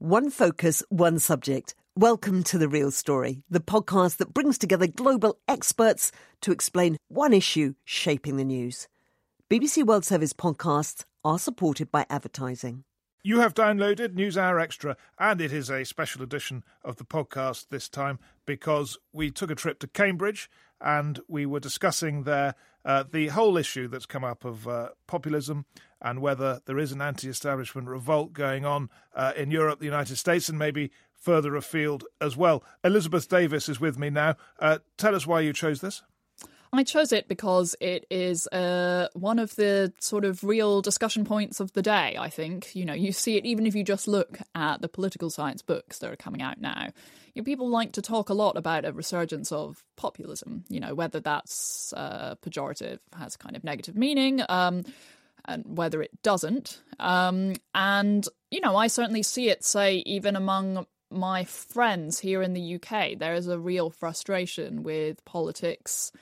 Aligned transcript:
One 0.00 0.30
focus, 0.30 0.80
one 0.90 1.18
subject. 1.18 1.74
Welcome 1.96 2.44
to 2.44 2.58
The 2.58 2.68
Real 2.68 2.92
Story, 2.92 3.42
the 3.50 3.58
podcast 3.58 4.18
that 4.18 4.32
brings 4.32 4.56
together 4.56 4.86
global 4.86 5.40
experts 5.48 6.12
to 6.42 6.52
explain 6.52 6.98
one 7.08 7.32
issue 7.32 7.74
shaping 7.84 8.36
the 8.36 8.44
news. 8.44 8.86
BBC 9.50 9.84
World 9.84 10.04
Service 10.04 10.32
podcasts 10.32 11.04
are 11.24 11.36
supported 11.36 11.90
by 11.90 12.06
advertising. 12.08 12.84
You 13.22 13.40
have 13.40 13.52
downloaded 13.52 14.14
NewsHour 14.14 14.62
Extra, 14.62 14.96
and 15.18 15.40
it 15.40 15.52
is 15.52 15.70
a 15.70 15.84
special 15.84 16.22
edition 16.22 16.62
of 16.84 16.96
the 16.96 17.04
podcast 17.04 17.68
this 17.68 17.88
time 17.88 18.20
because 18.46 18.96
we 19.12 19.32
took 19.32 19.50
a 19.50 19.56
trip 19.56 19.80
to 19.80 19.88
Cambridge 19.88 20.48
and 20.80 21.18
we 21.26 21.44
were 21.44 21.58
discussing 21.58 22.22
there 22.22 22.54
uh, 22.84 23.02
the 23.10 23.28
whole 23.28 23.56
issue 23.56 23.88
that's 23.88 24.06
come 24.06 24.22
up 24.22 24.44
of 24.44 24.68
uh, 24.68 24.90
populism 25.08 25.66
and 26.00 26.20
whether 26.20 26.60
there 26.66 26.78
is 26.78 26.92
an 26.92 27.02
anti 27.02 27.28
establishment 27.28 27.88
revolt 27.88 28.32
going 28.32 28.64
on 28.64 28.88
uh, 29.14 29.32
in 29.36 29.50
Europe, 29.50 29.80
the 29.80 29.84
United 29.84 30.16
States, 30.16 30.48
and 30.48 30.56
maybe 30.56 30.92
further 31.12 31.56
afield 31.56 32.04
as 32.20 32.36
well. 32.36 32.62
Elizabeth 32.84 33.28
Davis 33.28 33.68
is 33.68 33.80
with 33.80 33.98
me 33.98 34.10
now. 34.10 34.36
Uh, 34.60 34.78
tell 34.96 35.16
us 35.16 35.26
why 35.26 35.40
you 35.40 35.52
chose 35.52 35.80
this. 35.80 36.02
I 36.72 36.84
chose 36.84 37.12
it 37.12 37.28
because 37.28 37.74
it 37.80 38.06
is 38.10 38.46
uh, 38.48 39.08
one 39.14 39.38
of 39.38 39.56
the 39.56 39.92
sort 40.00 40.24
of 40.24 40.44
real 40.44 40.82
discussion 40.82 41.24
points 41.24 41.60
of 41.60 41.72
the 41.72 41.82
day, 41.82 42.16
I 42.18 42.28
think. 42.28 42.74
You 42.74 42.84
know, 42.84 42.92
you 42.92 43.12
see 43.12 43.36
it 43.36 43.46
even 43.46 43.66
if 43.66 43.74
you 43.74 43.84
just 43.84 44.06
look 44.06 44.38
at 44.54 44.82
the 44.82 44.88
political 44.88 45.30
science 45.30 45.62
books 45.62 45.98
that 45.98 46.10
are 46.10 46.16
coming 46.16 46.42
out 46.42 46.60
now. 46.60 46.88
You 47.34 47.42
know, 47.42 47.44
people 47.44 47.68
like 47.68 47.92
to 47.92 48.02
talk 48.02 48.28
a 48.28 48.34
lot 48.34 48.56
about 48.56 48.84
a 48.84 48.92
resurgence 48.92 49.50
of 49.50 49.82
populism, 49.96 50.64
you 50.68 50.80
know, 50.80 50.94
whether 50.94 51.20
that's 51.20 51.94
uh, 51.96 52.34
pejorative, 52.42 52.98
has 53.16 53.36
kind 53.36 53.56
of 53.56 53.64
negative 53.64 53.96
meaning, 53.96 54.42
um, 54.48 54.84
and 55.46 55.64
whether 55.78 56.02
it 56.02 56.22
doesn't. 56.22 56.82
Um, 56.98 57.54
and, 57.74 58.28
you 58.50 58.60
know, 58.60 58.76
I 58.76 58.88
certainly 58.88 59.22
see 59.22 59.48
it, 59.48 59.64
say, 59.64 60.02
even 60.04 60.36
among 60.36 60.86
my 61.10 61.44
friends 61.44 62.18
here 62.18 62.42
in 62.42 62.52
the 62.52 62.74
UK. 62.74 63.18
There 63.18 63.34
is 63.34 63.48
a 63.48 63.58
real 63.58 63.88
frustration 63.88 64.82
with 64.82 65.24
politics 65.24 66.12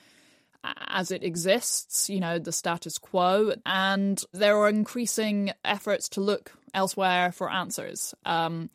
as 0.63 1.11
it 1.11 1.23
exists, 1.23 2.09
you 2.09 2.19
know, 2.19 2.39
the 2.39 2.51
status 2.51 2.97
quo, 2.97 3.53
and 3.65 4.23
there 4.33 4.57
are 4.57 4.69
increasing 4.69 5.51
efforts 5.63 6.09
to 6.09 6.21
look 6.21 6.53
elsewhere 6.73 7.31
for 7.31 7.51
answers. 7.51 8.13
Um, 8.25 8.69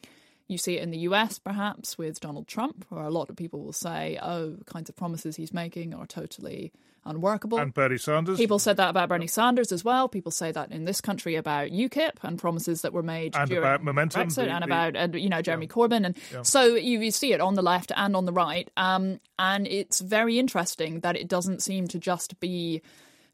you 0.48 0.58
see 0.58 0.76
it 0.76 0.82
in 0.82 0.90
the 0.90 0.98
US, 0.98 1.38
perhaps, 1.38 1.96
with 1.96 2.20
Donald 2.20 2.46
Trump, 2.46 2.84
where 2.88 3.04
a 3.04 3.10
lot 3.10 3.30
of 3.30 3.36
people 3.36 3.62
will 3.62 3.72
say, 3.72 4.18
oh, 4.22 4.50
the 4.50 4.64
kinds 4.64 4.88
of 4.88 4.96
promises 4.96 5.36
he's 5.36 5.52
making 5.52 5.94
are 5.94 6.06
totally 6.06 6.72
unworkable. 7.04 7.58
And 7.58 7.72
Bernie 7.74 7.98
Sanders. 7.98 8.38
People 8.38 8.58
said 8.58 8.76
that 8.76 8.90
about 8.90 9.08
Bernie 9.08 9.26
Sanders 9.26 9.72
as 9.72 9.84
well. 9.84 10.08
People 10.08 10.32
say 10.32 10.52
that 10.52 10.70
in 10.70 10.84
this 10.84 11.00
country 11.00 11.36
about 11.36 11.70
UKIP 11.70 12.12
and 12.22 12.38
promises 12.38 12.82
that 12.82 12.92
were 12.92 13.02
made 13.02 13.36
and 13.36 13.48
during 13.48 13.62
about 13.62 13.82
momentum, 13.82 14.28
Brexit 14.28 14.34
the, 14.34 14.50
and 14.50 14.64
about 14.64 14.96
and 14.96 15.14
you 15.14 15.28
know 15.28 15.42
Jeremy 15.42 15.66
yeah. 15.66 15.72
Corbyn 15.72 16.06
and 16.06 16.16
yeah. 16.32 16.42
so 16.42 16.74
you, 16.74 17.00
you, 17.00 17.10
see 17.10 17.32
it 17.32 17.40
on 17.40 17.54
the 17.54 17.62
left 17.62 17.92
and 17.96 18.16
on 18.16 18.24
the 18.24 18.32
right. 18.32 18.70
Um, 18.76 19.20
and 19.38 19.66
it's 19.66 20.00
very 20.00 20.38
interesting 20.38 21.00
that 21.00 21.16
it 21.16 21.28
doesn't 21.28 21.62
seem 21.62 21.88
to 21.88 21.98
just 21.98 22.38
be 22.40 22.82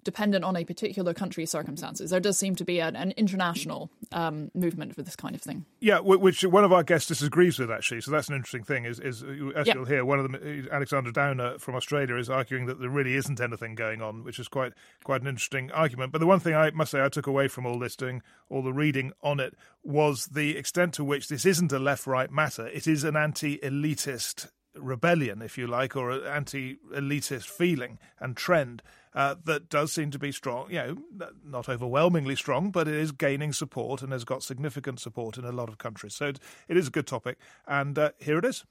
dependent 0.08 0.42
on 0.42 0.56
a 0.56 0.64
particular 0.64 1.12
country's 1.12 1.50
circumstances. 1.50 2.08
There 2.08 2.18
does 2.18 2.38
seem 2.38 2.54
to 2.56 2.64
be 2.64 2.80
an, 2.80 2.96
an 2.96 3.12
international 3.18 3.90
um, 4.10 4.50
movement 4.54 4.94
for 4.94 5.02
this 5.02 5.14
kind 5.14 5.34
of 5.34 5.42
thing. 5.42 5.66
Yeah, 5.80 5.98
which 6.00 6.42
one 6.44 6.64
of 6.64 6.72
our 6.72 6.82
guests 6.82 7.08
disagrees 7.08 7.58
with 7.58 7.70
actually. 7.70 8.00
So 8.00 8.10
that's 8.10 8.30
an 8.30 8.36
interesting 8.36 8.64
thing. 8.64 8.86
Is, 8.86 8.98
is 9.00 9.22
as 9.54 9.66
yeah. 9.66 9.74
you'll 9.74 9.84
hear, 9.84 10.02
one 10.06 10.18
of 10.18 10.32
them, 10.32 10.68
Alexander 10.72 11.10
Downer 11.10 11.58
from 11.58 11.74
Australia, 11.74 12.16
is 12.16 12.30
arguing 12.30 12.64
that 12.64 12.80
there 12.80 12.88
really 12.88 13.16
isn't 13.16 13.38
anything 13.38 13.74
going 13.74 14.00
on, 14.00 14.24
which 14.24 14.38
is 14.38 14.48
quite 14.48 14.72
quite 15.04 15.20
an 15.20 15.26
interesting 15.26 15.70
argument. 15.72 16.10
But 16.10 16.20
the 16.20 16.26
one 16.26 16.40
thing 16.40 16.54
I 16.54 16.70
must 16.70 16.92
say 16.92 17.04
I 17.04 17.10
took 17.10 17.26
away 17.26 17.48
from 17.48 17.66
all 17.66 17.78
this, 17.78 17.96
doing 17.96 18.22
all 18.48 18.62
the 18.62 18.72
reading 18.72 19.12
on 19.22 19.40
it, 19.40 19.52
was 19.84 20.24
the 20.32 20.56
extent 20.56 20.94
to 20.94 21.04
which 21.04 21.28
this 21.28 21.44
isn't 21.44 21.70
a 21.70 21.78
left-right 21.78 22.30
matter. 22.30 22.66
It 22.68 22.86
is 22.86 23.04
an 23.04 23.14
anti-elitist 23.14 24.48
rebellion, 24.74 25.42
if 25.42 25.58
you 25.58 25.66
like, 25.66 25.96
or 25.96 26.10
an 26.10 26.24
anti-elitist 26.24 27.46
feeling 27.46 27.98
and 28.20 28.36
trend. 28.36 28.80
Uh, 29.19 29.34
that 29.44 29.69
does 29.69 29.92
seem 29.92 30.12
to 30.12 30.19
be 30.19 30.31
strong, 30.31 30.70
you 30.70 30.76
know, 30.76 30.97
not 31.44 31.69
overwhelmingly 31.69 32.37
strong, 32.37 32.70
but 32.70 32.87
it 32.87 32.94
is 32.94 33.10
gaining 33.10 33.53
support 33.53 34.00
and 34.00 34.12
has 34.12 34.22
got 34.22 34.44
significant 34.44 35.00
support 35.00 35.37
in 35.37 35.44
a 35.44 35.50
lot 35.50 35.69
of 35.69 35.76
countries. 35.76 36.15
So 36.15 36.26
it, 36.26 36.76
is 36.76 36.87
a 36.87 36.91
good 36.92 37.09
topic. 37.09 37.37
And 37.66 37.98
uh, 37.98 38.12
here 38.20 38.38
it 38.38 38.44
is. 38.44 38.65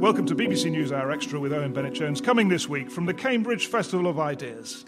Welcome 0.00 0.26
to 0.26 0.36
BBC 0.36 0.70
News 0.70 0.92
Hour 0.92 1.10
Extra 1.10 1.40
with 1.40 1.52
Owen 1.52 1.72
Bennett 1.72 1.94
Jones, 1.94 2.20
coming 2.20 2.48
this 2.48 2.68
week 2.68 2.92
from 2.92 3.04
the 3.06 3.14
Cambridge 3.14 3.66
Festival 3.66 4.06
of 4.06 4.20
Ideas. 4.20 4.84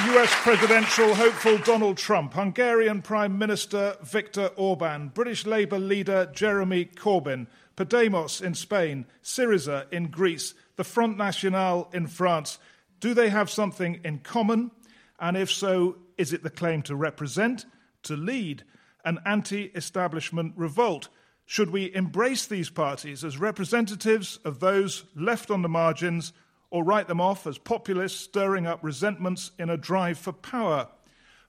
US 0.00 0.34
presidential 0.36 1.14
hopeful 1.14 1.58
Donald 1.58 1.98
Trump, 1.98 2.32
Hungarian 2.32 3.02
Prime 3.02 3.36
Minister 3.36 3.96
Viktor 4.02 4.50
Orban, 4.56 5.08
British 5.08 5.44
Labour 5.44 5.78
leader 5.78 6.30
Jeremy 6.32 6.86
Corbyn, 6.86 7.46
Podemos 7.76 8.40
in 8.40 8.54
Spain, 8.54 9.04
Syriza 9.22 9.92
in 9.92 10.06
Greece, 10.06 10.54
the 10.76 10.84
Front 10.84 11.18
National 11.18 11.90
in 11.92 12.06
France. 12.06 12.58
Do 13.00 13.12
they 13.12 13.28
have 13.28 13.50
something 13.50 14.00
in 14.02 14.20
common? 14.20 14.70
And 15.18 15.36
if 15.36 15.50
so, 15.50 15.96
is 16.16 16.32
it 16.32 16.42
the 16.42 16.50
claim 16.50 16.80
to 16.82 16.96
represent, 16.96 17.66
to 18.04 18.16
lead 18.16 18.64
an 19.04 19.18
anti 19.26 19.64
establishment 19.74 20.54
revolt? 20.56 21.08
Should 21.44 21.70
we 21.70 21.94
embrace 21.94 22.46
these 22.46 22.70
parties 22.70 23.22
as 23.22 23.36
representatives 23.36 24.38
of 24.46 24.60
those 24.60 25.04
left 25.14 25.50
on 25.50 25.60
the 25.60 25.68
margins? 25.68 26.32
Or 26.70 26.84
write 26.84 27.08
them 27.08 27.20
off 27.20 27.46
as 27.46 27.58
populists 27.58 28.20
stirring 28.20 28.66
up 28.66 28.78
resentments 28.82 29.50
in 29.58 29.68
a 29.70 29.76
drive 29.76 30.18
for 30.18 30.32
power. 30.32 30.88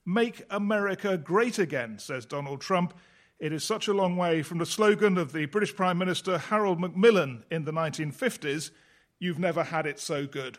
Make 0.05 0.43
America 0.49 1.17
great 1.17 1.59
again, 1.59 1.99
says 1.99 2.25
Donald 2.25 2.61
Trump. 2.61 2.93
It 3.39 3.53
is 3.53 3.63
such 3.63 3.87
a 3.87 3.93
long 3.93 4.17
way 4.17 4.41
from 4.41 4.57
the 4.57 4.65
slogan 4.65 5.17
of 5.17 5.31
the 5.31 5.45
British 5.45 5.75
Prime 5.75 5.97
Minister 5.97 6.37
Harold 6.37 6.79
Macmillan 6.79 7.43
in 7.51 7.65
the 7.65 7.73
1950s 7.73 8.71
You've 9.21 9.37
never 9.37 9.63
had 9.63 9.85
it 9.85 9.99
so 9.99 10.25
good. 10.25 10.57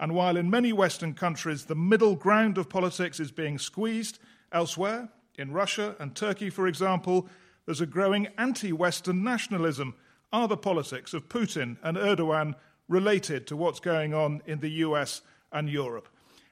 And 0.00 0.16
while 0.16 0.36
in 0.36 0.50
many 0.50 0.72
Western 0.72 1.14
countries 1.14 1.66
the 1.66 1.76
middle 1.76 2.16
ground 2.16 2.58
of 2.58 2.68
politics 2.68 3.20
is 3.20 3.30
being 3.30 3.56
squeezed, 3.56 4.18
elsewhere, 4.50 5.10
in 5.38 5.52
Russia 5.52 5.94
and 6.00 6.14
Turkey, 6.14 6.50
for 6.50 6.66
example, 6.66 7.28
there's 7.64 7.80
a 7.80 7.86
growing 7.86 8.26
anti 8.36 8.72
Western 8.72 9.22
nationalism. 9.22 9.94
Are 10.32 10.48
the 10.48 10.56
politics 10.56 11.14
of 11.14 11.28
Putin 11.28 11.76
and 11.84 11.96
Erdogan 11.96 12.56
related 12.90 13.46
to 13.46 13.56
what's 13.56 13.80
going 13.80 14.12
on 14.12 14.42
in 14.46 14.58
the 14.58 14.68
US 14.84 15.22
and 15.52 15.70
Europe. 15.70 16.08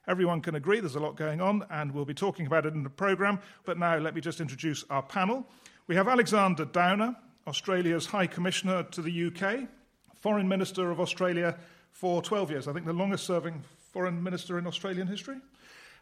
Everyone 0.06 0.40
can 0.40 0.54
agree 0.54 0.80
there's 0.80 0.94
a 0.94 1.00
lot 1.00 1.16
going 1.16 1.40
on, 1.42 1.66
and 1.68 1.92
we'll 1.92 2.06
be 2.06 2.14
talking 2.14 2.46
about 2.46 2.64
it 2.64 2.72
in 2.72 2.84
the 2.84 2.88
programme. 2.88 3.40
But 3.66 3.76
now 3.76 3.98
let 3.98 4.14
me 4.14 4.22
just 4.22 4.40
introduce 4.40 4.84
our 4.88 5.02
panel. 5.02 5.46
We 5.88 5.96
have 5.96 6.08
Alexander 6.08 6.64
Downer, 6.64 7.16
Australia's 7.46 8.06
High 8.06 8.28
Commissioner 8.28 8.84
to 8.84 9.02
the 9.02 9.26
UK, 9.26 9.68
Foreign 10.14 10.48
Minister 10.48 10.90
of 10.90 11.00
Australia 11.00 11.56
for 11.92 12.22
12 12.22 12.50
years, 12.52 12.68
I 12.68 12.72
think 12.72 12.86
the 12.86 12.92
longest 12.92 13.26
serving 13.26 13.62
Foreign 13.92 14.22
Minister 14.22 14.58
in 14.58 14.66
Australian 14.66 15.08
history. 15.08 15.36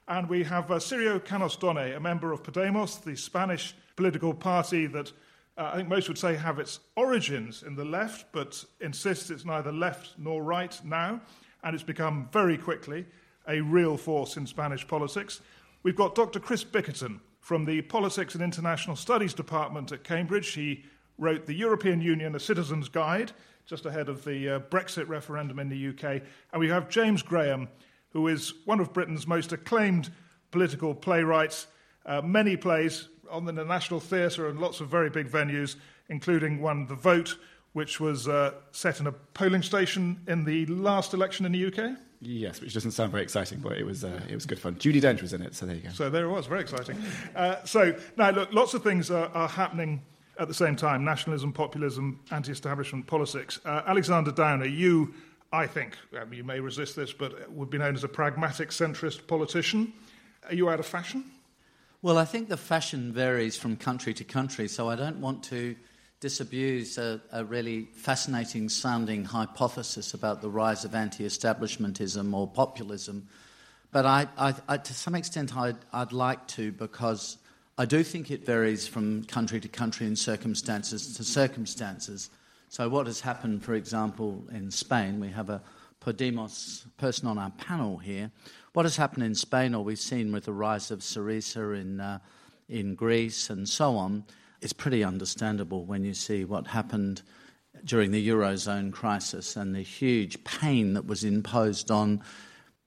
And 0.07 0.29
we 0.29 0.45
have 0.45 0.71
uh, 0.71 0.77
Sirio 0.77 1.25
Canos 1.25 1.57
Donnay, 1.57 1.97
a 1.97 2.01
member 2.01 2.33
of 2.33 2.43
Podemos, 2.43 3.03
the 3.03 3.17
Spanish 3.17 3.75
political 3.97 4.35
party 4.35 4.87
that 4.87 5.11
uh, 5.59 5.71
I 5.73 5.77
think 5.77 5.89
most 5.89 6.09
would 6.09 6.19
say 6.19 6.35
have 6.37 6.59
its 6.59 6.81
origins 6.97 7.63
in 7.63 7.75
the 7.75 7.85
left, 7.85 8.27
but 8.33 8.65
insists 8.81 9.31
it's 9.31 9.45
neither 9.45 9.73
left 9.73 10.19
nor 10.19 10.43
right 10.43 10.79
now, 10.85 11.21
and 11.63 11.75
it's 11.75 11.85
become 11.85 12.29
very 12.33 12.59
quickly 12.59 13.07
a 13.49 13.61
real 13.61 13.97
force 13.97 14.37
in 14.37 14.47
Spanish 14.47 14.87
politics. 14.87 15.41
We've 15.83 15.97
got 15.97 16.15
Dr. 16.15 16.41
Chris 16.41 16.65
Bickerton 16.65 17.21
from 17.41 17.65
the 17.65 17.81
Politics 17.83 18.35
and 18.35 18.43
International 18.43 18.97
Studies 18.97 19.33
Department 19.33 19.93
at 19.93 20.05
Cambridge. 20.05 20.53
He 20.53 20.85
wrote 21.17 21.47
the 21.47 21.55
European 21.55 22.03
Union 22.03 22.35
A 22.35 22.41
Citizen's 22.41 22.89
Guide 22.89 23.33
just 23.67 23.85
ahead 23.85 24.09
of 24.09 24.25
the 24.25 24.49
uh, 24.49 24.61
Brexit 24.61 25.09
referendum 25.09 25.59
in 25.59 25.69
the 25.69 25.89
UK. 25.89 26.23
And 26.53 26.61
we 26.61 26.69
have 26.69 26.89
James 26.89 27.23
Graham, 27.23 27.69
who 28.11 28.29
is 28.29 28.55
one 28.65 28.81
of 28.81 28.93
Britain's 28.93 29.27
most 29.27 29.53
acclaimed 29.53 30.11
political 30.53 30.95
playwrights, 30.95 31.67
uh, 32.07 32.23
many 32.23 32.57
plays 32.57 33.09
on 33.31 33.45
the 33.45 33.53
National 33.53 34.01
Theatre 34.01 34.49
and 34.49 34.61
lots 34.61 34.81
of 34.81 34.89
very 34.89 35.11
big 35.11 35.29
venues, 35.29 35.77
including 36.09 36.61
one, 36.61 36.87
The 36.87 36.95
Vote, 36.95 37.37
which 37.73 38.01
was 38.01 38.27
uh, 38.27 38.53
set 38.73 39.01
in 39.01 39.07
a 39.07 39.13
polling 39.13 39.63
station 39.63 40.21
in 40.27 40.45
the 40.45 40.65
last 40.67 41.13
election 41.13 41.45
in 41.45 41.53
the 41.53 41.67
UK. 41.67 41.99
Yes, 42.21 42.61
which 42.61 42.73
doesn't 42.73 42.93
sound 42.93 43.13
very 43.13 43.23
exciting, 43.23 43.59
but 43.59 43.73
it 43.77 43.85
was 43.85 44.03
uh, 44.03 44.21
it 44.29 44.35
was 44.35 44.47
good 44.47 44.59
fun. 44.59 44.77
Judi 44.77 45.01
Dench 45.01 45.21
was 45.21 45.33
in 45.33 45.43
it, 45.43 45.55
so 45.55 45.67
there 45.67 45.77
you 45.77 45.83
go. 45.83 45.91
So 45.91 46.09
there 46.09 46.25
it 46.25 46.31
was, 46.31 46.47
very 46.47 46.63
exciting. 46.63 46.97
Uh, 47.35 47.63
so 47.65 47.95
now 48.17 48.31
look, 48.31 48.53
lots 48.53 48.73
of 48.73 48.83
things 48.83 49.11
are, 49.11 49.29
are, 49.35 49.49
happening 49.49 50.03
at 50.39 50.49
the 50.49 50.55
same 50.55 50.77
time: 50.77 51.05
nationalism, 51.05 51.53
populism, 51.53 52.19
anti-establishment 52.31 53.07
politics. 53.07 53.61
Uh, 53.65 53.83
Alexander 53.87 54.33
Downer, 54.33 54.65
you, 54.65 55.13
I 55.53 55.67
think, 55.67 55.99
you 56.33 56.45
may 56.45 56.61
resist 56.61 56.97
this, 56.97 57.13
but 57.13 57.51
would 57.51 57.69
be 57.69 57.77
known 57.77 57.95
as 57.95 58.05
a 58.05 58.09
pragmatic 58.09 58.71
centrist 58.71 59.27
politician. 59.27 59.93
Are 60.49 60.55
you 60.55 60.71
out 60.71 60.81
of 60.81 60.87
fashion? 60.87 61.25
Well, 62.07 62.19
I 62.19 62.25
think 62.25 62.49
the 62.49 62.57
fashion 62.57 63.13
varies 63.13 63.57
from 63.57 63.75
country 63.75 64.15
to 64.15 64.23
country, 64.23 64.69
so 64.69 64.89
I 64.89 64.95
don't 64.95 65.21
want 65.21 65.43
to 65.47 65.75
disabuse 66.21 66.99
a, 66.99 67.21
a 67.33 67.45
really 67.45 67.89
fascinating 67.95 68.69
sounding 68.69 69.25
hypothesis 69.25 70.15
about 70.15 70.41
the 70.41 70.49
rise 70.49 70.85
of 70.85 70.95
anti 70.95 71.25
establishmentism 71.25 72.33
or 72.33 72.47
populism 72.47 73.27
But 73.91 74.07
I, 74.07 74.29
I, 74.39 74.55
I, 74.69 74.77
to 74.77 74.95
some 74.95 75.17
extent, 75.17 75.57
I'd, 75.57 75.79
I'd 75.93 76.13
like 76.13 76.47
to 76.55 76.71
because 76.71 77.39
I 77.77 77.87
do 77.87 78.05
think 78.05 78.31
it 78.31 78.47
varies 78.47 78.87
from 78.87 79.25
country 79.25 79.59
to 79.59 79.67
country 79.67 80.07
and 80.07 80.17
circumstances 80.17 81.17
to 81.17 81.25
circumstances. 81.25 82.31
So, 82.69 82.89
what 82.89 83.09
has 83.09 83.19
happened, 83.19 83.65
for 83.65 83.75
example, 83.75 84.45
in 84.53 84.71
Spain, 84.71 85.19
we 85.19 85.31
have 85.31 85.51
a 85.51 85.61
Podemos 86.07 86.87
person 86.99 87.27
on 87.27 87.37
our 87.37 87.51
panel 87.51 87.97
here. 87.97 88.31
What 88.77 88.85
has 88.85 88.97
happened 88.97 89.23
in 89.23 89.35
Spain, 89.35 89.75
or 89.75 89.83
we've 89.83 89.99
seen 89.99 90.33
with 90.33 90.45
the 90.45 90.53
rise 90.53 90.91
of 90.91 90.99
Syriza 90.99 91.81
in, 91.81 91.99
uh, 91.99 92.19
in 92.69 92.95
Greece 92.95 93.49
and 93.49 93.67
so 93.67 93.97
on, 93.97 94.25
is 94.61 94.75
pretty 94.75 95.03
understandable 95.03 95.87
when 95.87 96.05
you 96.05 96.13
see 96.13 96.45
what 96.45 96.67
happened 96.67 97.23
during 97.87 98.11
the 98.11 98.29
Eurozone 98.29 98.93
crisis 98.93 99.57
and 99.57 99.75
the 99.75 99.81
huge 99.81 100.45
pain 100.45 100.93
that 100.93 101.07
was 101.07 101.25
imposed 101.25 101.91
on 101.91 102.23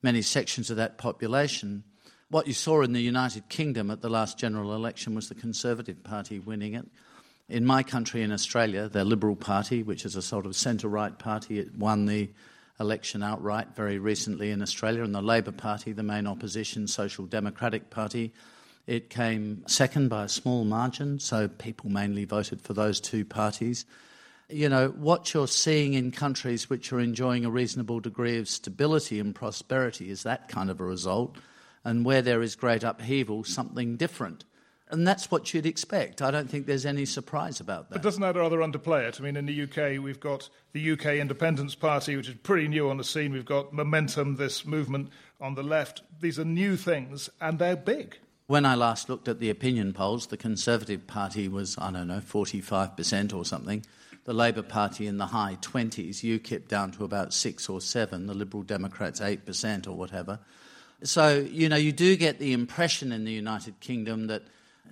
many 0.04 0.22
sections 0.22 0.70
of 0.70 0.78
that 0.78 1.00
population. 1.00 1.84
What 2.30 2.46
you 2.46 2.54
saw 2.54 2.84
in 2.84 2.94
the 2.94 3.02
United 3.02 3.50
Kingdom 3.50 3.90
at 3.90 4.02
the 4.02 4.12
last 4.12 4.38
general 4.38 4.76
election 4.76 5.16
was 5.16 5.28
the 5.28 5.34
Conservative 5.34 6.04
Party 6.04 6.38
winning 6.38 6.76
it. 6.76 6.86
In 7.48 7.66
my 7.66 7.82
country, 7.82 8.22
in 8.22 8.32
Australia, 8.32 8.90
the 8.90 9.04
Liberal 9.04 9.36
Party, 9.36 9.82
which 9.82 10.06
is 10.06 10.16
a 10.16 10.22
sort 10.22 10.46
of 10.46 10.56
centre 10.56 10.88
right 10.88 11.18
party, 11.18 11.58
it 11.58 11.76
won 11.76 12.06
the 12.06 12.30
election 12.80 13.22
outright 13.24 13.76
very 13.76 14.00
recently 14.00 14.52
in 14.52 14.62
Australia, 14.62 15.04
and 15.04 15.14
the 15.14 15.22
Labor 15.22 15.52
Party, 15.52 15.92
the 15.92 16.04
main 16.04 16.28
opposition 16.28 16.88
Social 16.88 17.26
Democratic 17.26 17.90
Party, 17.90 18.34
it 18.88 19.10
came 19.10 19.64
second 19.68 20.10
by 20.10 20.24
a 20.24 20.30
small 20.30 20.66
margin, 20.66 21.20
so 21.20 21.48
people 21.48 21.90
mainly 21.90 22.26
voted 22.26 22.62
for 22.62 22.74
those 22.74 23.00
two 23.00 23.24
parties. 23.24 23.86
You 24.50 24.68
know, 24.68 24.88
what 24.90 25.32
you're 25.34 25.48
seeing 25.48 25.94
in 25.94 26.12
countries 26.12 26.72
which 26.72 26.92
are 26.92 27.00
enjoying 27.00 27.46
a 27.46 27.52
reasonable 27.52 28.00
degree 28.00 28.40
of 28.40 28.50
stability 28.50 29.20
and 29.20 29.36
prosperity 29.36 30.10
is 30.10 30.24
that 30.24 30.48
kind 30.48 30.72
of 30.72 30.80
a 30.80 30.86
result 30.86 31.36
and 31.84 32.04
where 32.04 32.24
there 32.24 32.42
is 32.42 32.56
great 32.56 32.84
upheaval, 32.84 33.44
something 33.44 33.96
different. 33.96 34.46
And 34.92 35.08
that's 35.08 35.30
what 35.30 35.54
you'd 35.54 35.68
expect. 35.68 36.22
I 36.22 36.32
don't 36.32 36.50
think 36.50 36.66
there's 36.66 36.86
any 36.86 37.06
surprise 37.06 37.60
about 37.60 37.90
that. 37.90 37.96
But 37.96 38.02
doesn't 38.02 38.22
that 38.22 38.36
rather 38.36 38.58
underplay 38.58 39.08
it? 39.08 39.20
I 39.20 39.24
mean, 39.24 39.36
in 39.36 39.46
the 39.46 39.64
UK, 39.64 40.04
we've 40.04 40.20
got 40.20 40.50
the 40.74 40.92
UK 40.92 41.06
Independence 41.18 41.76
Party, 41.76 42.16
which 42.16 42.28
is 42.28 42.36
pretty 42.42 42.68
new 42.68 42.90
on 42.90 42.98
the 42.98 43.04
scene. 43.04 43.32
We've 43.32 43.46
got 43.46 43.72
Momentum, 43.72 44.38
this 44.38 44.66
movement 44.66 45.10
on 45.40 45.54
the 45.54 45.62
left. 45.62 46.02
These 46.20 46.40
are 46.40 46.46
new 46.46 46.76
things, 46.76 47.30
and 47.40 47.60
they're 47.60 47.76
big. 47.76 48.18
When 48.48 48.66
I 48.66 48.74
last 48.74 49.10
looked 49.10 49.28
at 49.28 49.40
the 49.40 49.52
opinion 49.52 49.94
polls, 49.94 50.26
the 50.28 50.38
Conservative 50.38 51.06
Party 51.06 51.48
was, 51.48 51.78
I 51.78 51.92
don't 51.92 52.08
know, 52.08 52.20
45% 52.20 53.32
or 53.32 53.46
something. 53.46 53.86
The 54.24 54.34
Labour 54.34 54.64
Party 54.64 55.06
in 55.06 55.18
the 55.18 55.28
high 55.28 55.60
20s, 55.62 56.24
UKIP 56.24 56.68
down 56.68 56.90
to 56.94 57.04
about 57.04 57.32
6 57.32 57.70
or 57.70 57.80
7, 57.80 58.26
the 58.26 58.34
Liberal 58.34 58.64
Democrats 58.64 59.20
8% 59.20 59.88
or 59.88 59.92
whatever. 59.92 60.40
So, 61.04 61.38
you 61.40 61.70
know, 61.70 61.76
you 61.76 61.92
do 61.92 62.16
get 62.16 62.40
the 62.40 62.54
impression 62.54 63.12
in 63.12 63.24
the 63.24 63.32
United 63.32 63.80
Kingdom 63.82 64.26
that 64.28 64.44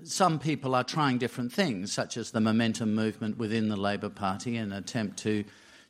some 0.04 0.40
people 0.40 0.76
are 0.76 0.84
trying 0.84 1.18
different 1.18 1.52
things, 1.52 1.92
such 1.92 2.18
as 2.18 2.32
the 2.32 2.42
momentum 2.42 2.96
movement 2.96 3.38
within 3.38 3.70
the 3.70 3.78
Labour 3.78 4.10
Party, 4.10 4.58
an 4.58 4.72
attempt 4.74 5.18
to 5.20 5.44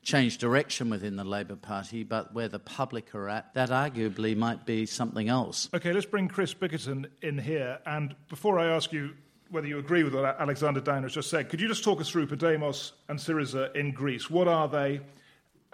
change 0.03 0.37
direction 0.37 0.89
within 0.89 1.17
the 1.17 1.23
Labour 1.23 1.55
Party, 1.57 2.03
but 2.03 2.33
where 2.33 2.47
the 2.47 2.59
public 2.59 3.13
are 3.13 3.27
at, 3.27 3.53
that 3.55 3.69
arguably 3.69 4.37
might 4.37 4.65
be 4.65 4.85
something 4.85 5.27
else. 5.27 5.69
Okay, 5.73 5.91
let's 5.91 6.05
bring 6.05 6.29
Chris 6.29 6.53
Bickerton 6.53 7.07
in 7.21 7.37
here. 7.37 7.79
And 7.85 8.15
before 8.29 8.57
I 8.57 8.67
ask 8.67 8.93
you 8.93 9.13
whether 9.49 9.67
you 9.67 9.79
agree 9.79 10.03
with 10.03 10.13
what 10.13 10.39
Alexander 10.39 10.79
Downer 10.79 11.03
has 11.03 11.13
just 11.13 11.29
said, 11.29 11.49
could 11.49 11.59
you 11.59 11.67
just 11.67 11.83
talk 11.83 11.99
us 12.01 12.09
through 12.09 12.27
Podemos 12.27 12.93
and 13.09 13.19
Syriza 13.19 13.75
in 13.75 13.91
Greece? 13.91 14.29
What 14.29 14.47
are 14.47 14.67
they? 14.67 15.01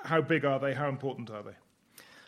How 0.03 0.21
big 0.21 0.45
are 0.45 0.59
they? 0.59 0.73
How 0.73 0.89
important 0.89 1.29
are 1.29 1.43
they? 1.43 1.55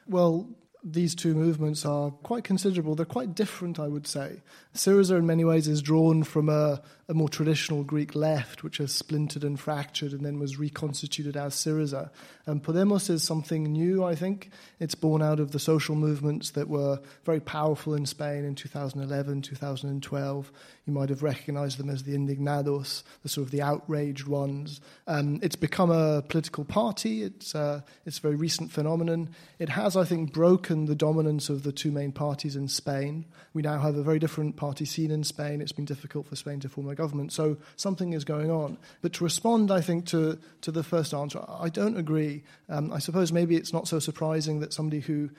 Well, 0.08 0.48
these 0.86 1.16
two 1.16 1.34
movements 1.34 1.84
are 1.84 2.12
quite 2.12 2.44
considerable. 2.44 2.94
They're 2.94 3.06
quite 3.08 3.34
different, 3.34 3.80
I 3.80 3.88
would 3.88 4.06
say. 4.06 4.44
Syriza, 4.76 5.18
in 5.18 5.26
many 5.26 5.44
ways, 5.44 5.68
is 5.68 5.82
drawn 5.82 6.24
from 6.24 6.48
a, 6.48 6.82
a, 7.08 7.14
more 7.14 7.30
traditional 7.30 7.84
Greek 7.84 8.16
left, 8.16 8.64
which 8.64 8.78
has 8.78 8.92
splintered 8.92 9.44
and 9.44 9.60
fractured 9.60 10.12
and 10.12 10.26
then 10.26 10.40
was 10.40 10.58
reconstituted 10.58 11.38
as 11.38 11.56
Syriza. 11.56 12.10
And 12.46 12.64
Podemos 12.64 13.10
is 13.10 13.24
something 13.24 13.64
new, 13.64 14.04
I 14.04 14.16
think. 14.16 14.50
It's 14.80 14.96
born 14.96 15.22
out 15.22 15.40
of 15.40 15.52
the 15.52 15.60
social 15.60 15.96
movements 15.96 16.52
that 16.52 16.68
were 16.68 17.00
very 17.24 17.40
powerful 17.40 17.94
in 17.94 18.06
Spain 18.06 18.44
in 18.44 18.56
2011, 18.56 19.42
2012. 19.42 20.52
You 20.86 20.94
might 20.94 21.10
have 21.10 21.24
recognized 21.24 21.80
them 21.80 21.90
as 21.90 22.04
the 22.04 22.16
indignados, 22.16 23.04
the 23.24 23.30
sort 23.30 23.48
of 23.48 23.52
the 23.52 23.62
outraged 23.62 24.28
ones. 24.28 24.82
Um, 25.08 25.40
it's 25.42 25.56
become 25.56 25.90
a 25.90 26.22
political 26.22 26.66
party. 26.66 27.24
It's, 27.24 27.56
uh, 27.56 27.82
it's 28.06 28.20
a 28.20 28.22
very 28.22 28.36
recent 28.36 28.72
phenomenon. 28.72 29.30
It 29.58 29.70
has, 29.70 29.98
I 29.98 30.06
think, 30.06 30.32
broken 30.32 30.86
the 30.86 30.96
dominance 30.96 31.50
of 31.50 31.64
the 31.64 31.72
two 31.72 31.92
main 31.92 32.12
parties 32.12 32.56
in 32.56 32.68
Spain. 32.68 33.26
We 33.54 33.62
now 33.62 33.80
have 33.80 33.96
a 33.96 34.04
very 34.04 34.20
different 34.20 34.56
party 34.56 34.86
scene 34.86 35.12
in 35.12 35.24
Spain. 35.24 35.62
It's 35.62 35.72
been 35.72 35.86
difficult 35.86 36.28
for 36.28 36.36
Spain 36.36 36.60
to 36.60 36.70
form 36.70 36.90
a 36.90 36.95
government. 36.96 37.32
So 37.32 37.58
something 37.76 38.14
is 38.14 38.24
going 38.24 38.50
on. 38.50 38.78
But 39.02 39.14
to 39.14 39.24
respond, 39.24 39.72
I 39.72 39.82
think, 39.82 40.06
to, 40.08 40.40
to 40.62 40.72
the 40.72 40.84
first 40.84 41.14
answer, 41.14 41.44
I 41.48 41.70
don't 41.70 41.98
agree. 41.98 42.44
Um, 42.70 42.92
I 42.92 43.00
suppose 43.00 43.32
maybe 43.32 43.56
it's 43.56 43.74
not 43.74 43.88
so 43.88 44.00
surprising 44.00 44.60
that 44.62 44.74
somebody 44.74 45.02
who 45.02 45.30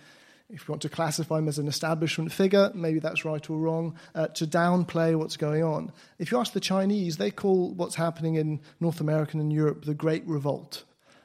if 0.48 0.60
you 0.60 0.72
want 0.72 0.82
to 0.82 0.88
classify 0.88 1.38
him 1.38 1.48
as 1.48 1.58
an 1.58 1.66
establishment 1.66 2.30
figure, 2.30 2.70
maybe 2.72 3.00
that's 3.00 3.24
right 3.24 3.50
or 3.50 3.58
wrong, 3.58 3.96
uh, 4.14 4.28
to 4.28 4.46
downplay 4.46 5.16
what's 5.18 5.36
going 5.36 5.64
on. 5.64 5.90
If 6.18 6.30
you 6.30 6.38
ask 6.38 6.52
the 6.52 6.60
Chinese, 6.60 7.16
they 7.16 7.32
call 7.32 7.72
what's 7.72 7.96
happening 7.96 8.36
in 8.36 8.60
North 8.78 9.00
America 9.00 9.36
and 9.38 9.52
Europe 9.52 9.84
the 9.84 9.94
Great 9.94 10.24
Revolt. 10.24 10.84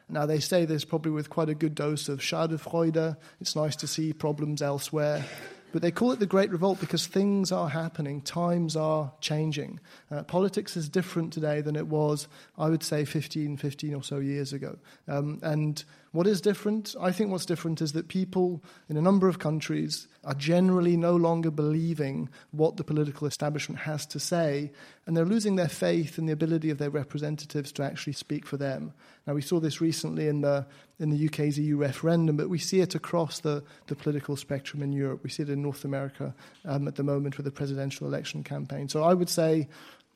Now, 0.10 0.26
they 0.26 0.40
say 0.40 0.66
this 0.66 0.84
probably 0.84 1.12
with 1.12 1.30
quite 1.30 1.50
a 1.50 1.56
good 1.56 1.76
dose 1.76 2.10
of 2.10 2.20
Schadenfreude. 2.20 3.16
It's 3.40 3.56
nice 3.56 3.78
to 3.78 3.88
see 3.88 4.12
problems 4.12 4.62
elsewhere. 4.62 5.24
But 5.72 5.82
they 5.82 5.92
call 5.92 6.12
it 6.12 6.20
the 6.20 6.26
Great 6.26 6.52
Revolt 6.52 6.80
because 6.80 7.08
things 7.08 7.52
are 7.52 7.70
happening, 7.70 8.22
times 8.22 8.76
are 8.76 9.14
changing. 9.22 9.80
Uh, 10.10 10.24
politics 10.24 10.76
is 10.76 10.90
different 10.90 11.32
today 11.32 11.62
than 11.62 11.76
it 11.76 11.88
was, 11.88 12.28
I 12.58 12.70
would 12.70 12.84
say, 12.84 13.06
15, 13.06 13.58
15 13.58 13.96
or 13.96 14.04
so 14.04 14.18
years 14.18 14.52
ago. 14.52 14.78
Um, 15.08 15.40
and 15.42 15.84
what 16.12 16.28
is 16.28 16.42
different? 16.42 16.94
I 17.00 17.12
think 17.14 17.32
what's 17.32 17.46
different 17.46 17.82
is 17.82 17.94
that 17.94 18.10
people 18.10 18.62
in 18.90 18.98
a 18.98 19.02
number 19.02 19.30
of 19.30 19.40
countries 19.40 20.08
are 20.26 20.34
generally 20.34 20.98
no 20.98 21.16
longer 21.16 21.50
believing 21.50 22.28
what 22.52 22.76
the 22.76 22.84
political 22.84 23.26
establishment 23.26 23.82
has 23.82 24.06
to 24.08 24.20
say, 24.20 24.72
and 25.12 25.18
they're 25.18 25.26
losing 25.26 25.58
their 25.58 25.68
faith 25.68 26.18
in 26.18 26.26
the 26.26 26.32
ability 26.32 26.70
of 26.70 26.78
their 26.78 26.90
representatives 26.90 27.74
to 27.74 27.84
actually 27.84 28.14
speak 28.14 28.46
for 28.46 28.56
them. 28.56 28.94
Now, 29.28 29.34
we 29.34 29.42
saw 29.42 29.60
this 29.60 29.82
recently 29.82 30.30
in 30.30 30.40
the, 30.40 30.66
in 31.00 31.10
the 31.10 31.28
UK's 31.28 31.60
EU 31.60 31.76
referendum, 31.76 32.38
but 32.38 32.48
we 32.48 32.58
see 32.58 32.80
it 32.80 32.96
across 32.96 33.42
the, 33.42 33.62
the 33.88 33.96
political 33.96 34.38
spectrum 34.38 34.82
in 34.82 34.94
Europe. 34.94 35.20
We 35.22 35.30
see 35.30 35.44
it 35.44 35.50
in 35.50 35.62
North 35.62 35.84
America 35.84 36.34
um, 36.64 36.88
at 36.88 36.96
the 36.96 37.04
moment 37.04 37.36
with 37.36 37.44
the 37.44 37.52
presidential 37.52 38.08
election 38.08 38.42
campaign. 38.42 38.88
So 38.88 39.04
I 39.04 39.14
would 39.14 39.28
say 39.28 39.68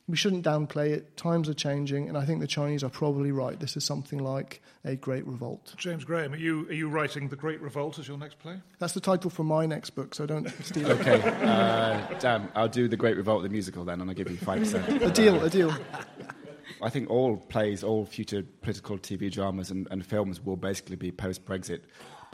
we 0.07 0.15
shouldn't 0.15 0.45
downplay 0.45 0.91
it. 0.91 1.17
Times 1.17 1.49
are 1.49 1.53
changing, 1.53 2.07
and 2.07 2.17
I 2.17 2.25
think 2.25 2.39
the 2.39 2.47
Chinese 2.47 2.83
are 2.83 2.89
probably 2.89 3.31
right. 3.31 3.59
This 3.59 3.75
is 3.75 3.83
something 3.83 4.19
like 4.19 4.61
a 4.83 4.95
great 4.95 5.25
revolt. 5.25 5.73
James 5.77 6.03
Graham, 6.03 6.33
are 6.33 6.37
you, 6.37 6.67
are 6.67 6.73
you 6.73 6.89
writing 6.89 7.27
The 7.27 7.35
Great 7.35 7.59
Revolt 7.59 7.97
as 7.97 8.07
your 8.07 8.17
next 8.17 8.37
play? 8.37 8.59
That's 8.77 8.93
the 8.93 8.99
title 8.99 9.31
for 9.31 9.43
my 9.43 9.65
next 9.65 9.91
book, 9.91 10.13
so 10.13 10.27
don't 10.27 10.47
steal 10.63 10.91
it. 10.91 10.99
Okay. 10.99 11.21
Uh, 11.45 12.19
damn, 12.19 12.49
I'll 12.55 12.67
do 12.67 12.87
The 12.87 12.97
Great 12.97 13.17
Revolt, 13.17 13.41
the 13.43 13.49
musical, 13.49 13.83
then, 13.83 13.99
and 13.99 14.09
I'll 14.09 14.15
give 14.15 14.29
you 14.29 14.37
5%. 14.37 15.01
a 15.07 15.11
deal, 15.11 15.43
a 15.43 15.49
deal. 15.49 15.73
I 16.81 16.89
think 16.89 17.09
all 17.09 17.37
plays, 17.37 17.83
all 17.83 18.05
future 18.05 18.43
political 18.61 18.99
TV 18.99 19.31
dramas 19.31 19.71
and, 19.71 19.87
and 19.89 20.05
films 20.05 20.39
will 20.39 20.57
basically 20.57 20.97
be 20.97 21.11
post 21.11 21.45
Brexit 21.45 21.81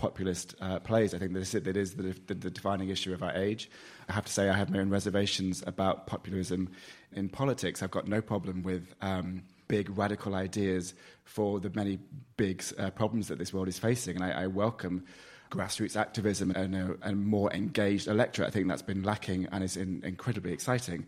populist 0.01 0.56
uh, 0.60 0.80
plays. 0.80 1.13
I 1.13 1.20
think 1.20 1.34
that 1.34 1.42
is, 1.42 1.51
that 1.51 1.78
is 1.78 1.94
the, 1.94 2.16
the, 2.25 2.34
the, 2.34 2.50
defining 2.50 2.90
issue 2.90 3.13
of 3.13 3.22
our 3.22 3.34
age. 3.36 3.70
I 4.10 4.13
have 4.13 4.25
to 4.25 4.34
say, 4.34 4.50
I 4.50 4.58
have 4.58 4.72
my 4.72 4.80
own 4.80 4.90
reservations 4.90 5.63
about 5.68 6.08
populism 6.08 6.70
in 7.13 7.30
politics. 7.30 7.84
I've 7.84 7.91
got 7.91 8.08
no 8.08 8.22
problem 8.22 8.63
with 8.63 8.94
um, 9.01 9.44
big 9.68 9.96
radical 9.98 10.36
ideas 10.36 10.94
for 11.24 11.60
the 11.60 11.70
many 11.74 12.00
big 12.38 12.63
uh, 12.77 12.89
problems 12.91 13.27
that 13.30 13.39
this 13.39 13.53
world 13.53 13.68
is 13.68 13.80
facing, 13.80 14.15
and 14.15 14.25
I, 14.25 14.44
I 14.44 14.48
welcome 14.48 15.06
grassroots 15.51 15.96
activism 15.96 16.51
and 16.51 16.75
a, 16.75 16.96
a, 17.03 17.13
more 17.13 17.51
engaged 17.53 18.08
electorate. 18.08 18.48
I 18.48 18.51
think 18.51 18.68
that's 18.68 18.82
been 18.82 19.03
lacking 19.03 19.48
and 19.51 19.63
is 19.63 19.77
in, 19.77 20.01
incredibly 20.03 20.53
exciting. 20.53 21.06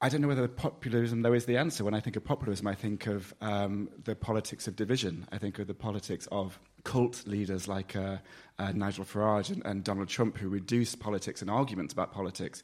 I 0.00 0.08
don't 0.08 0.20
know 0.20 0.28
whether 0.28 0.46
populism, 0.46 1.22
though, 1.22 1.32
is 1.32 1.46
the 1.46 1.56
answer. 1.56 1.82
When 1.82 1.94
I 1.94 1.98
think 1.98 2.14
of 2.14 2.24
populism, 2.24 2.68
I 2.68 2.74
think 2.74 3.08
of 3.08 3.34
um, 3.40 3.88
the 4.04 4.14
politics 4.14 4.68
of 4.68 4.76
division. 4.76 5.26
I 5.32 5.38
think 5.38 5.58
of 5.58 5.66
the 5.66 5.74
politics 5.74 6.28
of 6.30 6.60
cult 6.84 7.26
leaders 7.26 7.66
like 7.66 7.96
uh, 7.96 8.18
uh, 8.60 8.72
Nigel 8.72 9.04
Farage 9.04 9.50
and, 9.50 9.64
and, 9.66 9.82
Donald 9.82 10.08
Trump, 10.08 10.38
who 10.38 10.48
reduce 10.48 10.94
politics 10.94 11.42
and 11.42 11.50
arguments 11.50 11.92
about 11.92 12.12
politics 12.12 12.62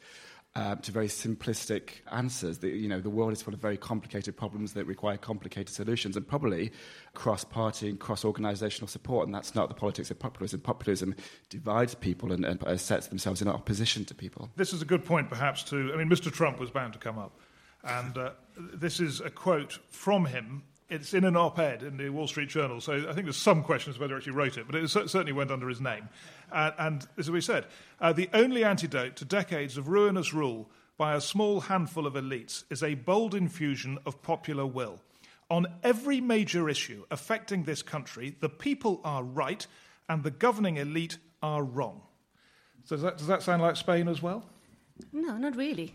uh, 0.56 0.76
to 0.76 0.92
very 0.92 1.08
simplistic 1.08 2.02
answers. 2.12 2.58
The, 2.58 2.68
you 2.68 2.88
know, 2.88 3.00
the 3.00 3.10
world 3.10 3.32
is 3.32 3.42
full 3.42 3.54
of 3.54 3.60
very 3.60 3.76
complicated 3.76 4.36
problems 4.36 4.72
that 4.74 4.86
require 4.86 5.16
complicated 5.16 5.74
solutions, 5.74 6.16
and 6.16 6.26
probably 6.26 6.70
cross-party 7.14 7.88
and 7.88 7.98
cross-organisational 7.98 8.88
support. 8.88 9.26
And 9.26 9.34
that's 9.34 9.54
not 9.54 9.68
the 9.68 9.74
politics 9.74 10.10
of 10.10 10.18
populism. 10.18 10.60
Populism 10.60 11.14
divides 11.48 11.94
people 11.94 12.30
and, 12.32 12.44
and 12.44 12.62
uh, 12.62 12.76
sets 12.76 13.08
themselves 13.08 13.42
in 13.42 13.48
opposition 13.48 14.04
to 14.04 14.14
people. 14.14 14.48
This 14.56 14.72
is 14.72 14.80
a 14.80 14.84
good 14.84 15.04
point, 15.04 15.28
perhaps. 15.28 15.64
To 15.64 15.92
I 15.92 15.96
mean, 15.96 16.08
Mr. 16.08 16.32
Trump 16.32 16.60
was 16.60 16.70
bound 16.70 16.92
to 16.92 16.98
come 17.00 17.18
up, 17.18 17.40
and 17.82 18.16
uh, 18.16 18.30
this 18.56 19.00
is 19.00 19.20
a 19.20 19.30
quote 19.30 19.80
from 19.90 20.26
him 20.26 20.62
It's 20.90 21.14
in 21.14 21.24
an 21.24 21.36
op 21.36 21.58
ed 21.58 21.82
in 21.82 21.96
the 21.96 22.10
Wall 22.10 22.28
Street 22.28 22.50
Journal, 22.50 22.80
so 22.80 23.08
I 23.08 23.12
think 23.14 23.24
there's 23.24 23.36
some 23.36 23.62
questions 23.62 23.98
whether 23.98 24.14
he 24.14 24.18
actually 24.18 24.34
wrote 24.34 24.58
it, 24.58 24.66
but 24.66 24.74
it 24.74 24.88
certainly 24.88 25.32
went 25.32 25.50
under 25.50 25.68
his 25.68 25.80
name. 25.80 26.08
Uh, 26.52 26.72
and 26.78 27.06
as 27.16 27.30
we 27.30 27.40
said, 27.40 27.66
uh, 28.00 28.12
the 28.12 28.28
only 28.34 28.64
antidote 28.64 29.16
to 29.16 29.24
decades 29.24 29.78
of 29.78 29.88
ruinous 29.88 30.34
rule 30.34 30.68
by 30.98 31.14
a 31.14 31.20
small 31.20 31.60
handful 31.60 32.06
of 32.06 32.14
elites 32.14 32.64
is 32.70 32.82
a 32.82 32.94
bold 32.94 33.34
infusion 33.34 33.98
of 34.04 34.22
popular 34.22 34.66
will. 34.66 35.00
On 35.50 35.66
every 35.82 36.20
major 36.20 36.68
issue 36.68 37.04
affecting 37.10 37.64
this 37.64 37.82
country, 37.82 38.36
the 38.40 38.48
people 38.48 39.00
are 39.04 39.22
right 39.22 39.66
and 40.08 40.22
the 40.22 40.30
governing 40.30 40.76
elite 40.76 41.18
are 41.42 41.62
wrong. 41.62 42.02
So 42.84 42.96
does 42.96 43.02
that, 43.02 43.18
does 43.18 43.26
that 43.26 43.42
sound 43.42 43.62
like 43.62 43.76
Spain 43.76 44.08
as 44.08 44.22
well? 44.22 44.44
No, 45.12 45.36
not 45.36 45.56
really. 45.56 45.94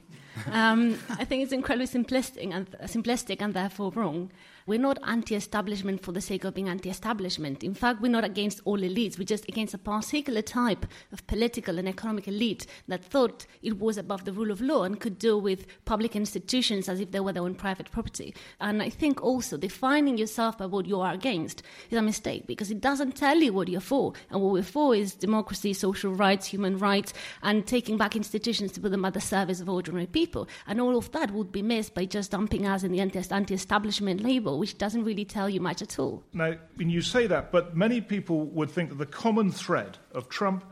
Um, 0.51 0.98
I 1.10 1.25
think 1.25 1.43
it's 1.43 1.53
incredibly 1.53 1.88
simplistic 1.88 2.53
and, 2.53 2.69
simplistic 2.84 3.41
and 3.41 3.53
therefore 3.53 3.91
wrong. 3.91 4.31
We're 4.69 4.77
not 4.77 4.99
anti 5.03 5.33
establishment 5.33 6.03
for 6.03 6.11
the 6.11 6.21
sake 6.21 6.43
of 6.43 6.53
being 6.53 6.69
anti 6.69 6.91
establishment. 6.91 7.63
In 7.63 7.73
fact, 7.73 8.01
we're 8.01 8.11
not 8.11 8.23
against 8.23 8.61
all 8.65 8.77
elites. 8.77 9.17
We're 9.17 9.23
just 9.23 9.49
against 9.49 9.73
a 9.73 9.79
particular 9.79 10.43
type 10.43 10.85
of 11.11 11.25
political 11.25 11.79
and 11.79 11.89
economic 11.89 12.27
elite 12.27 12.67
that 12.88 13.03
thought 13.03 13.47
it 13.63 13.79
was 13.79 13.97
above 13.97 14.25
the 14.25 14.31
rule 14.31 14.51
of 14.51 14.61
law 14.61 14.83
and 14.83 14.99
could 14.99 15.17
deal 15.17 15.41
with 15.41 15.65
public 15.85 16.15
institutions 16.15 16.88
as 16.88 16.99
if 16.99 17.09
they 17.09 17.19
were 17.19 17.33
their 17.33 17.41
own 17.41 17.55
private 17.55 17.89
property. 17.89 18.35
And 18.61 18.83
I 18.83 18.91
think 18.91 19.23
also 19.23 19.57
defining 19.57 20.19
yourself 20.19 20.59
by 20.59 20.67
what 20.67 20.85
you 20.85 21.01
are 21.01 21.15
against 21.15 21.63
is 21.89 21.97
a 21.97 22.03
mistake 22.03 22.45
because 22.45 22.69
it 22.69 22.79
doesn't 22.79 23.15
tell 23.15 23.39
you 23.39 23.51
what 23.51 23.69
you're 23.69 23.81
for. 23.81 24.13
And 24.29 24.39
what 24.39 24.53
we're 24.53 24.61
for 24.61 24.93
is 24.93 25.15
democracy, 25.15 25.73
social 25.73 26.13
rights, 26.13 26.45
human 26.45 26.77
rights, 26.77 27.11
and 27.41 27.65
taking 27.65 27.97
back 27.97 28.15
institutions 28.15 28.71
to 28.73 28.81
put 28.81 28.91
them 28.91 29.05
at 29.05 29.15
the 29.15 29.19
service 29.19 29.61
of 29.61 29.67
ordinary 29.67 30.05
people. 30.05 30.47
And 30.67 30.79
all 30.79 30.95
of 30.95 31.11
that 31.13 31.31
would 31.31 31.51
be 31.51 31.63
missed 31.63 31.95
by 31.95 32.05
just 32.05 32.29
dumping 32.29 32.67
us 32.67 32.83
in 32.83 32.91
the 32.91 32.99
anti 32.99 33.55
establishment 33.55 34.21
label 34.21 34.59
which 34.60 34.78
doesn't 34.78 35.04
really 35.04 35.25
tell 35.25 35.50
you 35.50 35.60
much 35.60 35.82
at 35.82 35.98
all. 35.98 36.24
Now, 36.34 36.56
when 36.75 36.89
you 36.89 37.01
say 37.01 37.28
that, 37.28 37.51
but 37.51 37.75
many 37.75 38.01
people 38.01 38.46
would 38.46 38.70
think 38.70 38.89
that 38.89 38.98
the 38.98 39.06
common 39.06 39.51
thread 39.51 39.98
of 40.12 40.30
Trump 40.30 40.63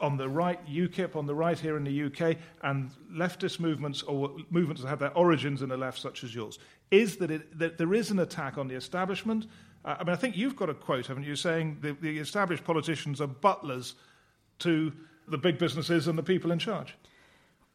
on 0.00 0.16
the 0.16 0.28
right, 0.28 0.64
UKIP 0.66 1.16
on 1.16 1.26
the 1.26 1.34
right 1.34 1.58
here 1.58 1.76
in 1.76 1.84
the 1.84 2.02
UK, 2.04 2.36
and 2.62 2.90
leftist 3.10 3.60
movements 3.60 4.02
or 4.02 4.36
movements 4.50 4.82
that 4.82 4.88
have 4.88 4.98
their 4.98 5.16
origins 5.16 5.62
in 5.62 5.70
the 5.70 5.76
left, 5.76 5.98
such 5.98 6.22
as 6.22 6.34
yours, 6.34 6.58
is 6.90 7.16
that, 7.16 7.30
it, 7.30 7.58
that 7.58 7.78
there 7.78 7.94
is 7.94 8.10
an 8.10 8.18
attack 8.18 8.58
on 8.58 8.68
the 8.68 8.74
establishment. 8.74 9.46
Uh, 9.84 9.96
I 9.98 10.04
mean, 10.04 10.12
I 10.12 10.16
think 10.16 10.36
you've 10.36 10.56
got 10.56 10.68
a 10.68 10.74
quote, 10.74 11.06
haven't 11.06 11.24
you, 11.24 11.36
saying 11.36 11.78
the, 11.80 11.92
the 11.92 12.18
established 12.18 12.64
politicians 12.64 13.20
are 13.20 13.26
butlers 13.26 13.94
to 14.58 14.92
the 15.28 15.38
big 15.38 15.58
businesses 15.58 16.08
and 16.08 16.18
the 16.18 16.22
people 16.22 16.52
in 16.52 16.58
charge 16.58 16.94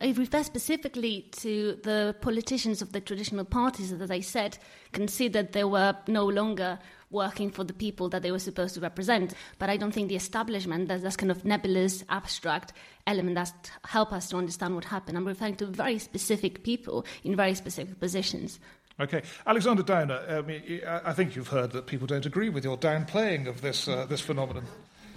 it 0.02 0.18
refer 0.18 0.44
specifically 0.44 1.28
to 1.38 1.80
the 1.84 2.16
politicians 2.22 2.82
of 2.82 2.92
the 2.92 3.02
traditional 3.02 3.46
parties 3.46 3.92
that, 3.92 4.02
as 4.02 4.12
I 4.12 4.22
said, 4.22 4.58
considered 4.92 5.54
they 5.54 5.64
were 5.64 5.96
no 6.08 6.26
longer 6.26 6.80
working 7.12 7.52
for 7.52 7.64
the 7.64 7.74
people 7.74 8.10
that 8.10 8.22
they 8.22 8.32
were 8.32 8.40
supposed 8.40 8.74
to 8.76 8.82
represent. 8.82 9.34
But 9.60 9.70
I 9.70 9.78
don't 9.78 9.92
think 9.92 10.08
the 10.08 10.16
establishment, 10.16 10.88
there's 10.88 11.02
this 11.02 11.18
kind 11.18 11.32
of 11.32 11.46
nebulous, 11.46 12.04
abstract 12.10 12.74
element 13.06 13.36
that 13.36 13.72
help 13.86 14.14
us 14.14 14.30
to 14.30 14.38
understand 14.38 14.76
what 14.76 14.86
happened. 14.86 15.18
I'm 15.18 15.28
referring 15.28 15.56
to 15.58 15.66
very 15.66 16.00
specific 16.00 16.64
people 16.64 17.06
in 17.24 17.36
very 17.36 17.54
specific 17.54 18.00
positions. 18.00 18.60
Okay, 19.00 19.24
Alexander 19.48 19.84
Downer. 19.84 20.24
I, 20.30 20.42
mean, 20.42 20.82
I 20.86 21.14
think 21.14 21.36
you've 21.36 21.48
heard 21.48 21.72
that 21.72 21.88
people 21.88 22.08
don't 22.08 22.26
agree 22.26 22.50
with 22.50 22.64
your 22.64 22.78
downplaying 22.78 23.48
of 23.48 23.62
this 23.62 23.88
uh, 23.88 24.06
this 24.06 24.22
phenomenon. 24.22 24.64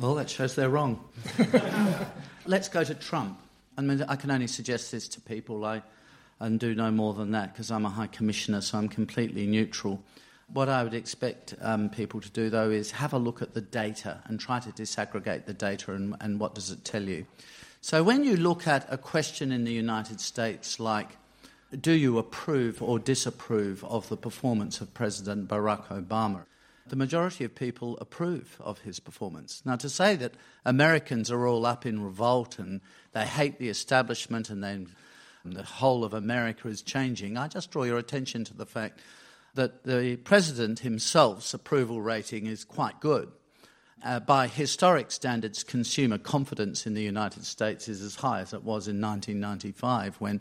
Well, 0.01 0.15
that 0.15 0.31
shows 0.31 0.55
they're 0.55 0.71
wrong. 0.71 1.05
Let's 2.47 2.69
go 2.69 2.83
to 2.83 2.95
Trump. 2.95 3.39
I 3.77 3.83
mean, 3.83 4.05
I 4.09 4.17
can 4.17 4.31
only 4.31 4.47
suggest 4.47 4.93
this 4.93 5.09
to 5.09 5.21
people. 5.21 5.65
I 5.65 5.83
and 6.41 6.59
do 6.59 6.75
no 6.75 6.91
more 6.91 7.15
than 7.15 7.31
that 7.33 7.53
because 7.53 7.71
I'm 7.71 7.87
a 7.87 7.91
high 7.91 8.07
commissioner, 8.07 8.61
so 8.61 8.79
I'm 8.79 8.89
completely 8.89 9.47
neutral. 9.47 10.03
What 10.53 10.69
I 10.69 10.83
would 10.83 10.95
expect 10.95 11.55
um, 11.61 11.89
people 11.89 12.21
to 12.21 12.31
do, 12.31 12.51
though, 12.51 12.71
is 12.71 12.91
have 12.93 13.13
a 13.13 13.19
look 13.19 13.41
at 13.41 13.55
the 13.55 13.61
data 13.61 14.21
and 14.27 14.39
try 14.39 14.61
to 14.61 14.71
disaggregate 14.71 15.47
the 15.47 15.55
data 15.55 15.93
and, 15.93 16.15
and 16.21 16.39
what 16.39 16.55
does 16.55 16.71
it 16.71 16.85
tell 16.85 17.03
you. 17.03 17.27
So, 17.81 18.03
when 18.03 18.25
you 18.25 18.37
look 18.37 18.67
at 18.67 18.87
a 18.93 18.99
question 18.99 19.53
in 19.53 19.65
the 19.65 19.73
United 19.73 20.21
States 20.21 20.79
like, 20.79 21.17
do 21.81 21.93
you 21.93 22.19
approve 22.19 22.83
or 22.83 22.99
disapprove 22.99 23.83
of 23.85 24.09
the 24.09 24.17
performance 24.17 24.81
of 24.81 24.93
President 24.95 25.49
Barack 25.49 25.87
Obama? 25.89 26.45
The 26.87 26.97
majority 26.97 27.45
of 27.45 27.55
people 27.55 27.97
approve 27.99 28.57
of 28.61 28.81
his 28.81 29.01
performance. 29.01 29.63
Now, 29.65 29.77
to 29.77 29.89
say 29.89 30.17
that 30.17 30.35
Americans 30.65 31.31
are 31.31 31.47
all 31.47 31.65
up 31.65 31.87
in 31.87 32.03
revolt 32.03 32.59
and 32.59 32.81
they 33.13 33.25
hate 33.25 33.59
the 33.59 33.69
establishment 33.69 34.51
and 34.51 34.63
then 34.63 34.95
the 35.45 35.63
whole 35.63 36.05
of 36.05 36.15
America 36.15 36.69
is 36.69 36.83
changing, 36.83 37.37
I 37.37 37.49
just 37.49 37.71
draw 37.71 37.85
your 37.85 37.99
attention 37.99 38.45
to 38.45 38.55
the 38.55 38.67
fact 38.67 39.01
that 39.55 39.85
the 39.85 40.17
president 40.17 40.81
himself's 40.81 41.55
approval 41.55 42.01
rating 42.03 42.47
is 42.47 42.65
quite 42.65 43.01
good. 43.01 43.31
Uh, 44.05 44.21
by 44.21 44.47
historic 44.47 45.11
standards, 45.11 45.63
consumer 45.63 46.19
confidence 46.19 46.87
in 46.87 46.93
the 46.93 47.03
United 47.03 47.45
States 47.45 47.89
is 47.89 48.03
as 48.03 48.17
high 48.17 48.41
as 48.41 48.53
it 48.53 48.63
was 48.63 48.89
in 48.89 49.01
1995 49.01 50.17
when 50.17 50.41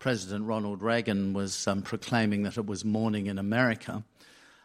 President 0.00 0.44
Ronald 0.46 0.82
Reagan 0.82 1.32
was 1.32 1.68
um, 1.68 1.82
proclaiming 1.82 2.42
that 2.42 2.56
it 2.56 2.66
was 2.66 2.84
morning 2.84 3.26
in 3.26 3.38
America. 3.38 4.02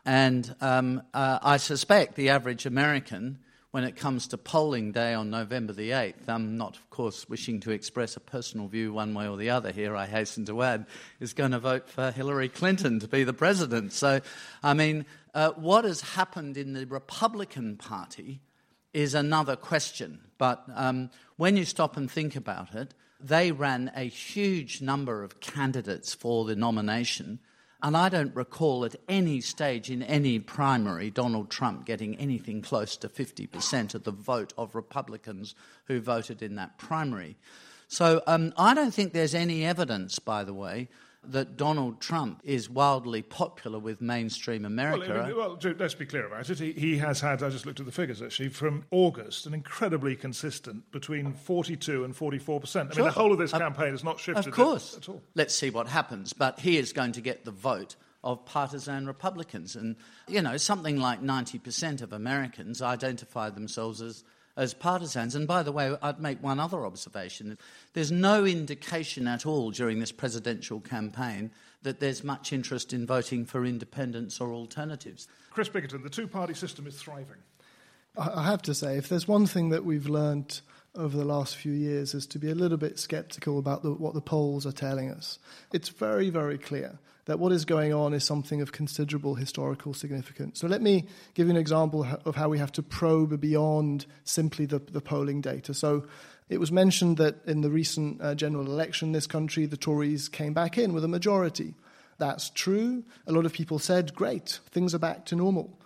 And 0.06 0.56
um, 0.62 1.02
uh, 1.14 1.40
I 1.42 1.58
suspect 1.58 2.16
the 2.16 2.30
average 2.30 2.66
American, 2.66 3.40
when 3.72 3.84
it 3.84 3.96
comes 3.96 4.28
to 4.28 4.38
polling 4.38 4.92
day 4.92 5.14
on 5.14 5.30
November 5.30 5.74
the 5.74 5.92
8th, 5.92 6.28
I'm 6.28 6.58
not, 6.58 6.76
of 6.76 6.90
course, 6.90 7.30
wishing 7.30 7.60
to 7.62 7.72
express 7.72 8.16
a 8.16 8.20
personal 8.20 8.68
view 8.68 8.92
one 8.94 9.14
way 9.14 9.28
or 9.28 9.38
the 9.38 9.52
other 9.52 9.72
here, 9.72 9.96
I 9.96 10.08
hasten 10.08 10.46
to 10.46 10.64
add, 10.64 10.88
is 11.20 11.34
going 11.34 11.52
to 11.52 11.60
vote 11.60 11.88
for 11.88 12.10
Hillary 12.10 12.50
Clinton 12.50 13.00
to 13.00 13.08
be 13.08 13.24
the 13.24 13.34
president. 13.34 13.94
So, 13.94 14.22
I 14.64 14.74
mean, 14.74 15.06
uh, 15.36 15.52
what 15.52 15.86
has 15.86 16.02
happened 16.02 16.58
in 16.58 16.74
the 16.74 16.88
Republican 16.88 17.78
Party 17.78 18.42
is 18.92 19.14
another 19.14 19.56
question. 19.56 20.20
But 20.40 20.64
um, 20.74 21.12
when 21.38 21.56
you 21.56 21.66
stop 21.66 21.96
and 21.96 22.10
think 22.10 22.36
about 22.36 22.74
it, 22.74 22.96
they 23.20 23.52
ran 23.52 23.92
a 23.96 24.04
huge 24.04 24.82
number 24.82 25.24
of 25.24 25.40
candidates 25.42 26.14
for 26.14 26.46
the 26.46 26.56
nomination 26.56 27.40
and 27.82 27.96
I 27.96 28.10
don't 28.10 28.36
recall 28.36 28.84
at 28.84 28.96
any 29.08 29.40
stage 29.42 29.90
in 29.90 30.04
any 30.04 30.40
primary 30.40 31.10
Donald 31.10 31.50
Trump 31.50 31.86
getting 31.86 32.16
anything 32.18 32.62
close 32.62 32.98
to 32.98 33.08
50% 33.08 33.96
of 33.96 34.04
the 34.04 34.12
vote 34.12 34.54
of 34.58 34.76
Republicans 34.76 35.56
who 35.86 36.02
voted 36.02 36.42
in 36.42 36.56
that 36.56 36.78
primary. 36.78 37.38
So 37.88 38.22
um, 38.28 38.54
I 38.58 38.74
don't 38.74 38.94
think 38.94 39.14
there's 39.14 39.34
any 39.34 39.66
evidence, 39.66 40.20
by 40.20 40.44
the 40.44 40.54
way, 40.54 40.90
that 41.24 41.58
Donald 41.58 42.00
Trump 42.00 42.42
is 42.44 42.70
wildly 42.70 43.22
popular 43.22 43.78
with 43.78 44.02
mainstream 44.02 44.66
America. 44.66 45.34
Well, 45.36 45.58
well 45.62 45.74
let's 45.78 45.94
be 45.94 46.06
clear 46.06 46.26
about 46.26 46.50
it. 46.50 46.60
He, 46.60 46.72
he, 46.72 46.98
has 46.98 47.20
had, 47.20 47.44
I 47.44 47.50
just 47.50 47.66
looked 47.66 47.80
at 47.80 47.86
the 47.86 47.92
figures 47.92 48.22
actually, 48.22 48.50
from 48.50 48.86
August, 48.92 49.46
an 49.46 49.54
incredibly 49.54 50.16
consistent 50.16 50.90
between 50.92 51.34
42 51.34 52.06
and 52.06 52.16
44 52.16 52.60
percent. 52.60 52.92
I 52.92 52.94
sure. 52.94 53.04
mean, 53.04 53.14
the 53.14 53.20
whole 53.20 53.32
of 53.34 53.38
this 53.38 53.52
campaign 53.52 53.92
has 53.92 54.04
not 54.04 54.20
shifted 54.20 54.48
of 54.48 54.54
course. 54.54 54.98
at 54.98 55.10
all. 55.10 55.22
Let's 55.36 55.54
see 55.54 55.70
what 55.70 55.88
happens. 55.88 56.34
But 56.34 56.60
he 56.60 56.78
is 56.78 56.94
going 56.94 57.12
to 57.14 57.22
get 57.22 57.44
the 57.44 57.52
vote 57.52 57.96
of 58.24 58.46
partisan 58.46 59.06
Republicans. 59.06 59.76
And, 59.76 59.96
you 60.28 60.42
know, 60.42 60.58
something 60.58 61.00
like 61.00 61.22
90% 61.22 62.02
of 62.02 62.14
Americans 62.14 62.82
identify 62.82 63.50
themselves 63.50 64.02
as 64.02 64.24
as 64.60 64.74
partisans. 64.74 65.36
And 65.36 65.48
by 65.48 65.64
the 65.64 65.72
way, 65.72 65.96
I'd 66.02 66.20
make 66.20 66.44
one 66.44 66.60
other 66.60 66.86
observation. 66.86 67.58
There's 67.94 68.12
no 68.12 68.46
indication 68.46 69.28
at 69.28 69.46
all 69.46 69.72
during 69.72 70.00
this 70.00 70.12
presidential 70.12 70.82
campaign 70.82 71.52
that 71.82 72.02
there's 72.02 72.24
much 72.26 72.52
interest 72.52 72.92
in 72.92 73.06
voting 73.06 73.46
for 73.46 73.66
independents 73.66 74.42
or 74.42 74.52
alternatives. 74.52 75.28
Chris 75.50 75.70
Bickerton, 75.70 76.04
the 76.04 76.10
two 76.10 76.28
party 76.28 76.54
system 76.54 76.86
is 76.86 76.96
thriving. 76.96 77.38
I 78.18 78.44
have 78.44 78.62
to 78.64 78.74
say, 78.74 78.98
if 78.98 79.08
there's 79.08 79.28
one 79.28 79.46
thing 79.46 79.70
that 79.70 79.86
we've 79.86 80.10
learned 80.10 80.60
over 80.96 81.16
the 81.16 81.24
last 81.24 81.56
few 81.56 81.72
years 81.72 82.14
is 82.14 82.28
to 82.28 82.40
be 82.40 82.50
a 82.50 82.56
little 82.56 82.78
bit 82.78 83.00
skeptical 83.00 83.60
about 83.60 83.84
the, 83.84 83.94
what 83.94 84.14
the 84.14 84.22
polls 84.22 84.66
are 84.66 84.74
telling 84.74 85.10
us. 85.10 85.40
It's 85.72 85.90
very, 85.90 86.30
very 86.30 86.58
clear 86.58 87.00
that 87.30 87.38
what 87.38 87.52
is 87.52 87.64
going 87.64 87.94
on 87.94 88.12
is 88.16 88.24
something 88.24 88.60
of 88.60 88.72
considerable 88.72 89.36
historical 89.36 89.94
significance. 89.94 90.60
So 90.60 90.66
let 90.66 90.82
me 90.82 91.06
give 91.36 91.46
you 91.46 91.52
an 91.52 91.60
example 91.60 92.04
of 92.26 92.36
how 92.36 92.50
we 92.50 92.58
have 92.58 92.72
to 92.72 92.82
probe 92.82 93.40
beyond 93.40 94.08
simply 94.24 94.66
the, 94.66 94.80
the 94.80 95.00
polling 95.00 95.40
data. 95.40 95.76
So 95.76 96.08
it 96.50 96.60
was 96.60 96.72
mentioned 96.72 97.18
that 97.18 97.36
in 97.46 97.62
the 97.62 97.70
recent 97.70 98.20
uh, 98.20 98.34
general 98.34 98.66
election 98.66 99.10
in 99.10 99.12
this 99.12 99.28
country, 99.28 99.68
the 99.68 99.78
Tories 99.78 100.28
came 100.28 100.56
back 100.56 100.80
in 100.80 100.92
with 100.92 101.04
a 101.04 101.08
majority. 101.08 101.76
That's 102.18 102.50
true. 102.50 103.04
A 103.28 103.32
lot 103.32 103.46
of 103.46 103.54
people 103.54 103.78
said, 103.78 104.16
great, 104.16 104.60
things 104.72 104.96
are 104.96 105.00
back 105.00 105.26
to 105.26 105.36
normal. 105.36 105.78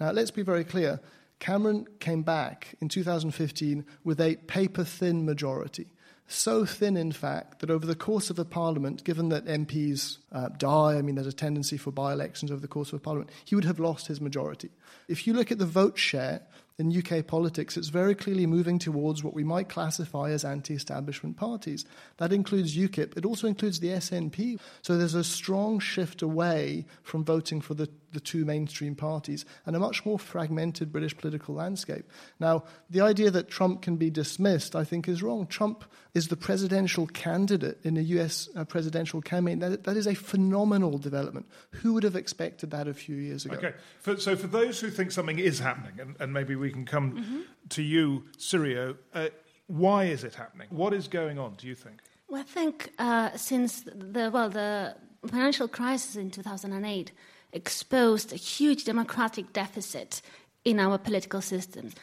Now, 0.00 0.12
let's 0.12 0.30
be 0.30 0.40
very 0.40 0.64
clear. 0.64 1.00
Cameron 1.40 1.86
came 2.00 2.22
back 2.22 2.74
in 2.80 2.88
2015 2.88 3.84
with 4.02 4.18
a 4.18 4.36
paper 4.36 4.82
thin 4.82 5.26
majority 5.26 5.88
so 6.28 6.64
thin, 6.64 6.96
in 6.96 7.12
fact, 7.12 7.60
that 7.60 7.70
over 7.70 7.86
the 7.86 7.94
course 7.94 8.30
of 8.30 8.38
a 8.38 8.44
parliament, 8.44 9.04
given 9.04 9.28
that 9.28 9.44
MPs 9.44 10.18
uh, 10.32 10.48
die, 10.48 10.96
I 10.96 11.02
mean, 11.02 11.14
there's 11.14 11.26
a 11.26 11.32
tendency 11.32 11.76
for 11.76 11.92
by 11.92 12.12
elections 12.12 12.50
over 12.50 12.60
the 12.60 12.68
course 12.68 12.88
of 12.88 12.94
a 12.94 13.00
parliament, 13.00 13.30
he 13.44 13.54
would 13.54 13.64
have 13.64 13.78
lost 13.78 14.08
his 14.08 14.20
majority. 14.20 14.70
If 15.08 15.26
you 15.26 15.34
look 15.34 15.52
at 15.52 15.58
the 15.58 15.66
vote 15.66 15.96
share 15.98 16.42
in 16.78 16.94
UK 16.94 17.26
politics, 17.26 17.76
it's 17.76 17.88
very 17.88 18.14
clearly 18.14 18.44
moving 18.44 18.78
towards 18.78 19.22
what 19.22 19.34
we 19.34 19.44
might 19.44 19.68
classify 19.68 20.30
as 20.30 20.44
anti 20.44 20.74
establishment 20.74 21.36
parties. 21.36 21.86
That 22.16 22.32
includes 22.32 22.76
UKIP, 22.76 23.16
it 23.16 23.24
also 23.24 23.46
includes 23.46 23.78
the 23.78 23.88
SNP. 23.88 24.58
So 24.82 24.98
there's 24.98 25.14
a 25.14 25.24
strong 25.24 25.78
shift 25.78 26.22
away 26.22 26.86
from 27.02 27.24
voting 27.24 27.60
for 27.60 27.74
the 27.74 27.88
the 28.12 28.20
two 28.20 28.44
mainstream 28.44 28.94
parties 28.94 29.44
and 29.64 29.76
a 29.76 29.78
much 29.78 30.04
more 30.04 30.18
fragmented 30.18 30.92
British 30.92 31.16
political 31.16 31.54
landscape. 31.54 32.04
Now, 32.40 32.64
the 32.90 33.00
idea 33.00 33.30
that 33.30 33.48
Trump 33.48 33.82
can 33.82 33.96
be 33.96 34.10
dismissed, 34.10 34.74
I 34.76 34.84
think, 34.84 35.08
is 35.08 35.22
wrong. 35.22 35.46
Trump 35.46 35.84
is 36.14 36.28
the 36.28 36.36
presidential 36.36 37.06
candidate 37.06 37.78
in 37.82 37.96
a 37.96 38.00
US 38.00 38.48
uh, 38.56 38.64
presidential 38.64 39.20
campaign. 39.20 39.58
That, 39.58 39.84
that 39.84 39.96
is 39.96 40.06
a 40.06 40.14
phenomenal 40.14 40.98
development. 40.98 41.46
Who 41.70 41.94
would 41.94 42.02
have 42.04 42.16
expected 42.16 42.70
that 42.70 42.88
a 42.88 42.94
few 42.94 43.16
years 43.16 43.44
ago? 43.44 43.56
Okay, 43.56 43.74
for, 44.00 44.16
so 44.16 44.36
for 44.36 44.46
those 44.46 44.80
who 44.80 44.90
think 44.90 45.12
something 45.12 45.38
is 45.38 45.58
happening, 45.58 46.00
and, 46.00 46.16
and 46.20 46.32
maybe 46.32 46.56
we 46.56 46.70
can 46.70 46.84
come 46.84 47.12
mm-hmm. 47.12 47.40
to 47.70 47.82
you, 47.82 48.24
Sirio, 48.38 48.96
uh, 49.14 49.28
why 49.66 50.04
is 50.04 50.24
it 50.24 50.34
happening? 50.34 50.68
What 50.70 50.94
is 50.94 51.08
going 51.08 51.38
on, 51.38 51.54
do 51.54 51.66
you 51.66 51.74
think? 51.74 52.00
Well, 52.28 52.40
I 52.40 52.44
think 52.44 52.92
uh, 52.98 53.36
since 53.36 53.82
the 53.82 54.30
well, 54.32 54.48
the 54.48 54.96
financial 55.26 55.68
crisis 55.68 56.16
in 56.16 56.30
2008 56.30 57.12
exposed 57.56 58.32
a 58.32 58.36
huge 58.36 58.84
democratic 58.84 59.52
deficit 59.52 60.22
in 60.64 60.78
our 60.78 60.98
political 60.98 61.40
systems. 61.40 61.94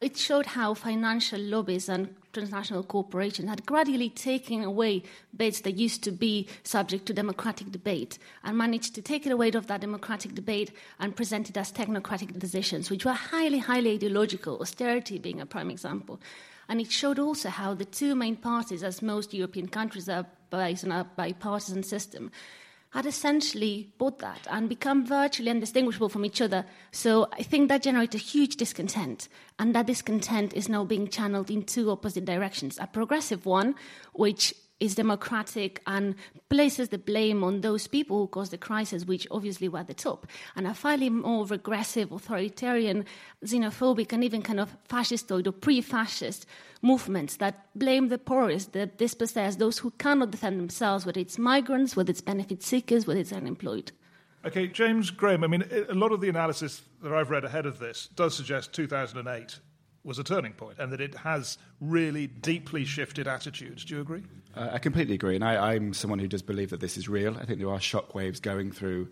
It 0.00 0.16
showed 0.16 0.46
how 0.46 0.74
financial 0.74 1.38
lobbies 1.38 1.88
and 1.88 2.16
transnational 2.32 2.82
corporations 2.82 3.48
had 3.48 3.64
gradually 3.64 4.10
taken 4.10 4.64
away 4.64 5.04
bits 5.36 5.60
that 5.60 5.76
used 5.76 6.02
to 6.02 6.10
be 6.10 6.48
subject 6.64 7.06
to 7.06 7.12
democratic 7.12 7.70
debate 7.70 8.18
and 8.42 8.58
managed 8.58 8.96
to 8.96 9.02
take 9.02 9.26
it 9.26 9.32
away 9.32 9.50
of 9.52 9.68
that 9.68 9.80
democratic 9.80 10.34
debate 10.34 10.72
and 10.98 11.14
present 11.14 11.50
it 11.50 11.56
as 11.56 11.70
technocratic 11.70 12.36
decisions, 12.36 12.90
which 12.90 13.04
were 13.04 13.12
highly, 13.12 13.58
highly 13.58 13.94
ideological, 13.94 14.58
austerity 14.60 15.20
being 15.20 15.40
a 15.40 15.46
prime 15.46 15.70
example. 15.70 16.20
And 16.68 16.80
it 16.80 16.90
showed 16.90 17.20
also 17.20 17.48
how 17.48 17.74
the 17.74 17.84
two 17.84 18.16
main 18.16 18.34
parties, 18.34 18.82
as 18.82 19.02
most 19.02 19.32
European 19.32 19.68
countries 19.68 20.08
are 20.08 20.26
based 20.50 20.84
on 20.84 20.90
a 20.90 21.04
bipartisan 21.04 21.84
system, 21.84 22.32
had 22.92 23.06
essentially 23.06 23.90
bought 23.98 24.18
that 24.18 24.46
and 24.50 24.68
become 24.68 25.06
virtually 25.06 25.50
indistinguishable 25.50 26.10
from 26.10 26.24
each 26.24 26.40
other. 26.40 26.64
So 26.90 27.28
I 27.32 27.42
think 27.42 27.68
that 27.68 27.82
generated 27.82 28.20
huge 28.20 28.56
discontent, 28.56 29.28
and 29.58 29.74
that 29.74 29.86
discontent 29.86 30.52
is 30.52 30.68
now 30.68 30.84
being 30.84 31.08
channeled 31.08 31.50
in 31.50 31.64
two 31.64 31.90
opposite 31.90 32.26
directions. 32.26 32.78
A 32.78 32.86
progressive 32.86 33.46
one, 33.46 33.74
which 34.12 34.54
is 34.82 34.96
democratic 34.96 35.80
and 35.86 36.16
places 36.48 36.88
the 36.88 36.98
blame 36.98 37.44
on 37.44 37.60
those 37.60 37.86
people 37.86 38.18
who 38.18 38.26
caused 38.26 38.52
the 38.52 38.58
crisis, 38.58 39.06
which 39.06 39.28
obviously 39.30 39.68
were 39.68 39.78
at 39.78 39.86
the 39.86 39.94
top, 39.94 40.26
and 40.56 40.66
a 40.66 40.74
fairly 40.74 41.08
more 41.08 41.46
regressive, 41.46 42.10
authoritarian, 42.10 43.04
xenophobic, 43.44 44.12
and 44.12 44.24
even 44.24 44.42
kind 44.42 44.58
of 44.58 44.76
fascistoid 44.88 45.46
or 45.46 45.52
pre 45.52 45.80
fascist 45.80 46.46
movements 46.82 47.36
that 47.36 47.68
blame 47.76 48.08
the 48.08 48.18
poorest, 48.18 48.72
the 48.72 48.86
dispossessed, 48.86 49.60
those 49.60 49.78
who 49.78 49.92
cannot 49.92 50.32
defend 50.32 50.58
themselves, 50.58 51.06
whether 51.06 51.20
it's 51.20 51.38
migrants, 51.38 51.94
whether 51.94 52.10
it's 52.10 52.20
benefit 52.20 52.62
seekers, 52.62 53.06
whether 53.06 53.20
it's 53.20 53.32
unemployed. 53.32 53.92
Okay, 54.44 54.66
James 54.66 55.10
Graham, 55.10 55.44
I 55.44 55.46
mean, 55.46 55.64
a 55.88 55.94
lot 55.94 56.10
of 56.10 56.20
the 56.20 56.28
analysis 56.28 56.82
that 57.04 57.12
I've 57.12 57.30
read 57.30 57.44
ahead 57.44 57.66
of 57.66 57.78
this 57.78 58.08
does 58.16 58.34
suggest 58.34 58.72
2008 58.72 59.60
was 60.04 60.18
a 60.18 60.24
turning 60.24 60.52
point 60.52 60.78
and 60.78 60.92
that 60.92 61.00
it 61.00 61.14
has 61.14 61.58
really 61.80 62.26
deeply 62.26 62.84
shifted 62.84 63.28
attitudes. 63.28 63.84
Do 63.84 63.94
you 63.94 64.00
agree? 64.00 64.22
Uh, 64.54 64.70
I 64.72 64.78
completely 64.78 65.14
agree. 65.14 65.34
And 65.34 65.44
I, 65.44 65.74
I'm 65.74 65.94
someone 65.94 66.18
who 66.18 66.28
does 66.28 66.42
believe 66.42 66.70
that 66.70 66.80
this 66.80 66.96
is 66.96 67.08
real. 67.08 67.36
I 67.38 67.44
think 67.44 67.58
there 67.58 67.70
are 67.70 67.78
shockwaves 67.78 68.40
going 68.42 68.72
through 68.72 69.08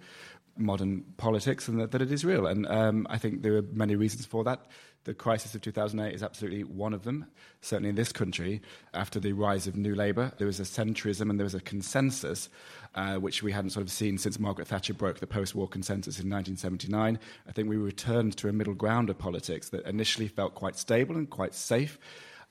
modern 0.56 1.04
politics 1.16 1.68
and 1.68 1.80
that, 1.80 1.92
that 1.92 2.02
it 2.02 2.12
is 2.12 2.24
real. 2.24 2.46
And 2.46 2.66
um, 2.66 3.06
I 3.08 3.18
think 3.18 3.42
there 3.42 3.56
are 3.56 3.62
many 3.62 3.96
reasons 3.96 4.26
for 4.26 4.44
that. 4.44 4.66
The 5.04 5.14
crisis 5.14 5.54
of 5.54 5.62
2008 5.62 6.14
is 6.14 6.22
absolutely 6.22 6.62
one 6.62 6.92
of 6.92 7.04
them. 7.04 7.26
Certainly 7.62 7.90
in 7.90 7.94
this 7.94 8.12
country, 8.12 8.60
after 8.92 9.18
the 9.18 9.32
rise 9.32 9.66
of 9.66 9.74
New 9.74 9.94
Labour, 9.94 10.32
there 10.36 10.46
was 10.46 10.60
a 10.60 10.64
centrism 10.64 11.30
and 11.30 11.38
there 11.38 11.44
was 11.44 11.54
a 11.54 11.60
consensus, 11.60 12.50
uh, 12.94 13.16
which 13.16 13.42
we 13.42 13.52
hadn't 13.52 13.70
sort 13.70 13.84
of 13.84 13.90
seen 13.90 14.18
since 14.18 14.38
Margaret 14.38 14.68
Thatcher 14.68 14.94
broke 14.94 15.20
the 15.20 15.26
post 15.26 15.54
war 15.54 15.68
consensus 15.68 16.18
in 16.18 16.28
1979. 16.28 17.18
I 17.48 17.52
think 17.52 17.68
we 17.68 17.76
returned 17.76 18.36
to 18.38 18.48
a 18.48 18.52
middle 18.52 18.74
ground 18.74 19.10
of 19.10 19.18
politics 19.18 19.68
that 19.70 19.86
initially 19.86 20.28
felt 20.28 20.54
quite 20.54 20.76
stable 20.76 21.16
and 21.16 21.28
quite 21.28 21.54
safe. 21.54 21.98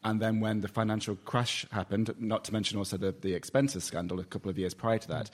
And 0.02 0.22
then 0.22 0.40
when 0.40 0.62
the 0.62 0.70
financial 0.70 1.18
crash 1.26 1.66
happened, 1.72 2.16
not 2.18 2.46
to 2.46 2.54
mention 2.54 2.78
also 2.78 2.96
the, 2.96 3.14
the 3.20 3.34
expenses 3.34 3.84
scandal 3.84 4.22
a 4.22 4.24
couple 4.24 4.50
of 4.50 4.58
years 4.58 4.74
prior 4.74 4.98
to 4.98 5.08
that, 5.10 5.30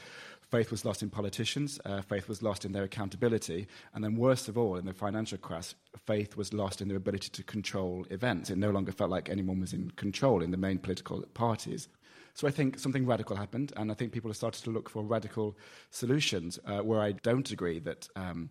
Faith 0.49 0.69
was 0.69 0.85
lost 0.85 1.01
in 1.01 1.09
politicians, 1.09 1.79
uh, 1.85 2.01
faith 2.01 2.29
was 2.29 2.43
lost 2.43 2.65
in 2.65 2.71
their 2.71 2.83
accountability, 2.83 3.67
and 3.93 4.03
then 4.03 4.15
worst 4.15 4.47
of 4.47 4.57
all, 4.57 4.75
in 4.75 4.85
the 4.85 4.93
financial 4.93 5.39
crash, 5.39 5.73
faith 6.05 6.37
was 6.37 6.53
lost 6.53 6.81
in 6.81 6.87
their 6.87 6.97
ability 6.97 7.29
to 7.29 7.43
control 7.43 8.05
events. 8.11 8.51
It 8.51 8.57
no 8.57 8.69
longer 8.69 8.91
felt 8.91 9.09
like 9.09 9.27
anyone 9.27 9.59
was 9.59 9.73
in 9.73 9.89
control 9.91 10.43
in 10.43 10.51
the 10.51 10.57
main 10.57 10.77
political 10.77 11.23
parties. 11.33 11.87
So 12.35 12.47
I 12.47 12.51
think 12.51 12.77
something 12.77 13.05
radical 13.05 13.37
happened, 13.37 13.71
and 13.77 13.89
I 13.89 13.95
think 13.95 14.11
people 14.11 14.29
have 14.29 14.35
started 14.37 14.63
to 14.65 14.69
look 14.69 14.89
for 14.89 15.01
radical 15.03 15.57
solutions. 15.89 16.59
Uh, 16.65 16.79
where 16.79 17.01
I 17.01 17.13
don't 17.13 17.49
agree 17.49 17.79
that. 17.79 18.07
Um, 18.15 18.49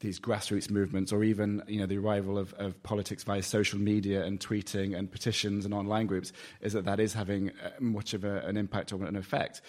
these 0.00 0.20
grassroots 0.20 0.70
movements, 0.70 1.12
or 1.12 1.24
even 1.24 1.62
you 1.66 1.80
know 1.80 1.86
the 1.86 1.98
arrival 1.98 2.38
of, 2.38 2.54
of 2.54 2.80
politics 2.82 3.24
via 3.24 3.42
social 3.42 3.78
media 3.78 4.24
and 4.24 4.38
tweeting 4.38 4.96
and 4.96 5.10
petitions 5.10 5.64
and 5.64 5.74
online 5.74 6.06
groups, 6.06 6.32
is 6.60 6.72
that 6.72 6.84
that 6.84 7.00
is 7.00 7.12
having 7.12 7.50
uh, 7.50 7.70
much 7.80 8.14
of 8.14 8.24
a, 8.24 8.38
an 8.46 8.56
impact 8.56 8.92
or 8.92 9.04
an 9.04 9.16
effect. 9.16 9.60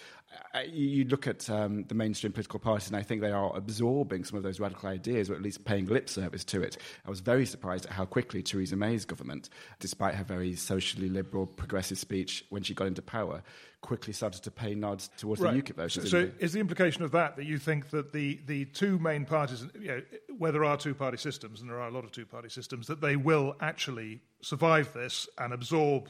You 0.72 1.04
look 1.04 1.26
at 1.26 1.48
um, 1.50 1.84
the 1.84 1.94
mainstream 1.94 2.32
political 2.32 2.60
parties, 2.60 2.88
and 2.88 2.96
I 2.96 3.02
think 3.02 3.20
they 3.20 3.30
are 3.32 3.56
absorbing 3.56 4.24
some 4.24 4.36
of 4.36 4.42
those 4.42 4.60
radical 4.60 4.88
ideas, 4.88 5.30
or 5.30 5.34
at 5.34 5.42
least 5.42 5.64
paying 5.64 5.86
lip 5.86 6.08
service 6.08 6.44
to 6.44 6.62
it. 6.62 6.76
I 7.06 7.10
was 7.10 7.20
very 7.20 7.46
surprised 7.46 7.86
at 7.86 7.92
how 7.92 8.04
quickly 8.04 8.42
Theresa 8.42 8.76
May's 8.76 9.04
government, 9.04 9.48
despite 9.78 10.14
her 10.14 10.24
very 10.24 10.54
socially 10.54 11.08
liberal, 11.08 11.46
progressive 11.46 11.98
speech 11.98 12.44
when 12.50 12.62
she 12.62 12.74
got 12.74 12.86
into 12.86 13.02
power, 13.02 13.42
quickly 13.80 14.12
started 14.12 14.42
to 14.42 14.50
pay 14.50 14.74
nods 14.74 15.10
towards 15.16 15.40
right. 15.40 15.54
the 15.54 15.62
UKIP 15.62 15.76
version. 15.76 16.02
So, 16.02 16.08
so 16.08 16.30
is 16.38 16.52
the 16.52 16.60
implication 16.60 17.02
of 17.02 17.12
that 17.12 17.36
that 17.36 17.44
you 17.44 17.58
think 17.58 17.90
that 17.90 18.12
the, 18.12 18.40
the 18.46 18.66
two 18.66 18.98
main 18.98 19.24
parties, 19.24 19.64
you 19.80 19.88
know, 19.88 20.02
where 20.38 20.52
there 20.52 20.64
are 20.64 20.76
two 20.76 20.94
party 20.94 21.16
systems, 21.16 21.60
and 21.60 21.70
there 21.70 21.80
are 21.80 21.88
a 21.88 21.92
lot 21.92 22.04
of 22.04 22.12
two 22.12 22.26
party 22.26 22.48
systems, 22.48 22.86
that 22.88 23.00
they 23.00 23.16
will 23.16 23.56
actually 23.60 24.20
survive 24.42 24.92
this 24.92 25.28
and 25.38 25.52
absorb 25.52 26.08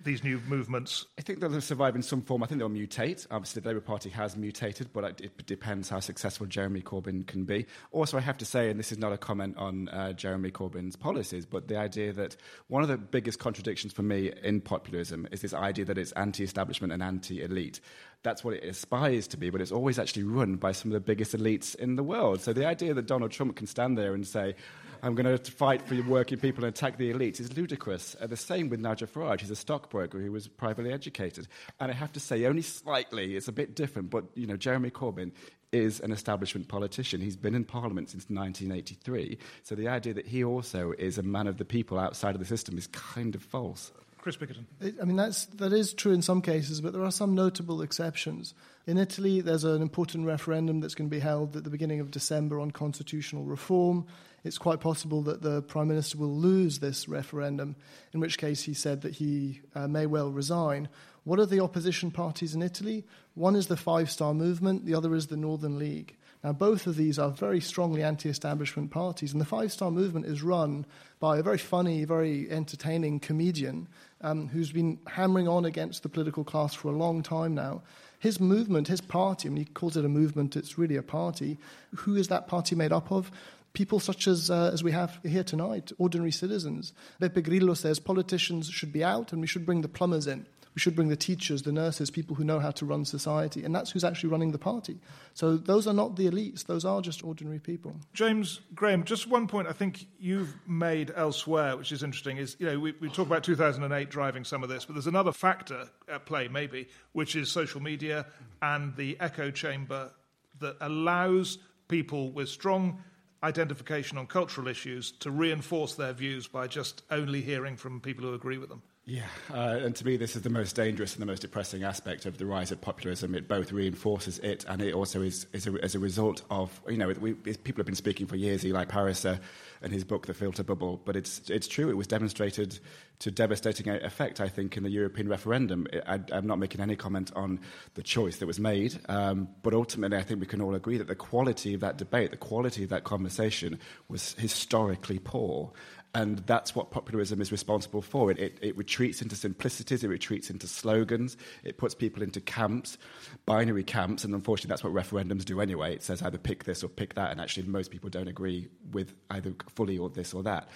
these 0.00 0.22
new 0.22 0.40
movements? 0.46 1.06
I 1.18 1.22
think 1.22 1.40
they'll 1.40 1.60
survive 1.60 1.96
in 1.96 2.02
some 2.02 2.22
form. 2.22 2.42
I 2.42 2.46
think 2.46 2.60
they'll 2.60 2.68
mutate. 2.68 3.26
Obviously, 3.30 3.62
the 3.62 3.68
Labour 3.68 3.80
Party 3.80 4.10
has 4.10 4.36
mutated, 4.36 4.92
but 4.92 5.20
it 5.20 5.46
depends 5.46 5.88
how 5.88 6.00
successful 6.00 6.46
Jeremy 6.46 6.82
Corbyn 6.82 7.26
can 7.26 7.44
be. 7.44 7.66
Also, 7.90 8.16
I 8.16 8.20
have 8.20 8.38
to 8.38 8.44
say, 8.44 8.70
and 8.70 8.78
this 8.78 8.92
is 8.92 8.98
not 8.98 9.12
a 9.12 9.18
comment 9.18 9.56
on 9.56 9.88
uh, 9.88 10.12
Jeremy 10.12 10.50
Corbyn's 10.50 10.96
policies, 10.96 11.44
but 11.46 11.68
the 11.68 11.76
idea 11.76 12.12
that 12.12 12.36
one 12.68 12.82
of 12.82 12.88
the 12.88 12.96
biggest 12.96 13.38
contradictions 13.38 13.92
for 13.92 14.02
me 14.02 14.32
in 14.42 14.60
populism 14.60 15.26
is 15.32 15.40
this 15.40 15.54
idea 15.54 15.84
that 15.86 15.98
it's 15.98 16.12
anti 16.12 16.44
establishment 16.44 16.92
and 16.92 17.02
anti 17.02 17.42
elite. 17.42 17.80
That's 18.22 18.44
what 18.44 18.54
it 18.54 18.64
aspires 18.64 19.28
to 19.28 19.36
be, 19.36 19.50
but 19.50 19.60
it's 19.60 19.72
always 19.72 19.98
actually 19.98 20.24
run 20.24 20.56
by 20.56 20.72
some 20.72 20.90
of 20.90 20.94
the 20.94 21.00
biggest 21.00 21.36
elites 21.36 21.74
in 21.74 21.96
the 21.96 22.02
world. 22.02 22.40
So 22.40 22.52
the 22.52 22.66
idea 22.66 22.94
that 22.94 23.06
Donald 23.06 23.30
Trump 23.30 23.56
can 23.56 23.66
stand 23.66 23.96
there 23.96 24.14
and 24.14 24.26
say, 24.26 24.54
I'm 25.02 25.14
going 25.14 25.38
to 25.38 25.50
fight 25.50 25.82
for 25.86 26.00
working 26.02 26.38
people 26.38 26.64
and 26.64 26.74
attack 26.74 26.98
the 26.98 27.12
elites 27.12 27.40
is 27.40 27.56
ludicrous. 27.56 28.16
Uh, 28.20 28.26
the 28.26 28.36
same 28.36 28.68
with 28.68 28.80
Nigel 28.80 29.06
Farage. 29.06 29.40
He's 29.40 29.50
a 29.50 29.56
stockbroker 29.56 30.18
who 30.18 30.32
was 30.32 30.48
privately 30.48 30.92
educated. 30.92 31.48
And 31.80 31.90
I 31.90 31.94
have 31.94 32.12
to 32.12 32.20
say, 32.20 32.44
only 32.46 32.62
slightly, 32.62 33.36
it's 33.36 33.48
a 33.48 33.52
bit 33.52 33.74
different, 33.74 34.10
but, 34.10 34.24
you 34.34 34.46
know, 34.46 34.56
Jeremy 34.56 34.90
Corbyn 34.90 35.32
is 35.72 36.00
an 36.00 36.12
establishment 36.12 36.68
politician. 36.68 37.20
He's 37.20 37.36
been 37.36 37.54
in 37.54 37.64
Parliament 37.64 38.10
since 38.10 38.24
1983. 38.24 39.38
So 39.62 39.74
the 39.74 39.88
idea 39.88 40.14
that 40.14 40.26
he 40.26 40.42
also 40.42 40.92
is 40.98 41.18
a 41.18 41.22
man 41.22 41.46
of 41.46 41.58
the 41.58 41.64
people 41.64 41.98
outside 41.98 42.34
of 42.34 42.40
the 42.40 42.46
system 42.46 42.78
is 42.78 42.86
kind 42.88 43.34
of 43.34 43.42
false. 43.42 43.92
Chris 44.18 44.36
Bickerton. 44.36 44.66
I 45.00 45.04
mean, 45.04 45.16
that's, 45.16 45.46
that 45.46 45.72
is 45.72 45.94
true 45.94 46.12
in 46.12 46.22
some 46.22 46.42
cases, 46.42 46.80
but 46.80 46.92
there 46.92 47.04
are 47.04 47.12
some 47.12 47.34
notable 47.34 47.82
exceptions. 47.82 48.52
In 48.86 48.98
Italy, 48.98 49.40
there's 49.40 49.64
an 49.64 49.80
important 49.80 50.26
referendum 50.26 50.80
that's 50.80 50.94
going 50.94 51.08
to 51.08 51.14
be 51.14 51.20
held 51.20 51.56
at 51.56 51.64
the 51.64 51.70
beginning 51.70 52.00
of 52.00 52.10
December 52.10 52.58
on 52.58 52.70
constitutional 52.70 53.44
reform. 53.44 54.06
It's 54.44 54.58
quite 54.58 54.80
possible 54.80 55.22
that 55.22 55.42
the 55.42 55.62
Prime 55.62 55.88
Minister 55.88 56.18
will 56.18 56.34
lose 56.34 56.78
this 56.78 57.08
referendum, 57.08 57.76
in 58.12 58.20
which 58.20 58.38
case 58.38 58.62
he 58.62 58.74
said 58.74 59.02
that 59.02 59.16
he 59.16 59.60
uh, 59.74 59.88
may 59.88 60.06
well 60.06 60.30
resign. 60.30 60.88
What 61.24 61.38
are 61.38 61.46
the 61.46 61.60
opposition 61.60 62.10
parties 62.10 62.54
in 62.54 62.62
Italy? 62.62 63.04
One 63.34 63.56
is 63.56 63.66
the 63.66 63.76
Five 63.76 64.10
Star 64.10 64.32
Movement, 64.32 64.86
the 64.86 64.94
other 64.94 65.14
is 65.14 65.26
the 65.26 65.36
Northern 65.36 65.78
League. 65.78 66.16
Now, 66.44 66.52
both 66.52 66.86
of 66.86 66.96
these 66.96 67.18
are 67.18 67.30
very 67.30 67.60
strongly 67.60 68.02
anti 68.02 68.28
establishment 68.28 68.90
parties, 68.92 69.32
and 69.32 69.40
the 69.40 69.44
Five 69.46 69.72
Star 69.72 69.90
Movement 69.90 70.26
is 70.26 70.42
run 70.42 70.86
by 71.18 71.38
a 71.38 71.42
very 71.42 71.58
funny, 71.58 72.04
very 72.04 72.48
entertaining 72.48 73.18
comedian 73.18 73.88
um, 74.20 74.48
who's 74.48 74.70
been 74.70 74.98
hammering 75.06 75.48
on 75.48 75.64
against 75.64 76.02
the 76.02 76.08
political 76.08 76.44
class 76.44 76.74
for 76.74 76.88
a 76.88 76.96
long 76.96 77.22
time 77.22 77.54
now. 77.54 77.82
His 78.20 78.40
movement, 78.40 78.88
his 78.88 79.00
party, 79.00 79.48
I 79.48 79.50
mean, 79.50 79.66
he 79.66 79.72
calls 79.72 79.96
it 79.96 80.04
a 80.04 80.08
movement, 80.08 80.56
it's 80.56 80.78
really 80.78 80.96
a 80.96 81.02
party. 81.02 81.58
Who 81.94 82.16
is 82.16 82.28
that 82.28 82.48
party 82.48 82.74
made 82.74 82.92
up 82.92 83.12
of? 83.12 83.30
People 83.72 84.00
such 84.00 84.26
as, 84.26 84.50
uh, 84.50 84.70
as 84.72 84.82
we 84.82 84.92
have 84.92 85.18
here 85.24 85.44
tonight, 85.44 85.92
ordinary 85.98 86.32
citizens. 86.32 86.92
Beppe 87.20 87.44
Grillo 87.44 87.74
says 87.74 87.98
politicians 87.98 88.68
should 88.68 88.92
be 88.92 89.04
out 89.04 89.32
and 89.32 89.40
we 89.40 89.46
should 89.46 89.66
bring 89.66 89.82
the 89.82 89.88
plumbers 89.88 90.26
in. 90.26 90.46
We 90.74 90.80
should 90.80 90.94
bring 90.94 91.08
the 91.08 91.16
teachers, 91.16 91.62
the 91.62 91.72
nurses, 91.72 92.08
people 92.08 92.36
who 92.36 92.44
know 92.44 92.60
how 92.60 92.70
to 92.70 92.86
run 92.86 93.04
society. 93.04 93.64
And 93.64 93.74
that's 93.74 93.90
who's 93.90 94.04
actually 94.04 94.30
running 94.30 94.52
the 94.52 94.58
party. 94.58 95.00
So 95.34 95.56
those 95.56 95.88
are 95.88 95.92
not 95.92 96.14
the 96.14 96.30
elites, 96.30 96.66
those 96.66 96.84
are 96.84 97.00
just 97.00 97.24
ordinary 97.24 97.58
people. 97.58 97.96
James 98.14 98.60
Graham, 98.76 99.02
just 99.02 99.28
one 99.28 99.48
point 99.48 99.66
I 99.66 99.72
think 99.72 100.06
you've 100.20 100.54
made 100.68 101.12
elsewhere, 101.16 101.76
which 101.76 101.90
is 101.90 102.04
interesting, 102.04 102.36
is 102.36 102.54
you 102.60 102.66
know, 102.66 102.78
we, 102.78 102.94
we 103.00 103.08
talk 103.08 103.26
about 103.26 103.42
2008 103.42 104.08
driving 104.08 104.44
some 104.44 104.62
of 104.62 104.68
this, 104.68 104.84
but 104.84 104.92
there's 104.92 105.08
another 105.08 105.32
factor 105.32 105.88
at 106.08 106.26
play, 106.26 106.46
maybe, 106.46 106.88
which 107.10 107.34
is 107.34 107.50
social 107.50 107.82
media 107.82 108.26
and 108.62 108.94
the 108.94 109.16
echo 109.18 109.50
chamber 109.50 110.12
that 110.60 110.76
allows 110.80 111.58
people 111.88 112.30
with 112.30 112.48
strong 112.48 113.02
identification 113.42 114.18
on 114.18 114.26
cultural 114.26 114.68
issues 114.68 115.12
to 115.12 115.30
reinforce 115.30 115.94
their 115.94 116.12
views 116.12 116.46
by 116.46 116.66
just 116.66 117.02
only 117.10 117.40
hearing 117.40 117.76
from 117.76 118.00
people 118.00 118.24
who 118.24 118.34
agree 118.34 118.58
with 118.58 118.68
them. 118.68 118.82
Yeah, 119.04 119.22
uh, 119.50 119.80
and 119.82 119.96
to 119.96 120.04
me, 120.04 120.18
this 120.18 120.36
is 120.36 120.42
the 120.42 120.50
most 120.50 120.76
dangerous 120.76 121.14
and 121.14 121.22
the 121.22 121.26
most 121.26 121.40
depressing 121.40 121.82
aspect 121.82 122.26
of 122.26 122.36
the 122.36 122.44
rise 122.44 122.70
of 122.72 122.80
populism. 122.82 123.34
It 123.34 123.48
both 123.48 123.72
reinforces 123.72 124.38
it, 124.40 124.66
and 124.68 124.82
it 124.82 124.92
also 124.92 125.22
is, 125.22 125.46
is 125.54 125.66
a, 125.66 125.72
as 125.82 125.94
a 125.94 125.98
result 125.98 126.42
of, 126.50 126.78
you 126.86 126.98
know, 126.98 127.08
we, 127.18 127.32
people 127.32 127.80
have 127.80 127.86
been 127.86 127.94
speaking 127.94 128.26
for 128.26 128.36
years, 128.36 128.66
Eli 128.66 128.84
Pariser 128.84 129.40
and 129.82 129.92
his 129.92 130.04
book, 130.04 130.26
The 130.26 130.34
Filter 130.34 130.62
Bubble, 130.62 131.00
but 131.04 131.16
it's, 131.16 131.48
it's 131.50 131.68
true, 131.68 131.88
it 131.90 131.96
was 131.96 132.06
demonstrated 132.06 132.78
to 133.20 133.30
devastating 133.30 133.88
effect, 133.88 134.40
I 134.40 134.48
think, 134.48 134.76
in 134.76 134.84
the 134.84 134.90
European 134.90 135.28
referendum. 135.28 135.86
I, 136.06 136.20
am 136.32 136.46
not 136.46 136.58
making 136.58 136.80
any 136.80 136.96
comment 136.96 137.32
on 137.34 137.60
the 137.94 138.02
choice 138.02 138.36
that 138.36 138.46
was 138.46 138.60
made, 138.60 138.98
um, 139.08 139.48
but 139.62 139.74
ultimately, 139.74 140.16
I 140.16 140.22
think 140.22 140.40
we 140.40 140.46
can 140.46 140.60
all 140.60 140.74
agree 140.74 140.98
that 140.98 141.08
the 141.08 141.16
quality 141.16 141.74
of 141.74 141.80
that 141.80 141.96
debate, 141.96 142.30
the 142.30 142.36
quality 142.36 142.84
of 142.84 142.90
that 142.90 143.04
conversation 143.04 143.78
was 144.08 144.34
historically 144.34 145.18
poor. 145.18 145.72
And 146.14 146.38
that's 146.46 146.74
what 146.74 146.90
populism 146.90 147.40
is 147.40 147.52
responsible 147.52 148.00
for. 148.00 148.30
It, 148.30 148.38
it, 148.38 148.58
it, 148.62 148.76
retreats 148.78 149.20
into 149.20 149.36
simplicities, 149.36 150.02
it 150.02 150.08
retreats 150.08 150.48
into 150.48 150.66
slogans, 150.66 151.36
it 151.64 151.76
puts 151.76 151.94
people 151.94 152.22
into 152.22 152.40
camps, 152.40 152.96
binary 153.44 153.84
camps, 153.84 154.24
and 154.24 154.34
unfortunately, 154.34 154.70
that's 154.70 154.82
what 154.82 154.94
referendums 154.94 155.44
do 155.44 155.60
anyway. 155.60 155.94
It 155.94 156.02
says 156.02 156.22
either 156.22 156.38
pick 156.38 156.64
this 156.64 156.82
or 156.82 156.88
pick 156.88 157.14
that, 157.14 157.30
and 157.30 157.40
actually, 157.40 157.66
most 157.66 157.90
people 157.90 158.08
don't 158.08 158.26
agree 158.26 158.68
with 158.90 159.14
either 159.30 159.54
fully 159.74 159.98
or 159.98 160.08
this 160.08 160.32
or 160.32 160.42
that. 160.44 160.70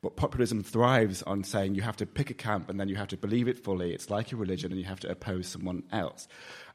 But 0.00 0.16
populism 0.16 0.62
thrives 0.62 1.22
on 1.24 1.44
saying 1.44 1.74
you 1.74 1.82
have 1.82 1.96
to 1.96 2.06
pick 2.06 2.30
a 2.30 2.34
camp 2.34 2.70
and 2.70 2.78
then 2.78 2.88
you 2.88 2.96
have 2.96 3.08
to 3.08 3.16
believe 3.16 3.48
it 3.48 3.62
fully. 3.62 3.92
It's 3.92 4.10
like 4.10 4.32
a 4.32 4.36
religion, 4.36 4.72
and 4.72 4.80
you 4.80 4.86
have 4.86 5.00
to 5.00 5.10
oppose 5.10 5.48
someone 5.48 5.82
else. 5.92 6.28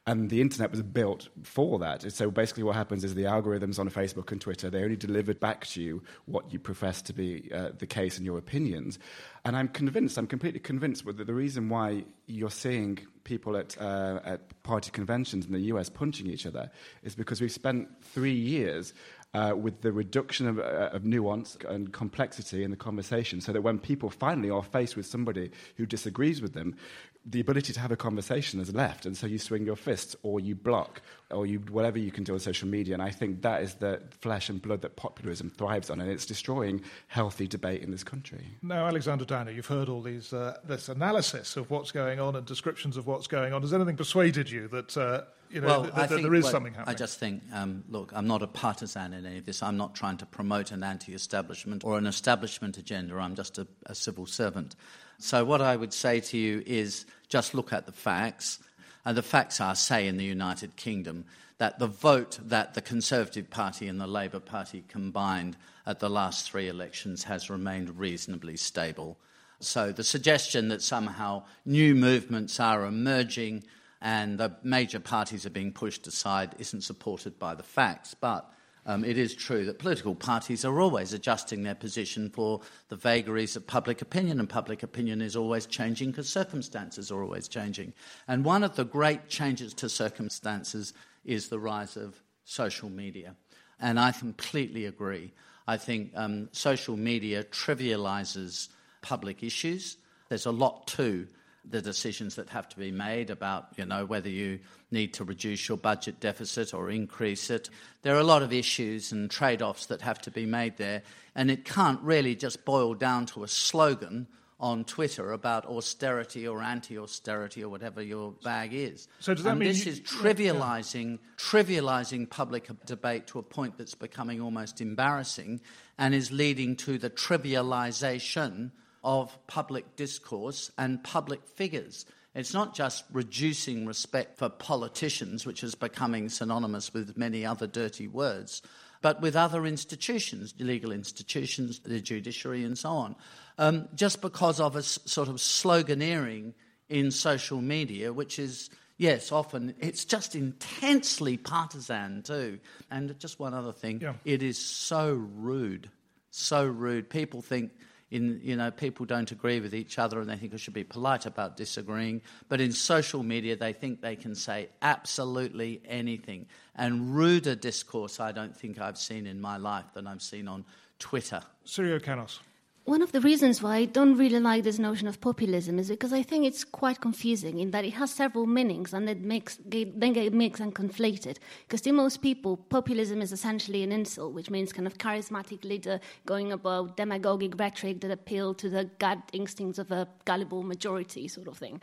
And 0.05 0.29
the 0.29 0.41
internet 0.41 0.69
was 0.69 0.81
built 0.81 1.29
for 1.43 1.79
that. 1.79 2.11
So 2.11 2.29
basically, 2.29 2.63
what 2.63 2.75
happens 2.75 3.05
is 3.05 3.15
the 3.15 3.23
algorithms 3.23 3.79
on 3.79 3.89
Facebook 3.89 4.33
and 4.33 4.41
Twitter, 4.41 4.69
they 4.69 4.83
only 4.83 4.97
delivered 4.97 5.39
back 5.39 5.65
to 5.67 5.81
you 5.81 6.03
what 6.25 6.51
you 6.51 6.59
profess 6.59 7.01
to 7.03 7.13
be 7.13 7.49
uh, 7.53 7.69
the 7.77 7.87
case 7.87 8.19
in 8.19 8.25
your 8.25 8.37
opinions. 8.37 8.99
And 9.45 9.55
I'm 9.55 9.69
convinced, 9.69 10.17
I'm 10.17 10.27
completely 10.27 10.59
convinced 10.59 11.05
that 11.05 11.25
the 11.25 11.33
reason 11.33 11.69
why 11.69 12.03
you're 12.27 12.51
seeing 12.51 12.99
people 13.23 13.55
at, 13.55 13.79
uh, 13.79 14.19
at 14.25 14.61
party 14.63 14.91
conventions 14.91 15.45
in 15.45 15.53
the 15.53 15.59
US 15.61 15.87
punching 15.87 16.27
each 16.27 16.45
other 16.45 16.69
is 17.03 17.15
because 17.15 17.39
we've 17.39 17.51
spent 17.51 17.87
three 18.03 18.35
years 18.35 18.93
uh, 19.33 19.53
with 19.55 19.81
the 19.81 19.91
reduction 19.91 20.47
of, 20.47 20.59
uh, 20.59 20.89
of, 20.93 21.03
nuance 21.03 21.57
and 21.67 21.91
complexity 21.91 22.63
in 22.63 22.69
the 22.69 22.77
conversation, 22.77 23.41
so 23.41 23.51
that 23.51 23.61
when 23.61 23.79
people 23.79 24.09
finally 24.09 24.49
are 24.49 24.61
faced 24.61 24.95
with 24.95 25.07
somebody 25.07 25.49
who 25.75 25.87
disagrees 25.87 26.39
with 26.39 26.53
them, 26.53 26.75
the 27.25 27.39
ability 27.39 27.71
to 27.71 27.79
have 27.79 27.91
a 27.91 27.95
conversation 27.95 28.59
is 28.59 28.73
left, 28.73 29.05
and 29.05 29.15
so 29.15 29.25
you 29.27 29.39
swing 29.39 29.65
your 29.65 29.77
fists, 29.77 30.15
or 30.23 30.39
you 30.39 30.55
block, 30.55 31.01
or 31.31 31.45
you 31.45 31.59
whatever 31.59 31.97
you 31.97 32.11
can 32.11 32.23
do 32.23 32.33
on 32.33 32.39
social 32.39 32.67
media. 32.67 32.93
And 32.93 33.01
I 33.01 33.11
think 33.11 33.41
that 33.43 33.63
is 33.63 33.75
the 33.75 34.01
flesh 34.19 34.49
and 34.49 34.61
blood 34.61 34.81
that 34.81 34.97
populism 34.97 35.49
thrives 35.49 35.89
on, 35.89 36.01
and 36.01 36.11
it's 36.11 36.25
destroying 36.25 36.81
healthy 37.07 37.47
debate 37.47 37.81
in 37.81 37.91
this 37.91 38.03
country. 38.03 38.57
Now, 38.61 38.87
Alexander 38.87 39.23
Downer, 39.23 39.51
you've 39.51 39.67
heard 39.67 39.87
all 39.87 40.01
these 40.01 40.33
uh, 40.33 40.57
this 40.65 40.89
analysis 40.89 41.55
of 41.55 41.69
what's 41.69 41.91
going 41.91 42.19
on 42.19 42.35
and 42.35 42.45
descriptions 42.45 42.97
of 42.97 43.07
what's 43.07 43.27
going 43.27 43.53
on. 43.53 43.61
Has 43.61 43.73
anything 43.73 43.97
persuaded 43.97 44.49
you 44.49 44.67
that? 44.69 44.97
Uh, 44.97 45.21
you 45.49 45.61
know, 45.61 45.67
well, 45.67 45.83
th- 45.83 45.93
th- 45.93 46.09
th- 46.09 46.21
there 46.23 46.33
is 46.33 46.49
something 46.49 46.73
happening. 46.73 46.95
I 46.95 46.97
just 46.97 47.19
think, 47.19 47.43
um, 47.53 47.83
look, 47.87 48.11
I'm 48.15 48.25
not 48.25 48.41
a 48.41 48.47
partisan 48.47 49.13
in 49.13 49.23
any 49.23 49.37
of 49.37 49.45
this. 49.45 49.61
I'm 49.61 49.77
not 49.77 49.93
trying 49.93 50.17
to 50.17 50.25
promote 50.25 50.71
an 50.71 50.83
anti 50.83 51.13
establishment 51.13 51.83
or 51.85 51.95
an 51.99 52.07
establishment 52.07 52.79
agenda. 52.79 53.15
I'm 53.17 53.35
just 53.35 53.59
a, 53.59 53.67
a 53.85 53.93
civil 53.93 54.25
servant. 54.25 54.75
So, 55.17 55.45
what 55.45 55.61
I 55.61 55.75
would 55.75 55.93
say 55.93 56.19
to 56.19 56.37
you 56.37 56.63
is 56.65 57.05
just 57.29 57.53
look 57.53 57.73
at 57.73 57.85
the 57.85 57.91
facts. 57.91 58.59
And 59.05 59.17
the 59.17 59.23
facts 59.23 59.59
are, 59.59 59.75
say, 59.75 60.07
in 60.07 60.17
the 60.17 60.23
United 60.23 60.75
Kingdom, 60.75 61.25
that 61.57 61.79
the 61.79 61.87
vote 61.87 62.39
that 62.43 62.73
the 62.73 62.81
Conservative 62.81 63.49
Party 63.49 63.87
and 63.87 63.99
the 63.99 64.07
Labour 64.07 64.39
Party 64.39 64.83
combined 64.87 65.57
at 65.85 65.99
the 65.99 66.09
last 66.09 66.49
three 66.49 66.67
elections 66.67 67.25
has 67.25 67.49
remained 67.49 67.99
reasonably 67.99 68.57
stable. 68.57 69.17
So, 69.59 69.91
the 69.91 70.03
suggestion 70.03 70.67
that 70.69 70.81
somehow 70.81 71.43
new 71.65 71.95
movements 71.95 72.59
are 72.59 72.85
emerging 72.85 73.63
and 74.01 74.37
the 74.37 74.57
major 74.63 74.99
parties 74.99 75.45
are 75.45 75.49
being 75.49 75.71
pushed 75.71 76.05
aside 76.05 76.55
isn't 76.59 76.81
supported 76.81 77.39
by 77.39 77.55
the 77.55 77.63
facts. 77.63 78.13
But 78.13 78.51
um, 78.85 79.05
it 79.05 79.17
is 79.17 79.33
true 79.33 79.65
that 79.65 79.79
political 79.79 80.13
parties 80.13 80.65
are 80.65 80.81
always 80.81 81.13
adjusting 81.13 81.63
their 81.63 81.75
position 81.75 82.29
for 82.29 82.61
the 82.89 82.95
vagaries 82.95 83.55
of 83.55 83.65
public 83.65 84.01
opinion, 84.01 84.39
and 84.39 84.49
public 84.49 84.83
opinion 84.83 85.21
is 85.21 85.35
always 85.35 85.65
changing 85.65 86.11
because 86.11 86.27
circumstances 86.27 87.11
are 87.11 87.23
always 87.23 87.47
changing. 87.47 87.93
And 88.27 88.43
one 88.43 88.63
of 88.63 88.75
the 88.75 88.85
great 88.85 89.29
changes 89.29 89.73
to 89.75 89.89
circumstances 89.89 90.93
is 91.23 91.47
the 91.47 91.59
rise 91.59 91.95
of 91.95 92.21
social 92.43 92.89
media. 92.89 93.35
And 93.79 93.99
I 93.99 94.11
completely 94.11 94.85
agree. 94.85 95.31
I 95.67 95.77
think 95.77 96.11
um, 96.15 96.49
social 96.51 96.97
media 96.97 97.43
trivializes 97.43 98.67
public 99.01 99.43
issues. 99.43 99.97
There's 100.29 100.45
a 100.45 100.51
lot 100.51 100.87
to 100.87 101.27
the 101.69 101.81
decisions 101.81 102.35
that 102.35 102.49
have 102.49 102.67
to 102.69 102.77
be 102.77 102.91
made 102.91 103.29
about, 103.29 103.67
you 103.77 103.85
know, 103.85 104.05
whether 104.05 104.29
you 104.29 104.59
need 104.91 105.13
to 105.13 105.23
reduce 105.23 105.67
your 105.67 105.77
budget 105.77 106.19
deficit 106.19 106.73
or 106.73 106.89
increase 106.89 107.49
it. 107.49 107.69
There 108.01 108.15
are 108.15 108.19
a 108.19 108.25
lot 108.25 108.43
of 108.43 108.51
issues 108.51 109.11
and 109.11 109.31
trade 109.31 109.61
offs 109.61 109.85
that 109.87 110.01
have 110.01 110.19
to 110.21 110.31
be 110.31 110.45
made 110.45 110.77
there, 110.77 111.03
and 111.35 111.49
it 111.49 111.65
can't 111.65 112.01
really 112.01 112.35
just 112.35 112.65
boil 112.65 112.93
down 112.93 113.25
to 113.27 113.43
a 113.43 113.47
slogan 113.47 114.27
on 114.59 114.85
Twitter 114.85 115.33
about 115.33 115.65
austerity 115.65 116.47
or 116.47 116.61
anti-austerity 116.61 117.63
or 117.63 117.69
whatever 117.69 118.01
your 118.01 118.31
bag 118.43 118.73
is. 118.73 119.09
So 119.19 119.33
does 119.33 119.43
that 119.43 119.51
and 119.51 119.59
mean 119.59 119.69
this 119.69 119.85
you, 119.85 119.91
is 119.91 119.99
trivializing 119.99 121.11
yeah. 121.11 121.17
trivializing 121.37 122.29
public 122.29 122.69
debate 122.85 123.27
to 123.27 123.39
a 123.39 123.43
point 123.43 123.77
that's 123.77 123.95
becoming 123.95 124.39
almost 124.39 124.79
embarrassing 124.79 125.59
and 125.97 126.15
is 126.15 126.31
leading 126.31 126.77
to 126.77 126.97
the 126.97 127.09
trivialization 127.09 128.71
of 129.03 129.37
public 129.47 129.95
discourse 129.95 130.71
and 130.77 131.03
public 131.03 131.45
figures. 131.47 132.05
It's 132.35 132.53
not 132.53 132.73
just 132.73 133.03
reducing 133.11 133.85
respect 133.85 134.37
for 134.37 134.49
politicians, 134.49 135.45
which 135.45 135.63
is 135.63 135.75
becoming 135.75 136.29
synonymous 136.29 136.93
with 136.93 137.17
many 137.17 137.45
other 137.45 137.67
dirty 137.67 138.07
words, 138.07 138.61
but 139.01 139.21
with 139.21 139.35
other 139.35 139.65
institutions, 139.65 140.55
legal 140.57 140.91
institutions, 140.91 141.79
the 141.79 141.99
judiciary, 141.99 142.63
and 142.63 142.77
so 142.77 142.89
on. 142.89 143.15
Um, 143.57 143.87
just 143.93 144.21
because 144.21 144.59
of 144.59 144.75
a 144.75 144.79
s- 144.79 144.97
sort 145.05 145.27
of 145.27 145.35
sloganeering 145.35 146.53
in 146.89 147.11
social 147.11 147.61
media, 147.61 148.11
which 148.11 148.39
is, 148.39 148.71
yes, 148.97 149.31
often 149.31 149.75
it's 149.79 150.05
just 150.05 150.35
intensely 150.35 151.37
partisan 151.37 152.23
too. 152.23 152.59
And 152.89 153.17
just 153.19 153.39
one 153.39 153.53
other 153.53 153.73
thing 153.73 154.01
yeah. 154.01 154.13
it 154.25 154.41
is 154.41 154.57
so 154.57 155.13
rude, 155.13 155.89
so 156.31 156.65
rude. 156.65 157.09
People 157.09 157.41
think 157.43 157.71
in 158.13 158.39
you 158.43 158.55
know 158.55 158.69
people 158.69 159.05
don't 159.05 159.31
agree 159.31 159.59
with 159.59 159.73
each 159.73 159.97
other 159.97 160.21
and 160.21 160.29
they 160.29 160.35
think 160.35 160.51
we 160.51 160.57
should 160.59 160.73
be 160.73 160.83
polite 160.83 161.25
about 161.25 161.57
disagreeing 161.57 162.21
but 162.47 162.61
in 162.61 162.71
social 162.71 163.23
media 163.23 163.55
they 163.55 163.73
think 163.73 164.01
they 164.01 164.15
can 164.15 164.35
say 164.35 164.69
absolutely 164.81 165.81
anything. 165.85 166.45
And 166.75 167.15
ruder 167.15 167.55
discourse 167.55 168.19
i 168.19 168.31
don't 168.31 168.55
think 168.55 168.79
i've 168.79 168.97
seen 168.97 169.25
in 169.27 169.41
my 169.41 169.57
life 169.57 169.85
than 169.93 170.07
i've 170.07 170.21
seen 170.21 170.47
on 170.47 170.63
twitter. 170.99 171.41
Sirio 171.65 172.01
Canos 172.01 172.39
one 172.85 173.01
of 173.01 173.13
the 173.13 173.21
reasons 173.21 173.63
why 173.63 173.77
I 173.77 173.85
don't 173.85 174.17
really 174.17 174.41
like 174.41 174.63
this 174.65 174.77
notion 174.77 175.07
of 175.07 175.21
populism 175.21 175.79
is 175.79 175.87
because 175.89 176.11
I 176.11 176.21
think 176.21 176.45
it's 176.45 176.65
quite 176.65 176.99
confusing 176.99 177.59
in 177.59 177.71
that 177.71 177.85
it 177.85 177.93
has 177.93 178.11
several 178.11 178.45
meanings 178.45 178.93
and 178.93 179.09
it 179.09 179.21
makes 179.21 179.57
then 179.65 180.11
get 180.11 180.33
mixed 180.33 180.61
and 180.61 180.75
conflated. 180.75 181.37
Because 181.65 181.79
to 181.81 181.93
most 181.93 182.21
people, 182.21 182.57
populism 182.57 183.21
is 183.21 183.31
essentially 183.31 183.83
an 183.83 183.93
insult, 183.93 184.33
which 184.33 184.49
means 184.49 184.73
kind 184.73 184.85
of 184.85 184.97
charismatic 184.97 185.63
leader 185.63 186.01
going 186.25 186.51
about 186.51 186.97
demagogic 186.97 187.57
rhetoric 187.57 188.01
that 188.01 188.11
appeal 188.11 188.53
to 188.55 188.69
the 188.69 188.89
gut 188.99 189.19
instincts 189.31 189.79
of 189.79 189.89
a 189.91 190.05
gullible 190.25 190.61
majority, 190.61 191.29
sort 191.29 191.47
of 191.47 191.57
thing. 191.57 191.81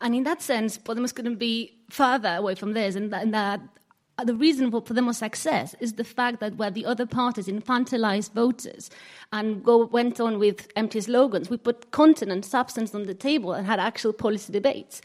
And 0.00 0.14
in 0.14 0.22
that 0.24 0.42
sense, 0.42 0.78
Podemos 0.78 1.12
couldn't 1.12 1.36
be 1.36 1.72
further 1.90 2.36
away 2.36 2.54
from 2.54 2.72
this, 2.72 2.94
and 2.94 3.12
that, 3.12 3.22
and 3.22 3.34
that 3.34 3.60
the 4.24 4.34
reason 4.34 4.70
for, 4.70 4.80
them 4.80 5.12
success 5.12 5.74
is 5.78 5.94
the 5.94 6.04
fact 6.04 6.40
that 6.40 6.56
where 6.56 6.70
the 6.70 6.86
other 6.86 7.04
parties 7.04 7.48
infantilized 7.48 8.32
voters 8.32 8.90
and 9.32 9.62
go, 9.62 9.84
went 9.84 10.20
on 10.20 10.38
with 10.38 10.68
empty 10.74 11.00
slogans, 11.02 11.50
we 11.50 11.58
put 11.58 11.90
content 11.90 12.32
and 12.32 12.44
substance 12.44 12.94
on 12.94 13.04
the 13.04 13.14
table 13.14 13.52
and 13.52 13.66
had 13.66 13.78
actual 13.78 14.14
policy 14.14 14.52
debates. 14.52 15.02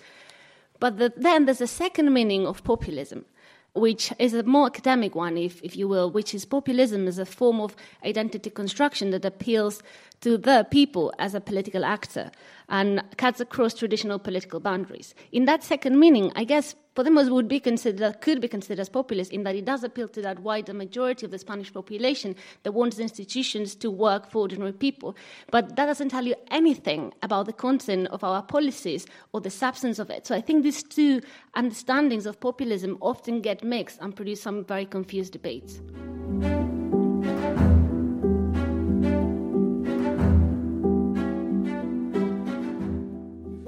But 0.80 0.97
the, 0.97 1.13
then 1.17 1.45
there's 1.45 1.62
a 1.62 1.67
second 1.67 2.13
meaning 2.13 2.47
of 2.47 2.63
populism, 2.63 3.26
which 3.74 4.13
is 4.17 4.34
a 4.34 4.43
more 4.43 4.67
academic 4.67 5.13
one, 5.13 5.38
if, 5.38 5.62
if 5.62 5.76
you 5.76 5.89
will, 5.89 6.10
which 6.10 6.34
is 6.34 6.45
populism 6.45 7.06
is 7.08 7.19
a 7.19 7.26
form 7.26 7.60
of 7.60 7.76
identity 8.06 8.50
construction 8.50 9.12
that 9.12 9.26
appeals 9.26 9.84
to 10.21 10.38
the 10.38 10.65
people 10.71 11.13
as 11.19 11.36
a 11.36 11.41
political 11.41 11.84
actor 11.84 12.32
and 12.71 13.03
cuts 13.17 13.39
across 13.39 13.75
traditional 13.75 14.17
political 14.17 14.60
boundaries. 14.60 15.13
In 15.31 15.45
that 15.45 15.63
second 15.63 15.99
meaning, 15.99 16.31
I 16.36 16.45
guess 16.45 16.75
Podemos 16.95 17.29
would 17.29 17.47
be 17.47 17.60
considered, 17.60 18.19
could 18.19 18.41
be 18.41 18.49
considered 18.49 18.81
as 18.81 18.89
populist 18.89 19.31
in 19.31 19.43
that 19.43 19.55
it 19.55 19.63
does 19.63 19.84
appeal 19.84 20.10
to 20.10 20.21
that 20.23 20.39
wider 20.39 20.73
majority 20.73 21.25
of 21.25 21.31
the 21.31 21.38
Spanish 21.38 21.71
population 21.71 22.36
that 22.63 22.73
wants 22.73 22.99
institutions 22.99 23.75
to 23.75 23.89
work 23.89 24.29
for 24.29 24.39
ordinary 24.39 24.73
people. 24.73 25.15
But 25.51 25.77
that 25.77 25.86
doesn't 25.86 26.10
tell 26.10 26.25
you 26.25 26.36
anything 26.49 27.13
about 27.23 27.45
the 27.45 27.53
content 27.53 28.07
of 28.07 28.25
our 28.25 28.41
policies 28.41 29.05
or 29.31 29.39
the 29.39 29.49
substance 29.49 29.99
of 29.99 30.10
it. 30.10 30.27
So 30.27 30.36
I 30.36 30.41
think 30.41 30.63
these 30.63 30.84
two 30.84 31.21
understandings 31.55 32.25
of 32.25 32.41
populism 32.41 32.97
often 32.99 33.39
get 33.39 33.63
mixed 33.63 33.99
and 34.01 34.13
produce 34.13 34.41
some 34.41 34.65
very 34.65 34.86
confused 34.86 35.31
debates. 35.31 35.81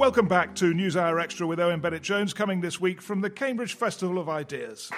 Welcome 0.03 0.27
back 0.27 0.53
to 0.55 0.73
NewsHour 0.73 1.23
Extra 1.23 1.47
with 1.47 1.61
Owen 1.61 1.79
Bennett 1.79 2.01
Jones, 2.03 2.33
coming 2.33 2.59
this 2.59 2.77
week 2.77 3.01
from 3.01 3.21
the 3.21 3.29
Cambridge 3.29 3.75
Festival 3.75 4.19
of 4.19 4.27
Ideas. 4.27 4.91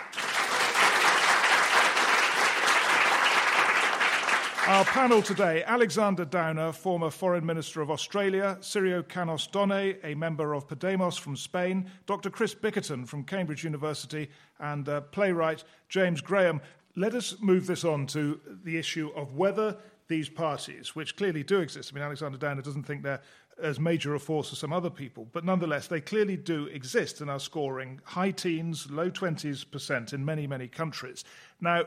Our 4.66 4.84
panel 4.86 5.22
today 5.22 5.64
Alexander 5.64 6.26
Downer, 6.26 6.72
former 6.72 7.12
Foreign 7.12 7.46
Minister 7.46 7.82
of 7.82 7.92
Australia, 7.92 8.58
Sirio 8.62 9.08
Canos 9.08 9.46
Donnay, 9.46 10.00
a 10.04 10.16
member 10.16 10.56
of 10.56 10.68
Podemos 10.68 11.20
from 11.20 11.36
Spain, 11.36 11.86
Dr. 12.08 12.32
Chris 12.32 12.56
Bickerton 12.56 13.08
from 13.08 13.24
Cambridge 13.26 13.64
University, 13.64 14.32
and 14.60 14.90
uh, 14.90 15.02
playwright 15.02 15.64
James 15.88 16.20
Graham. 16.20 16.60
Let 16.96 17.14
us 17.14 17.36
move 17.42 17.68
this 17.68 17.86
on 17.86 18.08
to 18.08 18.40
the 18.64 18.76
issue 18.76 19.12
of 19.16 19.36
whether 19.36 19.78
these 20.08 20.30
parties, 20.30 20.96
which 20.96 21.16
clearly 21.16 21.44
do 21.44 21.60
exist, 21.60 21.92
I 21.92 21.96
mean, 21.96 22.04
Alexander 22.04 22.38
Downer 22.38 22.62
doesn't 22.62 22.84
think 22.84 23.02
they're 23.02 23.22
as 23.62 23.80
major 23.80 24.14
a 24.16 24.20
force 24.20 24.52
as 24.52 24.60
some 24.60 24.74
other 24.74 24.90
people, 24.90 25.28
but 25.32 25.46
nonetheless, 25.46 25.88
they 25.88 26.02
clearly 26.02 26.36
do 26.36 26.66
exist 26.68 27.22
and 27.22 27.30
are 27.30 27.40
scoring 27.40 28.02
high 28.04 28.32
teens, 28.32 28.90
low 28.92 29.10
20s 29.10 29.70
percent 29.70 30.14
in 30.14 30.26
many, 30.26 30.46
many 30.46 30.68
countries. 30.68 31.24
Now, 31.62 31.86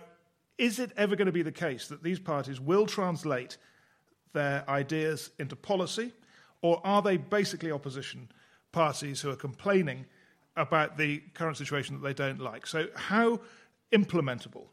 is 0.57 0.79
it 0.79 0.93
ever 0.97 1.15
going 1.15 1.27
to 1.27 1.33
be 1.33 1.43
the 1.43 1.53
case 1.53 1.89
that 1.89 2.03
these 2.03 2.19
parties 2.19 2.61
will 2.61 2.87
translate 2.87 3.59
their 4.33 4.69
ideas 4.69 5.31
into 5.39 5.57
policy, 5.57 6.13
or 6.63 6.81
are 6.85 7.03
they 7.03 7.17
basically 7.17 7.71
opposition 7.71 8.29
parties 8.73 9.21
who 9.21 9.31
are 9.31 9.37
complaining 9.37 10.05
about 10.57 10.97
the 10.97 11.23
current 11.35 11.57
situation 11.57 11.95
that 11.95 12.03
they 12.03 12.15
don't 12.15 12.41
like? 12.41 12.67
So, 12.67 12.87
how 12.95 13.41
implementable 13.93 14.67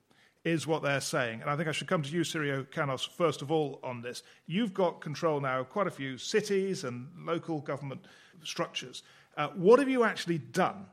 is 0.45 0.67
what 0.67 0.83
they're 0.83 1.01
saying? 1.01 1.41
And 1.41 1.49
I 1.49 1.57
think 1.57 1.67
I 1.67 1.71
should 1.71 1.87
come 1.87 2.03
to 2.03 2.09
you, 2.09 2.21
Sirio 2.21 2.69
Canos, 2.69 3.03
first 3.03 3.41
of 3.41 3.51
all 3.51 3.79
on 3.83 4.01
this. 4.01 4.23
You've 4.45 4.73
got 4.73 5.01
control 5.01 5.41
now 5.41 5.61
of 5.61 5.69
quite 5.69 5.87
a 5.87 5.91
few 5.91 6.17
cities 6.17 6.83
and 6.83 7.07
local 7.25 7.59
government 7.59 8.05
structures. 8.43 9.01
Uh, 9.35 9.49
what 9.49 9.79
have 9.79 9.89
you 9.89 10.03
actually 10.03 10.37
done 10.37 10.85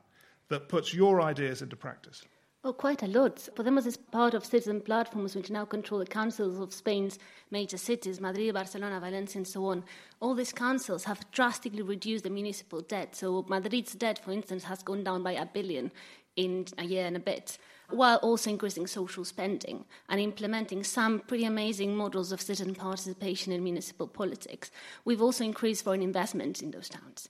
that 0.48 0.68
puts 0.68 0.92
your 0.92 1.20
ideas 1.20 1.62
into 1.62 1.76
practice? 1.76 2.24
Oh, 2.64 2.72
quite 2.72 3.02
a 3.02 3.08
lot. 3.08 3.48
Podemos 3.56 3.86
is 3.86 3.96
part 3.96 4.34
of 4.34 4.44
citizen 4.44 4.80
platforms 4.80 5.34
which 5.34 5.50
now 5.50 5.64
control 5.64 5.98
the 5.98 6.06
councils 6.06 6.60
of 6.60 6.72
Spain's 6.72 7.18
major 7.50 7.76
cities, 7.76 8.20
Madrid, 8.20 8.54
Barcelona, 8.54 9.00
Valencia, 9.00 9.40
and 9.40 9.46
so 9.46 9.66
on. 9.66 9.82
All 10.20 10.34
these 10.34 10.52
councils 10.52 11.02
have 11.04 11.28
drastically 11.32 11.82
reduced 11.82 12.22
the 12.22 12.30
municipal 12.30 12.80
debt. 12.80 13.16
So 13.16 13.44
Madrid's 13.48 13.94
debt, 13.94 14.20
for 14.24 14.30
instance, 14.30 14.62
has 14.64 14.82
gone 14.84 15.02
down 15.02 15.24
by 15.24 15.32
a 15.32 15.44
billion 15.44 15.90
in 16.36 16.66
a 16.78 16.84
year 16.84 17.04
and 17.04 17.16
a 17.16 17.20
bit, 17.20 17.58
while 17.92 18.16
also 18.18 18.50
increasing 18.50 18.86
social 18.86 19.24
spending 19.24 19.84
and 20.08 20.20
implementing 20.20 20.84
some 20.84 21.20
pretty 21.20 21.44
amazing 21.44 21.96
models 21.96 22.32
of 22.32 22.40
citizen 22.40 22.74
participation 22.74 23.52
in 23.52 23.62
municipal 23.62 24.06
politics. 24.06 24.70
We've 25.04 25.22
also 25.22 25.44
increased 25.44 25.84
foreign 25.84 26.02
investment 26.02 26.62
in 26.62 26.70
those 26.70 26.88
towns. 26.88 27.28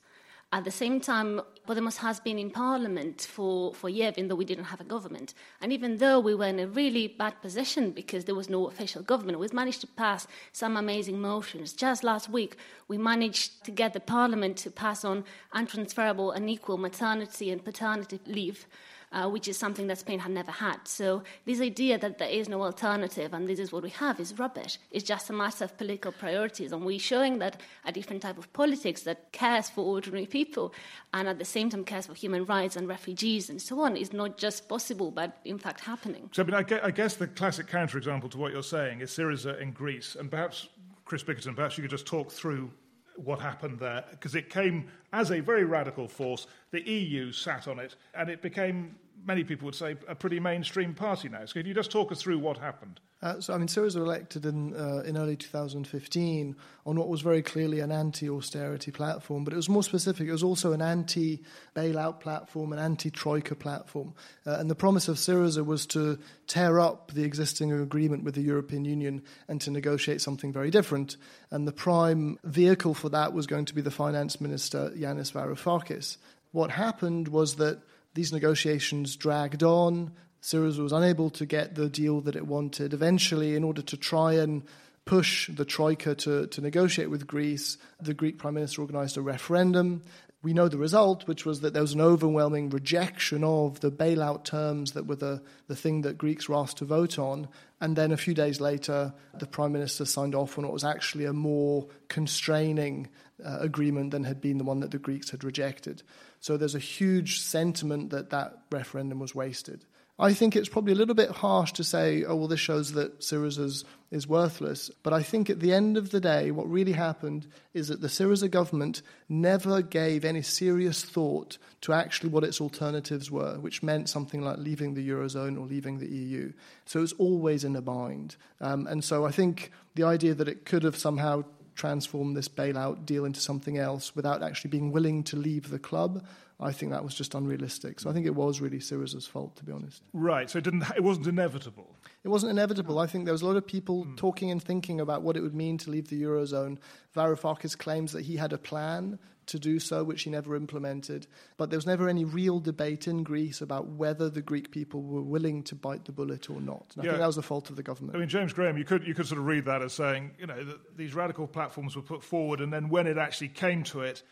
At 0.54 0.64
the 0.64 0.70
same 0.70 1.00
time, 1.00 1.40
Podemos 1.66 1.96
has 1.96 2.20
been 2.20 2.38
in 2.38 2.50
parliament 2.50 3.22
for, 3.22 3.72
for 3.72 3.88
years, 3.88 4.12
even 4.18 4.28
though 4.28 4.34
we 4.34 4.44
didn't 4.44 4.64
have 4.64 4.82
a 4.82 4.84
government. 4.84 5.32
And 5.62 5.72
even 5.72 5.96
though 5.96 6.20
we 6.20 6.34
were 6.34 6.44
in 6.44 6.60
a 6.60 6.66
really 6.66 7.08
bad 7.08 7.40
position 7.40 7.90
because 7.90 8.26
there 8.26 8.34
was 8.34 8.50
no 8.50 8.66
official 8.66 9.00
government, 9.02 9.38
we've 9.38 9.54
managed 9.54 9.80
to 9.80 9.86
pass 9.86 10.26
some 10.52 10.76
amazing 10.76 11.22
motions. 11.22 11.72
Just 11.72 12.04
last 12.04 12.28
week, 12.28 12.56
we 12.86 12.98
managed 12.98 13.64
to 13.64 13.70
get 13.70 13.94
the 13.94 14.00
parliament 14.00 14.58
to 14.58 14.70
pass 14.70 15.06
on 15.06 15.24
untransferable 15.54 16.36
and 16.36 16.50
equal 16.50 16.76
maternity 16.76 17.50
and 17.50 17.64
paternity 17.64 18.20
leave 18.26 18.66
uh, 19.12 19.28
which 19.28 19.48
is 19.48 19.58
something 19.58 19.86
that 19.86 19.98
Spain 19.98 20.18
had 20.18 20.32
never 20.32 20.50
had. 20.50 20.78
So 20.84 21.22
this 21.44 21.60
idea 21.60 21.98
that 21.98 22.18
there 22.18 22.28
is 22.28 22.48
no 22.48 22.62
alternative 22.62 23.32
and 23.34 23.48
this 23.48 23.58
is 23.58 23.72
what 23.72 23.82
we 23.82 23.90
have 23.90 24.18
is 24.20 24.38
rubbish. 24.38 24.78
It's 24.90 25.04
just 25.04 25.30
a 25.30 25.32
matter 25.32 25.64
of 25.64 25.76
political 25.76 26.12
priorities, 26.12 26.72
and 26.72 26.84
we're 26.84 26.98
showing 26.98 27.38
that 27.38 27.60
a 27.84 27.92
different 27.92 28.22
type 28.22 28.38
of 28.38 28.52
politics 28.52 29.02
that 29.02 29.32
cares 29.32 29.68
for 29.68 29.84
ordinary 29.84 30.26
people 30.26 30.72
and 31.12 31.28
at 31.28 31.38
the 31.38 31.44
same 31.44 31.70
time 31.70 31.84
cares 31.84 32.06
for 32.06 32.14
human 32.14 32.44
rights 32.44 32.76
and 32.76 32.88
refugees 32.88 33.50
and 33.50 33.60
so 33.60 33.80
on 33.80 33.96
is 33.96 34.12
not 34.12 34.38
just 34.38 34.68
possible, 34.68 35.10
but 35.10 35.38
in 35.44 35.58
fact 35.58 35.80
happening. 35.80 36.28
So, 36.32 36.42
I 36.42 36.46
mean, 36.46 36.54
I 36.54 36.90
guess 36.90 37.16
the 37.16 37.26
classic 37.26 37.66
counterexample 37.66 38.30
to 38.30 38.38
what 38.38 38.52
you're 38.52 38.62
saying 38.62 39.00
is 39.00 39.10
Syriza 39.10 39.60
in 39.60 39.72
Greece, 39.72 40.16
and 40.18 40.30
perhaps 40.30 40.68
Chris 41.04 41.22
Bickerton, 41.22 41.54
perhaps 41.54 41.76
you 41.76 41.82
could 41.82 41.90
just 41.90 42.06
talk 42.06 42.30
through 42.30 42.70
what 43.16 43.40
happened 43.40 43.78
there, 43.78 44.04
because 44.10 44.34
it 44.34 44.48
came 44.48 44.88
as 45.12 45.30
a 45.30 45.40
very 45.40 45.64
radical 45.64 46.08
force. 46.08 46.46
The 46.70 46.82
EU 46.88 47.32
sat 47.32 47.68
on 47.68 47.78
it, 47.78 47.96
and 48.14 48.30
it 48.30 48.40
became 48.40 48.96
many 49.24 49.44
people 49.44 49.66
would 49.66 49.74
say, 49.74 49.96
a 50.08 50.14
pretty 50.14 50.40
mainstream 50.40 50.94
party 50.94 51.28
now. 51.28 51.44
So, 51.44 51.54
can 51.54 51.66
you 51.66 51.74
just 51.74 51.90
talk 51.90 52.12
us 52.12 52.20
through 52.20 52.38
what 52.38 52.58
happened? 52.58 53.00
Uh, 53.22 53.40
so, 53.40 53.54
I 53.54 53.58
mean, 53.58 53.68
Syriza 53.68 53.96
were 53.96 54.04
elected 54.04 54.44
in, 54.46 54.74
uh, 54.74 55.04
in 55.06 55.16
early 55.16 55.36
2015 55.36 56.56
on 56.84 56.96
what 56.96 57.08
was 57.08 57.20
very 57.20 57.40
clearly 57.40 57.78
an 57.78 57.92
anti 57.92 58.28
austerity 58.28 58.90
platform, 58.90 59.44
but 59.44 59.52
it 59.52 59.56
was 59.56 59.68
more 59.68 59.84
specific. 59.84 60.26
It 60.26 60.32
was 60.32 60.42
also 60.42 60.72
an 60.72 60.82
anti 60.82 61.42
bailout 61.76 62.18
platform, 62.18 62.72
an 62.72 62.80
anti 62.80 63.10
troika 63.10 63.54
platform. 63.54 64.14
Uh, 64.44 64.56
and 64.58 64.68
the 64.68 64.74
promise 64.74 65.06
of 65.06 65.16
Syriza 65.16 65.64
was 65.64 65.86
to 65.86 66.18
tear 66.48 66.80
up 66.80 67.12
the 67.12 67.22
existing 67.22 67.70
agreement 67.70 68.24
with 68.24 68.34
the 68.34 68.42
European 68.42 68.84
Union 68.84 69.22
and 69.46 69.60
to 69.60 69.70
negotiate 69.70 70.20
something 70.20 70.52
very 70.52 70.72
different. 70.72 71.16
And 71.52 71.68
the 71.68 71.72
prime 71.72 72.38
vehicle 72.42 72.94
for 72.94 73.08
that 73.10 73.32
was 73.32 73.46
going 73.46 73.66
to 73.66 73.74
be 73.74 73.82
the 73.82 73.92
finance 73.92 74.40
minister, 74.40 74.90
Yanis 74.96 75.32
Varoufakis. 75.32 76.16
What 76.50 76.72
happened 76.72 77.28
was 77.28 77.56
that 77.56 77.82
these 78.14 78.32
negotiations 78.32 79.16
dragged 79.16 79.62
on. 79.62 80.12
Syriza 80.42 80.82
was 80.82 80.92
unable 80.92 81.30
to 81.30 81.46
get 81.46 81.74
the 81.74 81.88
deal 81.88 82.20
that 82.22 82.36
it 82.36 82.46
wanted. 82.46 82.92
Eventually, 82.92 83.54
in 83.54 83.64
order 83.64 83.82
to 83.82 83.96
try 83.96 84.34
and 84.34 84.62
push 85.04 85.48
the 85.48 85.64
Troika 85.64 86.14
to, 86.14 86.46
to 86.48 86.60
negotiate 86.60 87.10
with 87.10 87.26
Greece, 87.26 87.78
the 88.00 88.14
Greek 88.14 88.38
Prime 88.38 88.54
Minister 88.54 88.82
organized 88.82 89.16
a 89.16 89.22
referendum. 89.22 90.02
We 90.42 90.52
know 90.52 90.68
the 90.68 90.78
result, 90.78 91.28
which 91.28 91.46
was 91.46 91.60
that 91.60 91.72
there 91.72 91.82
was 91.82 91.94
an 91.94 92.00
overwhelming 92.00 92.70
rejection 92.70 93.44
of 93.44 93.78
the 93.78 93.92
bailout 93.92 94.44
terms 94.44 94.92
that 94.92 95.06
were 95.06 95.16
the, 95.16 95.40
the 95.68 95.76
thing 95.76 96.02
that 96.02 96.18
Greeks 96.18 96.48
were 96.48 96.56
asked 96.56 96.78
to 96.78 96.84
vote 96.84 97.18
on. 97.18 97.48
And 97.80 97.94
then 97.94 98.10
a 98.10 98.16
few 98.16 98.34
days 98.34 98.60
later, 98.60 99.14
the 99.38 99.46
Prime 99.46 99.72
Minister 99.72 100.04
signed 100.04 100.34
off 100.34 100.58
on 100.58 100.64
what 100.64 100.72
was 100.72 100.84
actually 100.84 101.26
a 101.26 101.32
more 101.32 101.86
constraining 102.08 103.08
uh, 103.44 103.58
agreement 103.60 104.10
than 104.10 104.24
had 104.24 104.40
been 104.40 104.58
the 104.58 104.64
one 104.64 104.80
that 104.80 104.90
the 104.90 104.98
Greeks 104.98 105.30
had 105.30 105.44
rejected. 105.44 106.02
So 106.42 106.56
there's 106.56 106.74
a 106.74 106.80
huge 106.80 107.40
sentiment 107.40 108.10
that 108.10 108.30
that 108.30 108.62
referendum 108.72 109.20
was 109.20 109.32
wasted. 109.32 109.84
I 110.18 110.34
think 110.34 110.56
it's 110.56 110.68
probably 110.68 110.92
a 110.92 110.96
little 110.96 111.14
bit 111.14 111.30
harsh 111.30 111.70
to 111.74 111.84
say, 111.84 112.24
oh, 112.24 112.34
well, 112.34 112.48
this 112.48 112.58
shows 112.58 112.92
that 112.92 113.20
Syriza 113.20 113.84
is 114.10 114.28
worthless. 114.28 114.90
But 115.04 115.12
I 115.12 115.22
think 115.22 115.50
at 115.50 115.60
the 115.60 115.72
end 115.72 115.96
of 115.96 116.10
the 116.10 116.20
day, 116.20 116.50
what 116.50 116.68
really 116.68 116.92
happened 116.92 117.46
is 117.74 117.86
that 117.88 118.00
the 118.00 118.08
Syriza 118.08 118.50
government 118.50 119.02
never 119.28 119.82
gave 119.82 120.24
any 120.24 120.42
serious 120.42 121.04
thought 121.04 121.58
to 121.82 121.92
actually 121.92 122.30
what 122.30 122.44
its 122.44 122.60
alternatives 122.60 123.30
were, 123.30 123.60
which 123.60 123.84
meant 123.84 124.08
something 124.08 124.42
like 124.42 124.58
leaving 124.58 124.94
the 124.94 125.08
Eurozone 125.08 125.56
or 125.56 125.64
leaving 125.64 125.98
the 125.98 126.08
EU. 126.08 126.52
So 126.86 126.98
it 126.98 127.02
was 127.02 127.14
always 127.14 127.62
in 127.62 127.76
a 127.76 127.82
bind. 127.82 128.34
Um, 128.60 128.88
and 128.88 129.04
so 129.04 129.24
I 129.24 129.30
think 129.30 129.70
the 129.94 130.02
idea 130.02 130.34
that 130.34 130.48
it 130.48 130.64
could 130.64 130.82
have 130.82 130.96
somehow 130.96 131.44
transform 131.74 132.34
this 132.34 132.48
bailout 132.48 133.06
deal 133.06 133.24
into 133.24 133.40
something 133.40 133.78
else 133.78 134.14
without 134.14 134.42
actually 134.42 134.70
being 134.70 134.92
willing 134.92 135.22
to 135.24 135.36
leave 135.36 135.70
the 135.70 135.78
club. 135.78 136.24
I 136.60 136.72
think 136.72 136.92
that 136.92 137.02
was 137.02 137.14
just 137.14 137.34
unrealistic. 137.34 137.98
So 137.98 138.08
I 138.08 138.12
think 138.12 138.26
it 138.26 138.34
was 138.34 138.60
really 138.60 138.78
Syriza's 138.78 139.26
fault, 139.26 139.56
to 139.56 139.64
be 139.64 139.72
honest. 139.72 140.02
Right. 140.12 140.48
So 140.48 140.58
it 140.58 140.64
didn't. 140.64 140.84
It 140.96 141.02
wasn't 141.02 141.26
inevitable. 141.26 141.96
It 142.22 142.28
wasn't 142.28 142.50
inevitable. 142.52 143.00
I 143.00 143.06
think 143.06 143.24
there 143.24 143.34
was 143.34 143.42
a 143.42 143.46
lot 143.46 143.56
of 143.56 143.66
people 143.66 144.04
mm. 144.04 144.16
talking 144.16 144.50
and 144.50 144.62
thinking 144.62 145.00
about 145.00 145.22
what 145.22 145.36
it 145.36 145.40
would 145.40 145.54
mean 145.54 145.76
to 145.78 145.90
leave 145.90 146.08
the 146.08 146.22
eurozone. 146.22 146.78
Varoufakis 147.16 147.76
claims 147.76 148.12
that 148.12 148.22
he 148.22 148.36
had 148.36 148.52
a 148.52 148.58
plan 148.58 149.18
to 149.46 149.58
do 149.58 149.78
so, 149.78 150.04
which 150.04 150.22
he 150.22 150.30
never 150.30 150.54
implemented. 150.56 151.26
But 151.56 151.70
there 151.70 151.76
was 151.76 151.86
never 151.86 152.08
any 152.08 152.24
real 152.24 152.60
debate 152.60 153.08
in 153.08 153.22
Greece 153.22 153.60
about 153.60 153.88
whether 153.88 154.28
the 154.28 154.42
Greek 154.42 154.70
people 154.70 155.02
were 155.02 155.22
willing 155.22 155.62
to 155.64 155.74
bite 155.74 156.04
the 156.04 156.12
bullet 156.12 156.48
or 156.50 156.60
not. 156.60 156.92
And 156.94 157.02
I 157.02 157.04
yeah. 157.04 157.10
think 157.12 157.20
that 157.20 157.26
was 157.26 157.36
the 157.36 157.42
fault 157.42 157.70
of 157.70 157.76
the 157.76 157.82
government. 157.82 158.16
I 158.16 158.20
mean, 158.20 158.28
James 158.28 158.52
Graham, 158.52 158.78
you 158.78 158.84
could, 158.84 159.06
you 159.06 159.14
could 159.14 159.26
sort 159.26 159.38
of 159.38 159.46
read 159.46 159.64
that 159.66 159.82
as 159.82 159.92
saying, 159.92 160.32
you 160.38 160.46
know, 160.46 160.62
that 160.62 160.96
these 160.96 161.14
radical 161.14 161.46
platforms 161.46 161.96
were 161.96 162.02
put 162.02 162.22
forward, 162.22 162.60
and 162.60 162.72
then 162.72 162.88
when 162.88 163.06
it 163.06 163.18
actually 163.18 163.48
came 163.48 163.82
to 163.84 164.00
it, 164.02 164.22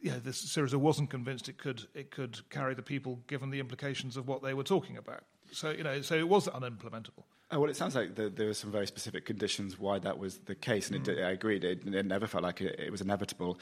yeah, 0.00 0.14
this 0.22 0.44
Syriza 0.44 0.76
wasn't 0.76 1.10
convinced 1.10 1.48
it 1.48 1.58
could 1.58 1.82
it 1.94 2.10
could 2.10 2.48
carry 2.50 2.74
the 2.74 2.82
people, 2.82 3.20
given 3.26 3.50
the 3.50 3.58
implications 3.58 4.16
of 4.16 4.28
what 4.28 4.42
they 4.42 4.54
were 4.54 4.62
talking 4.62 4.96
about. 4.96 5.24
So 5.50 5.70
you 5.70 5.82
know, 5.82 6.02
so 6.02 6.14
it 6.14 6.28
was 6.28 6.46
unimplementable. 6.46 7.24
Oh, 7.50 7.60
well, 7.60 7.70
it 7.70 7.76
sounds 7.76 7.94
like 7.94 8.14
the, 8.14 8.28
there 8.28 8.46
were 8.46 8.54
some 8.54 8.70
very 8.70 8.86
specific 8.86 9.24
conditions 9.24 9.78
why 9.78 9.98
that 10.00 10.18
was 10.18 10.38
the 10.40 10.54
case, 10.54 10.90
and 10.90 11.02
mm. 11.02 11.08
it, 11.08 11.24
I 11.24 11.30
agreed. 11.30 11.64
It, 11.64 11.86
it, 11.86 12.06
never 12.06 12.26
felt 12.26 12.44
like 12.44 12.60
it, 12.60 12.78
it 12.78 12.90
was 12.90 13.00
inevitable. 13.00 13.58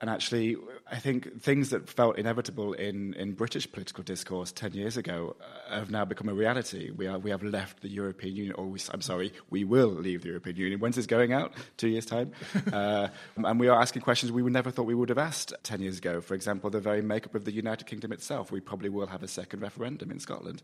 And 0.00 0.08
actually, 0.08 0.56
I 0.90 0.96
think 0.96 1.42
things 1.42 1.68
that 1.70 1.90
felt 1.90 2.16
inevitable 2.16 2.72
in, 2.72 3.12
in 3.14 3.32
British 3.32 3.70
political 3.70 4.02
discourse 4.02 4.50
10 4.50 4.72
years 4.72 4.96
ago 4.96 5.36
uh, 5.68 5.74
have 5.74 5.90
now 5.90 6.06
become 6.06 6.30
a 6.30 6.32
reality. 6.32 6.90
We, 6.90 7.06
are, 7.06 7.18
we 7.18 7.30
have 7.30 7.42
left 7.42 7.82
the 7.82 7.88
European 7.88 8.34
Union, 8.34 8.54
or 8.56 8.66
we, 8.66 8.80
I'm 8.92 9.02
sorry, 9.02 9.30
we 9.50 9.64
will 9.64 9.88
leave 9.88 10.22
the 10.22 10.28
European 10.28 10.56
Union. 10.56 10.80
When's 10.80 10.96
this 10.96 11.06
going 11.06 11.34
out? 11.34 11.52
Two 11.76 11.88
years' 11.88 12.06
time? 12.06 12.32
uh, 12.72 13.08
and 13.36 13.60
we 13.60 13.68
are 13.68 13.78
asking 13.78 14.00
questions 14.00 14.32
we 14.32 14.42
never 14.42 14.70
thought 14.70 14.84
we 14.84 14.94
would 14.94 15.10
have 15.10 15.18
asked 15.18 15.52
10 15.64 15.82
years 15.82 15.98
ago. 15.98 16.22
For 16.22 16.32
example, 16.34 16.70
the 16.70 16.80
very 16.80 17.02
makeup 17.02 17.34
of 17.34 17.44
the 17.44 17.52
United 17.52 17.86
Kingdom 17.86 18.10
itself. 18.10 18.50
We 18.50 18.60
probably 18.60 18.88
will 18.88 19.08
have 19.08 19.22
a 19.22 19.28
second 19.28 19.60
referendum 19.60 20.10
in 20.10 20.18
Scotland. 20.18 20.62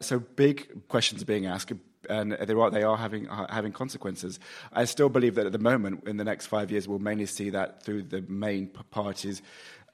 So 0.00 0.18
big 0.18 0.88
questions 0.88 1.22
are 1.22 1.26
being 1.26 1.46
asked, 1.46 1.72
and 2.08 2.32
they 2.32 2.54
are, 2.54 2.70
they 2.70 2.82
are 2.82 2.96
having, 2.96 3.28
uh, 3.28 3.52
having 3.52 3.72
consequences. 3.72 4.38
I 4.72 4.84
still 4.84 5.08
believe 5.08 5.34
that 5.36 5.46
at 5.46 5.52
the 5.52 5.58
moment, 5.58 6.06
in 6.06 6.16
the 6.16 6.24
next 6.24 6.46
five 6.46 6.70
years, 6.70 6.88
we'll 6.88 6.98
mainly 6.98 7.26
see 7.26 7.50
that 7.50 7.82
through 7.82 8.04
the 8.04 8.22
main 8.22 8.68
parties 8.90 9.42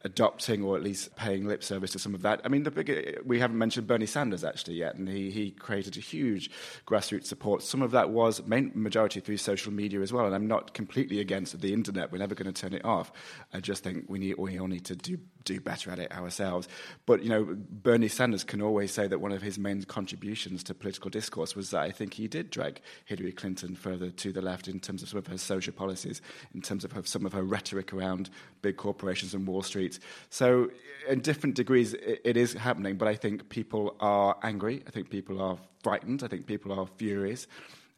adopting 0.02 0.62
or 0.62 0.76
at 0.76 0.82
least 0.82 1.14
paying 1.16 1.46
lip 1.46 1.62
service 1.62 1.90
to 1.92 1.98
some 1.98 2.14
of 2.14 2.22
that. 2.22 2.40
I 2.44 2.48
mean, 2.48 2.62
the 2.62 2.70
big, 2.70 3.20
we 3.24 3.38
haven't 3.38 3.58
mentioned 3.58 3.86
Bernie 3.86 4.06
Sanders 4.06 4.44
actually 4.44 4.74
yet, 4.74 4.94
and 4.94 5.08
he, 5.08 5.30
he 5.30 5.50
created 5.50 5.96
a 5.96 6.00
huge 6.00 6.50
grassroots 6.86 7.26
support. 7.26 7.62
Some 7.62 7.82
of 7.82 7.90
that 7.90 8.10
was 8.10 8.42
main 8.46 8.72
majority 8.74 9.20
through 9.20 9.36
social 9.36 9.72
media 9.72 10.00
as 10.00 10.12
well, 10.12 10.26
and 10.26 10.34
I'm 10.34 10.46
not 10.46 10.72
completely 10.72 11.20
against 11.20 11.60
the 11.60 11.72
internet. 11.72 12.12
We're 12.12 12.18
never 12.18 12.34
going 12.34 12.52
to 12.52 12.60
turn 12.60 12.72
it 12.72 12.84
off. 12.84 13.12
I 13.52 13.60
just 13.60 13.84
think 13.84 14.06
we 14.08 14.18
need 14.18 14.36
we 14.38 14.58
all 14.58 14.68
need 14.68 14.84
to 14.86 14.96
do 14.96 15.18
do 15.44 15.60
better 15.60 15.90
at 15.90 15.98
it 15.98 16.12
ourselves. 16.12 16.68
But, 17.06 17.22
you 17.22 17.28
know, 17.28 17.56
Bernie 17.70 18.08
Sanders 18.08 18.44
can 18.44 18.60
always 18.60 18.92
say 18.92 19.06
that 19.06 19.20
one 19.20 19.32
of 19.32 19.42
his 19.42 19.58
main 19.58 19.82
contributions 19.82 20.62
to 20.64 20.74
political 20.74 21.10
discourse 21.10 21.56
was 21.56 21.70
that 21.70 21.80
I 21.80 21.90
think 21.90 22.14
he 22.14 22.28
did 22.28 22.50
drag 22.50 22.80
Hillary 23.04 23.32
Clinton 23.32 23.74
further 23.74 24.10
to 24.10 24.32
the 24.32 24.42
left 24.42 24.68
in 24.68 24.80
terms 24.80 25.02
of 25.02 25.08
some 25.08 25.18
of 25.18 25.26
her 25.28 25.38
social 25.38 25.72
policies, 25.72 26.20
in 26.54 26.60
terms 26.60 26.84
of 26.84 26.92
her, 26.92 27.02
some 27.04 27.26
of 27.26 27.32
her 27.32 27.42
rhetoric 27.42 27.92
around 27.92 28.30
big 28.62 28.76
corporations 28.76 29.34
and 29.34 29.46
Wall 29.46 29.62
Street. 29.62 29.89
So, 30.28 30.70
in 31.08 31.20
different 31.20 31.56
degrees, 31.56 31.94
it, 31.94 32.20
it 32.24 32.36
is 32.36 32.52
happening, 32.52 32.96
but 32.96 33.08
I 33.08 33.14
think 33.14 33.48
people 33.48 33.96
are 34.00 34.36
angry. 34.42 34.84
I 34.86 34.90
think 34.90 35.10
people 35.10 35.40
are 35.40 35.58
frightened. 35.82 36.22
I 36.22 36.28
think 36.28 36.46
people 36.46 36.78
are 36.78 36.86
furious. 36.86 37.46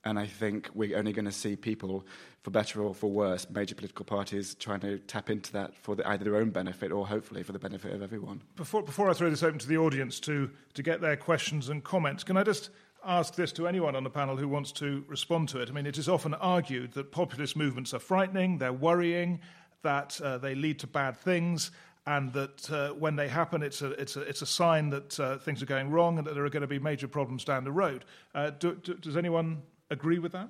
And 0.04 0.18
I 0.18 0.26
think 0.26 0.68
we're 0.74 0.98
only 0.98 1.12
going 1.12 1.26
to 1.26 1.32
see 1.32 1.54
people, 1.54 2.04
for 2.42 2.50
better 2.50 2.82
or 2.82 2.92
for 2.92 3.10
worse, 3.10 3.46
major 3.50 3.74
political 3.74 4.04
parties 4.04 4.56
trying 4.56 4.80
to 4.80 4.98
tap 4.98 5.30
into 5.30 5.52
that 5.52 5.76
for 5.76 5.94
the, 5.94 6.06
either 6.08 6.24
their 6.24 6.36
own 6.36 6.50
benefit 6.50 6.90
or 6.90 7.06
hopefully 7.06 7.44
for 7.44 7.52
the 7.52 7.58
benefit 7.58 7.92
of 7.92 8.02
everyone. 8.02 8.42
Before, 8.56 8.82
before 8.82 9.08
I 9.08 9.12
throw 9.12 9.30
this 9.30 9.44
open 9.44 9.60
to 9.60 9.68
the 9.68 9.76
audience 9.76 10.18
to, 10.20 10.50
to 10.74 10.82
get 10.82 11.00
their 11.00 11.16
questions 11.16 11.68
and 11.68 11.84
comments, 11.84 12.24
can 12.24 12.36
I 12.36 12.42
just 12.42 12.70
ask 13.04 13.34
this 13.34 13.52
to 13.52 13.68
anyone 13.68 13.94
on 13.94 14.02
the 14.02 14.10
panel 14.10 14.36
who 14.36 14.48
wants 14.48 14.72
to 14.72 15.04
respond 15.06 15.48
to 15.50 15.60
it? 15.60 15.68
I 15.68 15.72
mean, 15.72 15.86
it 15.86 15.98
is 15.98 16.08
often 16.08 16.34
argued 16.34 16.92
that 16.92 17.12
populist 17.12 17.56
movements 17.56 17.94
are 17.94 18.00
frightening, 18.00 18.58
they're 18.58 18.72
worrying, 18.72 19.40
that 19.82 20.20
uh, 20.20 20.38
they 20.38 20.54
lead 20.54 20.78
to 20.80 20.86
bad 20.86 21.16
things 21.16 21.70
and 22.06 22.32
that 22.32 22.70
uh, 22.70 22.90
when 22.90 23.16
they 23.16 23.28
happen, 23.28 23.62
it's 23.62 23.80
a, 23.82 23.90
it's 23.92 24.16
a, 24.16 24.22
it's 24.22 24.42
a 24.42 24.46
sign 24.46 24.90
that 24.90 25.20
uh, 25.20 25.38
things 25.38 25.62
are 25.62 25.66
going 25.66 25.90
wrong 25.90 26.18
and 26.18 26.26
that 26.26 26.34
there 26.34 26.44
are 26.44 26.50
going 26.50 26.62
to 26.62 26.66
be 26.66 26.78
major 26.78 27.06
problems 27.06 27.44
down 27.44 27.64
the 27.64 27.72
road. 27.72 28.04
Uh, 28.34 28.50
do, 28.50 28.74
do, 28.74 28.94
does 28.94 29.16
anyone 29.16 29.62
agree 29.90 30.18
with 30.18 30.32
that? 30.32 30.48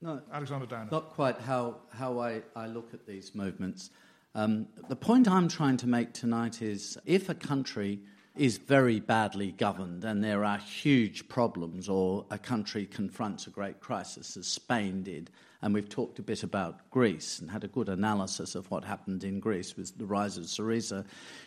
No, 0.00 0.20
Alexander 0.32 0.66
Downer. 0.66 0.88
Not 0.90 1.10
quite 1.10 1.38
how, 1.38 1.76
how 1.90 2.18
I, 2.18 2.42
I 2.54 2.66
look 2.66 2.94
at 2.94 3.06
these 3.06 3.34
movements. 3.34 3.90
Um, 4.34 4.68
the 4.88 4.96
point 4.96 5.28
I'm 5.28 5.48
trying 5.48 5.78
to 5.78 5.86
make 5.86 6.12
tonight 6.12 6.62
is 6.62 6.98
if 7.04 7.28
a 7.28 7.34
country 7.34 8.00
is 8.36 8.58
very 8.58 9.00
badly 9.00 9.52
governed 9.52 10.04
and 10.04 10.22
there 10.22 10.44
are 10.44 10.58
huge 10.58 11.26
problems, 11.28 11.88
or 11.88 12.26
a 12.30 12.38
country 12.38 12.84
confronts 12.86 13.46
a 13.46 13.50
great 13.50 13.80
crisis, 13.80 14.36
as 14.36 14.46
Spain 14.46 15.02
did, 15.02 15.30
and 15.62 15.74
we've 15.74 15.88
talked 15.88 16.18
a 16.18 16.22
bit 16.22 16.42
about 16.42 16.90
Greece 16.90 17.38
and 17.38 17.50
had 17.50 17.64
a 17.64 17.68
good 17.68 17.88
analysis 17.88 18.54
of 18.54 18.70
what 18.70 18.84
happened 18.84 19.24
in 19.24 19.40
Greece 19.40 19.76
with 19.76 19.96
the 19.98 20.06
rise 20.06 20.36
of 20.36 20.44
Syriza, 20.44 21.04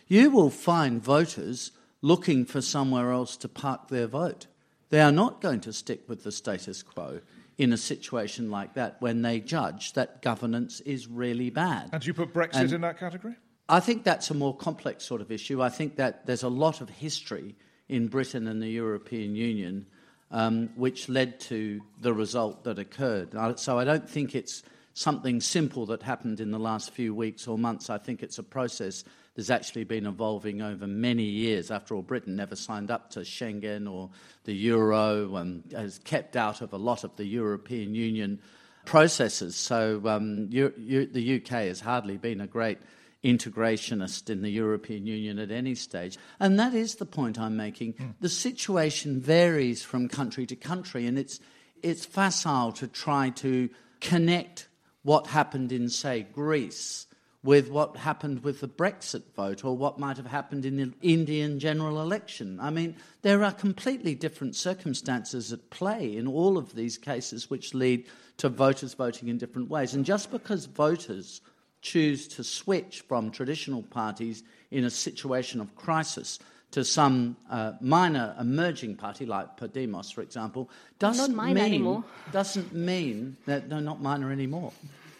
you 0.08 0.30
will 0.30 0.50
find 0.50 1.02
voters 1.02 1.72
looking 2.02 2.44
for 2.44 2.60
somewhere 2.60 3.12
else 3.12 3.36
to 3.38 3.48
park 3.48 3.88
their 3.88 4.06
vote. 4.06 4.46
They 4.88 5.00
are 5.00 5.12
not 5.12 5.40
going 5.40 5.60
to 5.60 5.72
stick 5.72 6.08
with 6.08 6.24
the 6.24 6.32
status 6.32 6.82
quo 6.82 7.20
in 7.58 7.72
a 7.72 7.76
situation 7.76 8.50
like 8.50 8.74
that 8.74 8.96
when 9.00 9.22
they 9.22 9.38
judge 9.38 9.92
that 9.92 10.22
governance 10.22 10.80
is 10.80 11.06
really 11.06 11.50
bad. 11.50 11.90
And 11.92 12.02
do 12.02 12.06
you 12.06 12.14
put 12.14 12.32
Brexit 12.32 12.54
and 12.54 12.72
in 12.72 12.80
that 12.80 12.98
category? 12.98 13.34
I 13.68 13.80
think 13.80 14.02
that's 14.02 14.30
a 14.30 14.34
more 14.34 14.56
complex 14.56 15.04
sort 15.04 15.20
of 15.20 15.30
issue. 15.30 15.62
I 15.62 15.68
think 15.68 15.96
that 15.96 16.26
there's 16.26 16.42
a 16.42 16.48
lot 16.48 16.80
of 16.80 16.88
history 16.88 17.54
in 17.88 18.08
Britain 18.08 18.48
and 18.48 18.60
the 18.60 18.68
European 18.68 19.36
Union 19.36 19.86
um, 20.30 20.70
which 20.76 21.08
led 21.08 21.40
to 21.40 21.80
the 22.00 22.12
result 22.12 22.64
that 22.64 22.78
occurred. 22.78 23.34
So 23.58 23.78
I 23.78 23.84
don't 23.84 24.08
think 24.08 24.34
it's 24.34 24.62
something 24.94 25.40
simple 25.40 25.86
that 25.86 26.02
happened 26.02 26.40
in 26.40 26.50
the 26.50 26.58
last 26.58 26.90
few 26.92 27.14
weeks 27.14 27.46
or 27.46 27.58
months. 27.58 27.90
I 27.90 27.98
think 27.98 28.22
it's 28.22 28.38
a 28.38 28.42
process 28.42 29.04
that's 29.34 29.50
actually 29.50 29.84
been 29.84 30.06
evolving 30.06 30.60
over 30.60 30.86
many 30.86 31.24
years. 31.24 31.70
After 31.70 31.94
all, 31.94 32.02
Britain 32.02 32.36
never 32.36 32.56
signed 32.56 32.90
up 32.90 33.10
to 33.10 33.20
Schengen 33.20 33.90
or 33.90 34.10
the 34.44 34.52
euro 34.52 35.36
and 35.36 35.62
has 35.72 35.98
kept 36.00 36.36
out 36.36 36.60
of 36.60 36.72
a 36.72 36.76
lot 36.76 37.04
of 37.04 37.14
the 37.16 37.24
European 37.24 37.94
Union 37.94 38.40
processes. 38.84 39.56
So 39.56 40.00
um, 40.04 40.48
you, 40.50 40.72
you, 40.76 41.06
the 41.06 41.36
UK 41.36 41.50
has 41.68 41.80
hardly 41.80 42.16
been 42.16 42.40
a 42.40 42.46
great 42.46 42.78
integrationist 43.22 44.30
in 44.30 44.42
the 44.42 44.50
European 44.50 45.06
Union 45.06 45.38
at 45.38 45.50
any 45.50 45.74
stage. 45.74 46.18
And 46.38 46.58
that 46.58 46.74
is 46.74 46.96
the 46.96 47.06
point 47.06 47.38
I'm 47.38 47.56
making. 47.56 47.94
Mm. 47.94 48.14
The 48.20 48.28
situation 48.28 49.20
varies 49.20 49.82
from 49.82 50.08
country 50.08 50.46
to 50.46 50.56
country, 50.56 51.06
and 51.06 51.18
it's, 51.18 51.40
it's 51.82 52.06
facile 52.06 52.72
to 52.72 52.86
try 52.86 53.30
to 53.30 53.68
connect 54.00 54.68
what 55.02 55.26
happened 55.28 55.72
in, 55.72 55.88
say, 55.88 56.26
Greece 56.32 57.06
with 57.42 57.70
what 57.70 57.96
happened 57.96 58.42
with 58.44 58.60
the 58.60 58.68
Brexit 58.68 59.22
vote 59.34 59.64
or 59.64 59.74
what 59.74 59.98
might 59.98 60.18
have 60.18 60.26
happened 60.26 60.66
in 60.66 60.76
the 60.76 60.92
Indian 61.00 61.58
general 61.58 62.02
election. 62.02 62.58
I 62.60 62.68
mean, 62.68 62.96
there 63.22 63.42
are 63.44 63.52
completely 63.52 64.14
different 64.14 64.56
circumstances 64.56 65.52
at 65.52 65.70
play 65.70 66.16
in 66.16 66.26
all 66.26 66.58
of 66.58 66.74
these 66.74 66.98
cases 66.98 67.48
which 67.48 67.72
lead 67.72 68.06
to 68.38 68.50
voters 68.50 68.92
voting 68.92 69.28
in 69.28 69.38
different 69.38 69.70
ways. 69.70 69.94
And 69.94 70.04
just 70.04 70.30
because 70.30 70.66
voters 70.66 71.40
choose 71.80 72.28
to 72.28 72.44
switch 72.44 73.02
from 73.08 73.30
traditional 73.30 73.82
parties 73.82 74.42
in 74.70 74.84
a 74.84 74.90
situation 74.90 75.60
of 75.60 75.74
crisis 75.76 76.38
to 76.70 76.84
some 76.84 77.36
uh, 77.50 77.72
minor 77.80 78.34
emerging 78.38 78.96
party 78.96 79.26
like 79.26 79.56
Podemos, 79.56 80.12
for 80.12 80.22
example, 80.22 80.70
doesn't 80.98 81.36
mean 81.36 81.58
anymore. 81.58 82.04
doesn't 82.32 82.72
mean 82.72 83.36
that 83.46 83.68
no, 83.68 83.80
not 83.80 84.00
minor 84.00 84.30
anymore. 84.30 84.72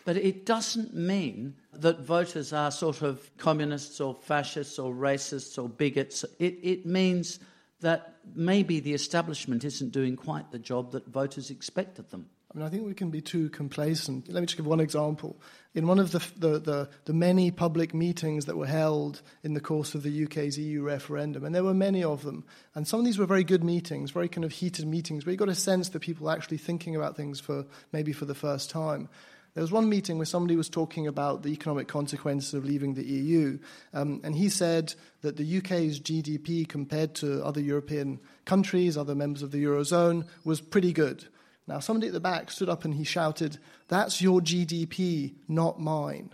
But 0.05 0.17
it 0.17 0.47
doesn't 0.47 0.95
mean 0.95 1.55
that 1.73 2.01
voters 2.01 2.53
are 2.53 2.71
sort 2.71 3.03
of 3.03 3.31
communists 3.37 4.01
or 4.01 4.15
fascists 4.15 4.79
or 4.79 4.95
racists 4.95 5.63
or 5.63 5.69
bigots. 5.69 6.25
It, 6.39 6.59
it 6.63 6.87
means 6.87 7.41
that 7.81 8.17
maybe 8.35 8.81
the 8.81 8.95
establishment 8.95 9.65
isn't 9.65 9.91
doing 9.91 10.17
quite 10.17 10.51
the 10.53 10.59
job 10.59 10.93
that 10.93 11.07
voters 11.07 11.51
expect 11.51 11.99
of 11.99 12.11
them. 12.11 12.29
I 12.53 12.59
mean, 12.59 12.67
I 12.67 12.69
think 12.69 12.85
we 12.85 12.95
can 12.95 13.11
be 13.11 13.21
too 13.21 13.49
complacent. 13.51 14.29
Let 14.29 14.41
me 14.41 14.47
just 14.47 14.57
give 14.57 14.67
one 14.67 14.81
example. 14.81 15.41
In 15.73 15.87
one 15.87 16.01
of 16.01 16.11
the, 16.11 16.19
the, 16.37 16.59
the, 16.59 16.89
the, 17.05 17.13
many 17.13 17.53
public 17.53 17.95
meetings 17.95 18.47
that 18.47 18.57
were 18.57 18.67
held 18.67 19.23
in 19.45 19.55
the 19.55 19.61
course 19.61 19.95
of 19.95 20.03
the 20.03 20.25
UK's 20.25 20.59
EU 20.59 20.83
referendum, 20.83 21.45
and 21.45 21.55
there 21.55 21.63
were 21.63 21.75
many 21.75 22.03
of 22.03 22.25
them, 22.25 22.45
and 22.75 22.89
some 22.89 22.99
of 22.99 23.07
these 23.07 23.19
were 23.19 23.27
very 23.27 23.45
good 23.45 23.63
meetings, 23.63 24.11
very 24.11 24.29
kind 24.29 24.45
of 24.45 24.51
heated 24.51 24.85
meetings, 24.85 25.25
where 25.25 25.31
you 25.31 25.39
got 25.39 25.49
a 25.49 25.55
sense 25.55 25.91
that 25.91 26.01
people 26.01 26.27
were 26.27 26.33
actually 26.33 26.57
thinking 26.57 26.97
about 26.97 27.17
things 27.17 27.39
for 27.39 27.67
maybe 27.93 28.13
for 28.13 28.25
the 28.25 28.35
first 28.35 28.69
time. 28.69 29.09
There 29.55 29.63
was 29.63 29.73
one 29.73 29.89
meeting 29.89 30.17
where 30.17 30.27
somebody 30.27 30.57
was 30.57 30.69
talking 30.69 31.07
about 31.07 31.45
the 31.45 31.51
economic 31.51 31.87
consequences 31.87 32.53
of 32.55 32.65
leaving 32.65 32.95
the 32.95 33.05
EU, 33.05 33.61
um, 33.95 34.21
and 34.25 34.35
he 34.35 34.49
said 34.49 34.95
that 35.23 35.37
the 35.37 35.59
UK's 35.59 36.01
GDP 36.01 36.69
compared 36.69 37.15
to 37.17 37.45
other 37.45 37.61
European 37.61 38.19
countries, 38.45 38.97
other 38.97 39.15
members 39.15 39.43
of 39.43 39.53
the 39.53 39.63
Eurozone, 39.63 40.27
was 40.45 40.61
pretty 40.61 40.93
good. 40.93 41.27
Now, 41.71 41.79
somebody 41.79 42.09
at 42.09 42.13
the 42.13 42.19
back 42.19 42.51
stood 42.51 42.69
up 42.69 42.85
and 42.85 42.93
he 42.93 43.05
shouted, 43.05 43.59
That's 43.87 44.21
your 44.21 44.41
GDP, 44.41 45.35
not 45.47 45.79
mine. 45.79 46.31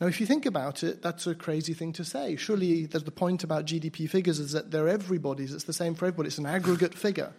Now, 0.00 0.06
if 0.06 0.20
you 0.20 0.26
think 0.26 0.46
about 0.46 0.84
it, 0.84 1.02
that's 1.02 1.26
a 1.26 1.34
crazy 1.34 1.74
thing 1.74 1.92
to 1.94 2.04
say. 2.04 2.36
Surely, 2.36 2.86
the 2.86 3.10
point 3.10 3.42
about 3.42 3.66
GDP 3.66 4.08
figures 4.08 4.38
is 4.38 4.52
that 4.52 4.70
they're 4.70 4.88
everybody's. 4.88 5.52
It's 5.52 5.64
the 5.64 5.72
same 5.72 5.96
for 5.96 6.06
everybody. 6.06 6.28
It's 6.28 6.38
an 6.38 6.46
aggregate 6.46 6.94
figure. 7.06 7.32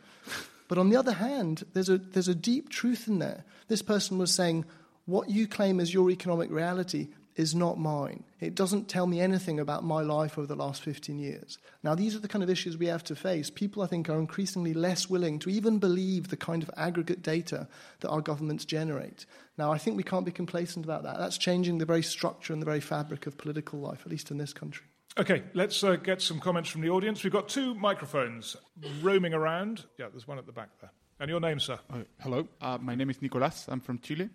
But 0.68 0.78
on 0.78 0.90
the 0.90 0.98
other 0.98 1.14
hand, 1.14 1.64
there's 1.72 1.88
a, 1.88 1.98
there's 1.98 2.28
a 2.28 2.36
deep 2.36 2.68
truth 2.68 3.08
in 3.08 3.20
there. 3.20 3.46
This 3.70 3.82
person 3.82 4.18
was 4.18 4.34
saying, 4.34 4.66
what 5.06 5.30
you 5.30 5.48
claim 5.48 5.80
as 5.80 5.94
your 5.94 6.12
economic 6.12 6.52
reality 6.52 7.08
is 7.38 7.54
not 7.54 7.78
mine. 7.78 8.24
It 8.40 8.56
doesn't 8.56 8.90
tell 8.90 9.06
me 9.06 9.22
anything 9.22 9.60
about 9.60 9.84
my 9.84 10.02
life 10.02 10.38
over 10.38 10.48
the 10.48 10.56
last 10.56 10.82
15 10.82 11.20
years. 11.20 11.60
Now, 11.84 11.94
these 11.94 12.16
are 12.16 12.20
the 12.20 12.28
kind 12.28 12.44
of 12.44 12.50
issues 12.50 12.78
we 12.78 12.88
have 12.88 13.04
to 13.06 13.16
face. 13.16 13.52
People, 13.52 13.84
I 13.84 13.88
think, 13.88 14.10
are 14.10 14.20
increasingly 14.20 14.74
less 14.74 15.08
willing 15.08 15.38
to 15.40 15.50
even 15.50 15.78
believe 15.78 16.28
the 16.28 16.36
kind 16.36 16.64
of 16.64 16.72
aggregate 16.76 17.22
data 17.22 17.68
that 18.00 18.10
our 18.10 18.22
governments 18.22 18.66
generate. 18.66 19.28
Now, 19.56 19.72
I 19.72 19.78
think 19.78 19.96
we 19.96 20.04
can't 20.04 20.26
be 20.26 20.32
complacent 20.32 20.84
about 20.84 21.04
that. 21.04 21.20
That's 21.20 21.38
changing 21.38 21.78
the 21.78 21.86
very 21.86 22.04
structure 22.04 22.54
and 22.54 22.62
the 22.62 22.66
very 22.66 22.82
fabric 22.82 23.28
of 23.28 23.38
political 23.38 23.80
life, 23.80 24.02
at 24.04 24.12
least 24.12 24.32
in 24.32 24.40
this 24.40 24.52
country. 24.52 24.88
Okay, 25.20 25.44
let's 25.54 25.84
uh, 25.84 25.96
get 25.96 26.22
some 26.22 26.40
comments 26.40 26.70
from 26.70 26.82
the 26.82 26.90
audience. 26.90 27.24
We've 27.24 27.34
got 27.34 27.50
two 27.50 27.76
microphones 27.76 28.56
roaming 29.02 29.34
around. 29.34 29.86
Yeah, 30.00 30.08
there's 30.12 30.28
one 30.28 30.40
at 30.40 30.48
the 30.48 30.52
back 30.52 30.70
there. 30.82 30.92
And 31.20 31.30
your 31.30 31.40
name, 31.40 31.60
sir? 31.60 31.80
Uh, 31.92 32.00
hello, 32.20 32.48
uh, 32.62 32.78
my 32.80 32.96
name 32.96 33.10
is 33.10 33.22
Nicolas. 33.22 33.66
I'm 33.68 33.80
from 33.80 34.00
Chile. 34.00 34.30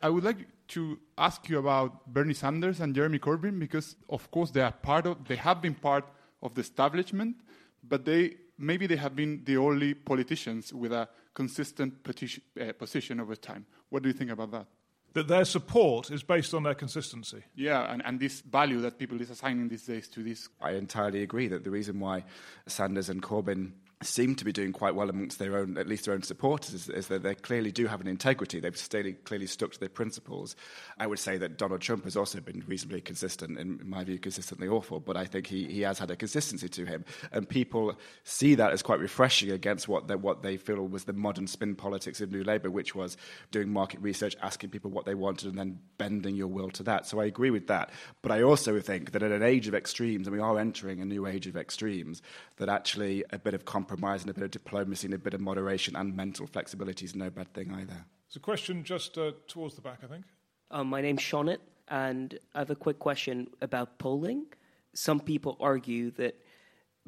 I 0.00 0.08
would 0.08 0.24
like 0.24 0.46
to 0.68 0.98
ask 1.16 1.48
you 1.48 1.58
about 1.58 2.06
Bernie 2.06 2.34
Sanders 2.34 2.80
and 2.80 2.94
Jeremy 2.94 3.18
Corbyn 3.18 3.58
because, 3.58 3.96
of 4.08 4.30
course, 4.30 4.50
they 4.50 4.60
are 4.60 4.72
part 4.72 5.06
of, 5.06 5.26
they 5.26 5.36
have 5.36 5.60
been 5.60 5.74
part 5.74 6.04
of 6.42 6.54
the 6.54 6.60
establishment, 6.60 7.36
but 7.82 8.04
they 8.04 8.36
maybe 8.58 8.86
they 8.86 8.96
have 8.96 9.14
been 9.14 9.42
the 9.44 9.56
only 9.56 9.94
politicians 9.94 10.72
with 10.72 10.92
a 10.92 11.08
consistent 11.34 12.02
petition, 12.02 12.42
uh, 12.60 12.72
position 12.72 13.20
over 13.20 13.36
time. 13.36 13.64
What 13.88 14.02
do 14.02 14.08
you 14.08 14.12
think 14.12 14.30
about 14.30 14.50
that? 14.50 14.66
That 15.14 15.28
their 15.28 15.44
support 15.44 16.10
is 16.10 16.22
based 16.22 16.52
on 16.52 16.64
their 16.64 16.74
consistency. 16.74 17.42
Yeah, 17.54 17.90
and, 17.90 18.02
and 18.04 18.20
this 18.20 18.40
value 18.40 18.80
that 18.82 18.98
people 18.98 19.20
is 19.20 19.30
assigning 19.30 19.68
these 19.68 19.84
days 19.84 20.08
to 20.08 20.22
this. 20.22 20.48
I 20.60 20.72
entirely 20.72 21.22
agree 21.22 21.48
that 21.48 21.64
the 21.64 21.70
reason 21.70 21.98
why 21.98 22.24
Sanders 22.66 23.08
and 23.08 23.22
Corbyn 23.22 23.72
seem 24.00 24.36
to 24.36 24.44
be 24.44 24.52
doing 24.52 24.72
quite 24.72 24.94
well 24.94 25.10
amongst 25.10 25.40
their 25.40 25.56
own, 25.56 25.76
at 25.76 25.88
least 25.88 26.04
their 26.04 26.14
own 26.14 26.22
supporters, 26.22 26.72
is, 26.72 26.88
is 26.88 27.08
that 27.08 27.24
they 27.24 27.34
clearly 27.34 27.72
do 27.72 27.88
have 27.88 28.00
an 28.00 28.06
integrity. 28.06 28.60
They've 28.60 28.88
clearly, 28.88 29.14
clearly 29.14 29.46
stuck 29.46 29.72
to 29.72 29.80
their 29.80 29.88
principles. 29.88 30.54
I 30.98 31.08
would 31.08 31.18
say 31.18 31.36
that 31.38 31.58
Donald 31.58 31.80
Trump 31.80 32.04
has 32.04 32.16
also 32.16 32.40
been 32.40 32.62
reasonably 32.68 33.00
consistent, 33.00 33.58
in 33.58 33.80
my 33.84 34.04
view, 34.04 34.18
consistently 34.18 34.68
awful, 34.68 35.00
but 35.00 35.16
I 35.16 35.24
think 35.24 35.48
he, 35.48 35.66
he 35.66 35.80
has 35.80 35.98
had 35.98 36.12
a 36.12 36.16
consistency 36.16 36.68
to 36.68 36.84
him. 36.84 37.04
And 37.32 37.48
people 37.48 37.98
see 38.22 38.54
that 38.54 38.72
as 38.72 38.82
quite 38.82 39.00
refreshing 39.00 39.50
against 39.50 39.88
what 39.88 40.06
they, 40.06 40.14
what 40.14 40.42
they 40.42 40.56
feel 40.56 40.86
was 40.86 41.04
the 41.04 41.12
modern 41.12 41.48
spin 41.48 41.74
politics 41.74 42.20
of 42.20 42.30
New 42.30 42.44
Labour, 42.44 42.70
which 42.70 42.94
was 42.94 43.16
doing 43.50 43.68
market 43.68 44.00
research, 44.00 44.36
asking 44.42 44.70
people 44.70 44.92
what 44.92 45.06
they 45.06 45.16
wanted, 45.16 45.48
and 45.48 45.58
then 45.58 45.80
bending 45.98 46.36
your 46.36 46.46
will 46.46 46.70
to 46.70 46.84
that. 46.84 47.06
So 47.06 47.20
I 47.20 47.24
agree 47.24 47.50
with 47.50 47.66
that. 47.66 47.90
But 48.22 48.30
I 48.30 48.42
also 48.42 48.78
think 48.78 49.10
that 49.10 49.24
at 49.24 49.32
an 49.32 49.42
age 49.42 49.66
of 49.66 49.74
extremes, 49.74 50.28
and 50.28 50.36
we 50.36 50.42
are 50.42 50.56
entering 50.56 51.00
a 51.00 51.04
new 51.04 51.26
age 51.26 51.48
of 51.48 51.56
extremes, 51.56 52.22
that 52.58 52.68
actually 52.68 53.24
a 53.32 53.38
bit 53.38 53.54
of 53.54 53.64
compromise 53.64 53.87
and 53.90 54.30
a 54.30 54.34
bit 54.34 54.44
of 54.44 54.50
diplomacy 54.50 55.06
and 55.06 55.14
a 55.14 55.18
bit 55.18 55.34
of 55.34 55.40
moderation 55.40 55.96
and 55.96 56.14
mental 56.14 56.46
flexibility 56.46 57.04
is 57.04 57.14
no 57.14 57.30
bad 57.30 57.52
thing 57.54 57.72
either. 57.72 58.04
There's 58.28 58.36
a 58.36 58.40
question 58.40 58.84
just 58.84 59.16
uh, 59.16 59.32
towards 59.46 59.74
the 59.74 59.80
back, 59.80 60.00
I 60.04 60.06
think. 60.06 60.24
Um, 60.70 60.88
my 60.88 61.00
name's 61.00 61.22
Shonit, 61.22 61.58
and 61.88 62.38
I 62.54 62.58
have 62.58 62.70
a 62.70 62.76
quick 62.76 62.98
question 62.98 63.48
about 63.62 63.98
polling. 63.98 64.46
Some 64.94 65.20
people 65.20 65.56
argue 65.60 66.10
that 66.12 66.34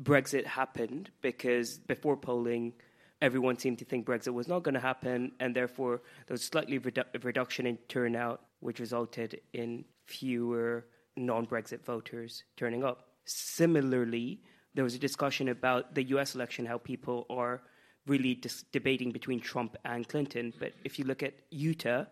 Brexit 0.01 0.47
happened 0.47 1.11
because 1.21 1.79
before 1.79 2.17
polling, 2.17 2.73
everyone 3.21 3.59
seemed 3.59 3.79
to 3.81 3.85
think 3.85 4.07
Brexit 4.07 4.33
was 4.33 4.49
not 4.49 4.63
going 4.63 4.75
to 4.75 4.81
happen, 4.81 5.33
and 5.41 5.55
therefore 5.55 6.01
there 6.27 6.35
was 6.35 6.43
slightly 6.43 6.79
redu- 6.79 7.23
reduction 7.23 7.67
in 7.67 7.77
turnout, 7.89 8.41
which 8.61 8.81
resulted 8.81 9.41
in 9.53 9.85
fewer 10.07 10.87
non-Brexit 11.17 11.85
voters 11.85 12.45
turning 12.57 12.83
up. 12.83 13.09
Similarly, 13.25 14.41
there 14.75 14.85
was 14.85 14.95
a 14.95 14.99
discussion 14.99 15.49
about 15.49 15.95
the 15.95 16.05
US 16.15 16.35
election, 16.35 16.67
how 16.67 16.79
people 16.79 17.27
are 17.31 17.63
really 18.07 18.35
dis- 18.35 18.65
debating 18.73 19.11
between 19.11 19.41
Trump 19.41 19.77
and 19.85 20.09
Clinton. 20.09 20.53
But 20.59 20.73
if 20.85 20.99
you 20.99 21.05
look 21.05 21.23
at 21.23 21.35
Utah, 21.51 22.05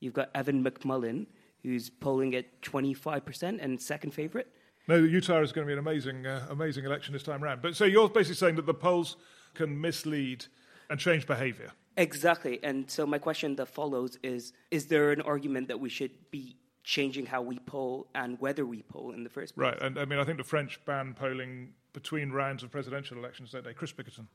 you've 0.00 0.14
got 0.14 0.30
Evan 0.34 0.64
McMullin, 0.64 1.26
who's 1.62 1.90
polling 1.90 2.34
at 2.34 2.62
25% 2.62 3.58
and 3.60 3.80
second 3.80 4.12
favorite. 4.12 4.48
No, 4.88 4.96
Utah 4.96 5.40
is 5.40 5.52
going 5.52 5.66
to 5.66 5.68
be 5.68 5.72
an 5.72 5.80
amazing, 5.80 6.26
uh, 6.26 6.46
amazing 6.50 6.84
election 6.84 7.12
this 7.12 7.24
time 7.24 7.42
around. 7.42 7.60
But 7.60 7.74
so 7.74 7.84
you're 7.84 8.08
basically 8.08 8.36
saying 8.36 8.56
that 8.56 8.66
the 8.66 8.74
polls 8.74 9.16
can 9.54 9.80
mislead 9.80 10.46
and 10.88 11.00
change 11.00 11.26
behavior. 11.26 11.72
Exactly. 11.96 12.60
And 12.62 12.88
so 12.90 13.06
my 13.06 13.18
question 13.18 13.56
that 13.56 13.66
follows 13.66 14.18
is 14.22 14.52
Is 14.70 14.86
there 14.86 15.10
an 15.12 15.22
argument 15.22 15.68
that 15.68 15.80
we 15.80 15.88
should 15.88 16.12
be 16.30 16.56
changing 16.84 17.26
how 17.26 17.42
we 17.42 17.58
poll 17.58 18.06
and 18.14 18.38
whether 18.38 18.64
we 18.64 18.82
poll 18.82 19.12
in 19.12 19.24
the 19.24 19.30
first 19.30 19.56
place? 19.56 19.72
Right. 19.72 19.82
And 19.82 19.98
I 19.98 20.04
mean, 20.04 20.18
I 20.18 20.24
think 20.24 20.38
the 20.38 20.44
French 20.44 20.78
ban 20.84 21.14
polling 21.14 21.72
between 21.96 22.30
rounds 22.30 22.62
of 22.62 22.70
presidential 22.70 23.16
elections, 23.16 23.52
don't 23.52 23.64
they? 23.64 23.72
Chris 23.72 23.90
Bickerton. 23.90 24.26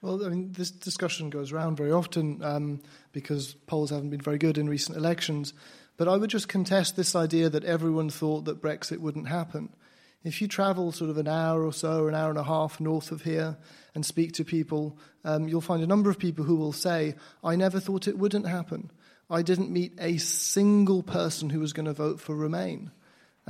Well, 0.00 0.24
I 0.24 0.30
mean, 0.30 0.52
this 0.52 0.70
discussion 0.70 1.28
goes 1.28 1.52
around 1.52 1.76
very 1.76 1.92
often 1.92 2.42
um, 2.42 2.80
because 3.12 3.52
polls 3.66 3.90
haven't 3.90 4.08
been 4.08 4.22
very 4.22 4.38
good 4.38 4.56
in 4.56 4.70
recent 4.70 4.96
elections. 4.96 5.52
But 5.98 6.08
I 6.08 6.16
would 6.16 6.30
just 6.30 6.48
contest 6.48 6.96
this 6.96 7.14
idea 7.14 7.50
that 7.50 7.62
everyone 7.62 8.08
thought 8.08 8.46
that 8.46 8.62
Brexit 8.62 9.00
wouldn't 9.00 9.28
happen. 9.28 9.68
If 10.24 10.40
you 10.40 10.48
travel 10.48 10.92
sort 10.92 11.10
of 11.10 11.18
an 11.18 11.28
hour 11.28 11.62
or 11.62 11.74
so, 11.74 12.04
or 12.04 12.08
an 12.08 12.14
hour 12.14 12.30
and 12.30 12.38
a 12.38 12.42
half 12.42 12.80
north 12.80 13.12
of 13.12 13.20
here, 13.20 13.58
and 13.94 14.06
speak 14.06 14.32
to 14.32 14.44
people, 14.44 14.96
um, 15.22 15.46
you'll 15.46 15.60
find 15.60 15.82
a 15.82 15.86
number 15.86 16.08
of 16.08 16.18
people 16.18 16.46
who 16.46 16.56
will 16.56 16.72
say, 16.72 17.16
I 17.44 17.54
never 17.54 17.80
thought 17.80 18.08
it 18.08 18.16
wouldn't 18.16 18.46
happen. 18.46 18.90
I 19.28 19.42
didn't 19.42 19.70
meet 19.70 19.92
a 19.98 20.16
single 20.16 21.02
person 21.02 21.50
who 21.50 21.60
was 21.60 21.74
going 21.74 21.84
to 21.84 21.92
vote 21.92 22.18
for 22.18 22.34
Remain. 22.34 22.92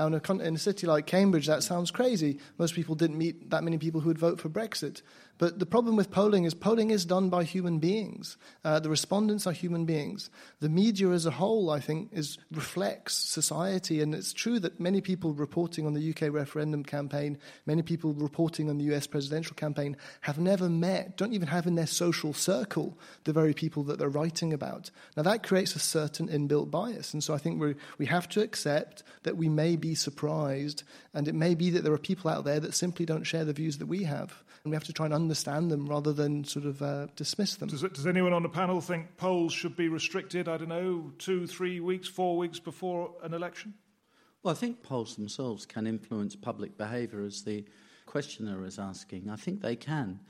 Now, 0.00 0.06
in 0.06 0.14
a, 0.14 0.32
in 0.38 0.54
a, 0.54 0.58
city 0.58 0.86
like 0.86 1.04
Cambridge, 1.04 1.46
that 1.46 1.62
sounds 1.62 1.90
crazy. 1.90 2.38
Most 2.56 2.74
people 2.74 2.94
didn't 2.94 3.18
meet 3.18 3.50
that 3.50 3.62
many 3.62 3.76
people 3.76 4.00
who 4.00 4.08
would 4.08 4.18
vote 4.18 4.40
for 4.40 4.48
Brexit. 4.48 5.02
But 5.40 5.58
the 5.58 5.64
problem 5.64 5.96
with 5.96 6.10
polling 6.10 6.44
is 6.44 6.52
polling 6.52 6.90
is 6.90 7.06
done 7.06 7.30
by 7.30 7.44
human 7.44 7.78
beings. 7.78 8.36
Uh, 8.62 8.78
the 8.78 8.90
respondents 8.90 9.46
are 9.46 9.52
human 9.52 9.86
beings. 9.86 10.28
The 10.60 10.68
media 10.68 11.08
as 11.08 11.24
a 11.24 11.30
whole, 11.30 11.70
I 11.70 11.80
think, 11.80 12.10
is 12.12 12.36
reflects 12.52 13.14
society, 13.14 14.02
and 14.02 14.14
it's 14.14 14.34
true 14.34 14.60
that 14.60 14.78
many 14.78 15.00
people 15.00 15.32
reporting 15.32 15.86
on 15.86 15.94
the 15.94 16.10
UK 16.10 16.30
referendum 16.30 16.84
campaign, 16.84 17.38
many 17.64 17.80
people 17.80 18.12
reporting 18.12 18.68
on 18.68 18.76
the 18.76 18.94
US 18.94 19.06
presidential 19.06 19.56
campaign, 19.56 19.96
have 20.20 20.38
never 20.38 20.68
met, 20.68 21.16
don't 21.16 21.32
even 21.32 21.48
have 21.48 21.66
in 21.66 21.74
their 21.74 21.86
social 21.86 22.34
circle 22.34 22.98
the 23.24 23.32
very 23.32 23.54
people 23.54 23.82
that 23.84 23.98
they're 23.98 24.10
writing 24.10 24.52
about. 24.52 24.90
Now 25.16 25.22
that 25.22 25.42
creates 25.42 25.74
a 25.74 25.78
certain 25.78 26.28
inbuilt 26.28 26.70
bias, 26.70 27.14
and 27.14 27.24
so 27.24 27.32
I 27.32 27.38
think 27.38 27.58
we 27.58 27.76
we 27.96 28.04
have 28.04 28.28
to 28.30 28.42
accept 28.42 29.02
that 29.22 29.38
we 29.38 29.48
may 29.48 29.76
be 29.76 29.94
surprised, 29.94 30.82
and 31.14 31.26
it 31.26 31.34
may 31.34 31.54
be 31.54 31.70
that 31.70 31.82
there 31.82 31.94
are 31.94 32.08
people 32.10 32.30
out 32.30 32.44
there 32.44 32.60
that 32.60 32.74
simply 32.74 33.06
don't 33.06 33.24
share 33.24 33.46
the 33.46 33.54
views 33.54 33.78
that 33.78 33.86
we 33.86 34.02
have, 34.02 34.44
and 34.62 34.70
we 34.70 34.74
have 34.74 34.84
to 34.84 34.92
try 34.92 35.06
and 35.06 35.14
understand 35.14 35.70
them 35.70 35.86
rather 35.86 36.12
than 36.12 36.44
sort 36.44 36.66
of 36.66 36.82
uh, 36.82 37.06
dismiss 37.16 37.56
them. 37.56 37.68
Does, 37.68 37.82
it, 37.82 37.94
does, 37.94 38.06
anyone 38.06 38.32
on 38.32 38.42
the 38.42 38.48
panel 38.48 38.80
think 38.80 39.16
polls 39.16 39.52
should 39.52 39.76
be 39.76 39.88
restricted, 39.88 40.48
I 40.48 40.58
don't 40.58 40.68
know, 40.68 41.12
two, 41.18 41.46
three 41.46 41.80
weeks, 41.80 42.08
four 42.08 42.36
weeks 42.36 42.58
before 42.58 43.12
an 43.22 43.32
election? 43.32 43.74
Well, 44.42 44.52
I 44.52 44.56
think 44.56 44.82
polls 44.82 45.16
themselves 45.16 45.66
can 45.66 45.86
influence 45.86 46.36
public 46.36 46.76
behaviour, 46.76 47.24
as 47.24 47.42
the 47.42 47.64
questioner 48.06 48.64
is 48.64 48.78
asking. 48.78 49.30
I 49.30 49.36
think 49.36 49.62
they 49.62 49.76
can. 49.76 50.20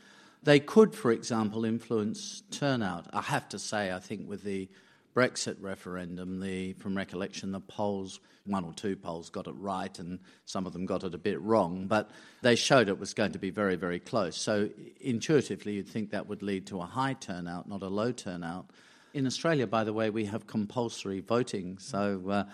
They 0.43 0.61
could, 0.61 0.95
for 0.95 1.11
example, 1.11 1.65
influence 1.65 2.43
turnout. 2.51 3.07
I 3.13 3.23
have 3.23 3.49
to 3.51 3.59
say, 3.59 3.93
I 3.93 3.99
think 3.99 4.29
with 4.29 4.43
the 4.43 4.69
Brexit 5.15 5.57
referendum, 5.61 6.41
the, 6.41 6.75
from 6.75 6.97
recollection, 6.97 7.53
the 7.53 7.61
polls, 7.61 8.21
one 8.47 8.65
or 8.65 8.73
two 8.73 8.97
polls 8.97 9.31
got 9.31 9.47
it 9.47 9.55
right 9.57 9.99
and 9.99 10.19
some 10.45 10.67
of 10.67 10.73
them 10.73 10.87
got 10.87 11.05
it 11.05 11.15
a 11.15 11.19
bit 11.19 11.41
wrong, 11.41 11.87
but 11.87 12.11
they 12.43 12.55
showed 12.57 12.89
it 12.89 12.99
was 12.99 13.15
going 13.15 13.33
to 13.33 13.39
be 13.39 13.51
very, 13.51 13.77
very 13.77 13.99
close. 13.99 14.37
So 14.37 14.69
intuitively, 15.01 15.75
you'd 15.75 15.89
think 15.89 16.11
that 16.11 16.29
would 16.29 16.43
lead 16.43 16.67
to 16.69 16.81
a 16.81 16.87
high 16.87 17.15
turnout, 17.15 17.69
not 17.69 17.83
a 17.83 17.89
low 17.89 18.13
turnout. 18.13 18.71
In 19.13 19.27
Australia, 19.27 19.67
by 19.67 19.85
the 19.85 19.93
way, 19.93 20.11
we 20.11 20.25
have 20.27 20.47
compulsory 20.47 21.21
voting, 21.21 21.79
so 21.79 22.23
uh, 22.31 22.45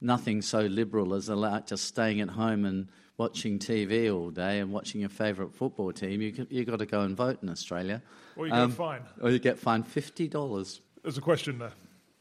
nothing 0.00 0.42
so 0.42 0.62
liberal 0.62 1.14
as 1.14 1.28
allowed 1.28 1.68
just 1.68 1.84
staying 1.84 2.20
at 2.20 2.30
home 2.30 2.64
and 2.64 2.88
watching 3.16 3.58
TV 3.58 4.12
all 4.12 4.30
day 4.30 4.58
and 4.58 4.72
watching 4.72 5.02
your 5.02 5.10
favourite 5.10 5.54
football 5.54 5.92
team. 5.92 6.20
You 6.22 6.46
you've 6.50 6.66
got 6.66 6.78
to 6.78 6.86
go 6.86 7.02
and 7.02 7.16
vote 7.16 7.42
in 7.42 7.48
Australia. 7.48 8.02
Or 8.34 8.46
you 8.46 8.52
get 8.52 8.60
um, 8.60 8.72
fined. 8.72 9.04
Or 9.20 9.30
you 9.30 9.38
get 9.38 9.58
fined 9.58 9.86
$50. 9.86 10.80
There's 11.02 11.18
a 11.18 11.20
question 11.20 11.58
there. 11.58 11.72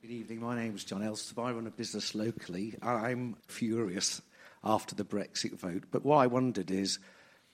Good 0.10 0.16
evening. 0.16 0.40
My 0.40 0.56
name 0.56 0.74
is 0.74 0.84
John 0.84 1.04
Elstov. 1.04 1.38
I 1.38 1.52
run 1.52 1.68
a 1.68 1.70
business 1.70 2.16
locally. 2.16 2.74
I'm 2.82 3.36
furious 3.48 4.24
after 4.64 4.96
the 4.96 5.06
Brexit 5.06 5.54
vote. 5.56 5.84
But 5.92 6.04
what 6.04 6.18
I 6.18 6.26
wondered 6.26 6.72
is 6.72 6.98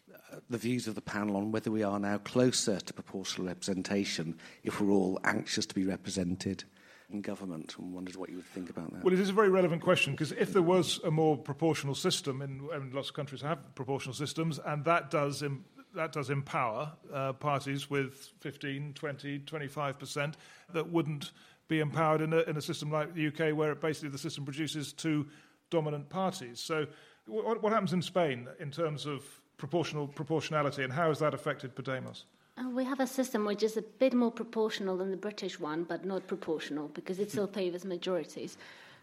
uh, 0.09 0.37
the 0.49 0.57
views 0.57 0.87
of 0.87 0.95
the 0.95 1.01
panel 1.01 1.35
on 1.35 1.51
whether 1.51 1.69
we 1.69 1.83
are 1.83 1.99
now 1.99 2.17
closer 2.17 2.79
to 2.79 2.93
proportional 2.93 3.47
representation 3.47 4.37
if 4.63 4.79
we're 4.79 4.91
all 4.91 5.19
anxious 5.25 5.65
to 5.65 5.75
be 5.75 5.83
represented 5.83 6.63
in 7.09 7.19
government 7.19 7.75
and 7.77 7.93
wondered 7.93 8.15
what 8.15 8.29
you 8.29 8.37
would 8.37 8.45
think 8.45 8.69
about 8.69 8.89
that. 8.93 9.03
Well, 9.03 9.13
it 9.13 9.19
is 9.19 9.27
a 9.27 9.33
very 9.33 9.49
relevant 9.49 9.81
question 9.81 10.13
because 10.13 10.31
if 10.31 10.53
there 10.53 10.61
was 10.61 11.01
a 11.03 11.11
more 11.11 11.35
proportional 11.35 11.93
system, 11.93 12.41
and 12.41 12.93
lots 12.93 13.09
of 13.09 13.15
countries 13.15 13.41
have 13.41 13.75
proportional 13.75 14.13
systems, 14.13 14.61
and 14.65 14.85
that 14.85 15.11
does 15.11 15.43
that 15.93 16.11
does 16.11 16.29
empower 16.29 16.91
uh, 17.13 17.33
parties 17.33 17.89
with 17.89 18.31
15, 18.41 18.93
20, 18.93 19.39
25% 19.39 20.33
that 20.73 20.89
wouldn't 20.89 21.31
be 21.67 21.79
empowered 21.79 22.21
in 22.21 22.33
a, 22.33 22.39
in 22.41 22.57
a 22.57 22.61
system 22.61 22.91
like 22.91 23.13
the 23.13 23.27
UK, 23.27 23.55
where 23.55 23.73
basically 23.75 24.09
the 24.09 24.17
system 24.17 24.45
produces 24.45 24.93
two 24.93 25.25
dominant 25.69 26.09
parties. 26.09 26.59
So, 26.59 26.85
what, 27.27 27.61
what 27.63 27.71
happens 27.73 27.93
in 27.93 28.01
Spain 28.01 28.47
in 28.59 28.71
terms 28.71 29.05
of 29.05 29.23
proportional 29.57 30.07
proportionality, 30.07 30.83
and 30.83 30.93
how 30.93 31.09
has 31.09 31.19
that 31.19 31.33
affected 31.33 31.75
Podemos? 31.75 32.23
Uh, 32.57 32.69
we 32.69 32.83
have 32.85 32.99
a 32.99 33.07
system 33.07 33.45
which 33.45 33.63
is 33.63 33.77
a 33.77 33.81
bit 33.81 34.13
more 34.13 34.31
proportional 34.31 34.95
than 34.97 35.11
the 35.11 35.17
British 35.17 35.59
one, 35.59 35.83
but 35.83 36.05
not 36.05 36.25
proportional 36.27 36.87
because 36.89 37.19
it 37.19 37.31
still 37.31 37.47
favours 37.47 37.83
majorities. 37.83 38.57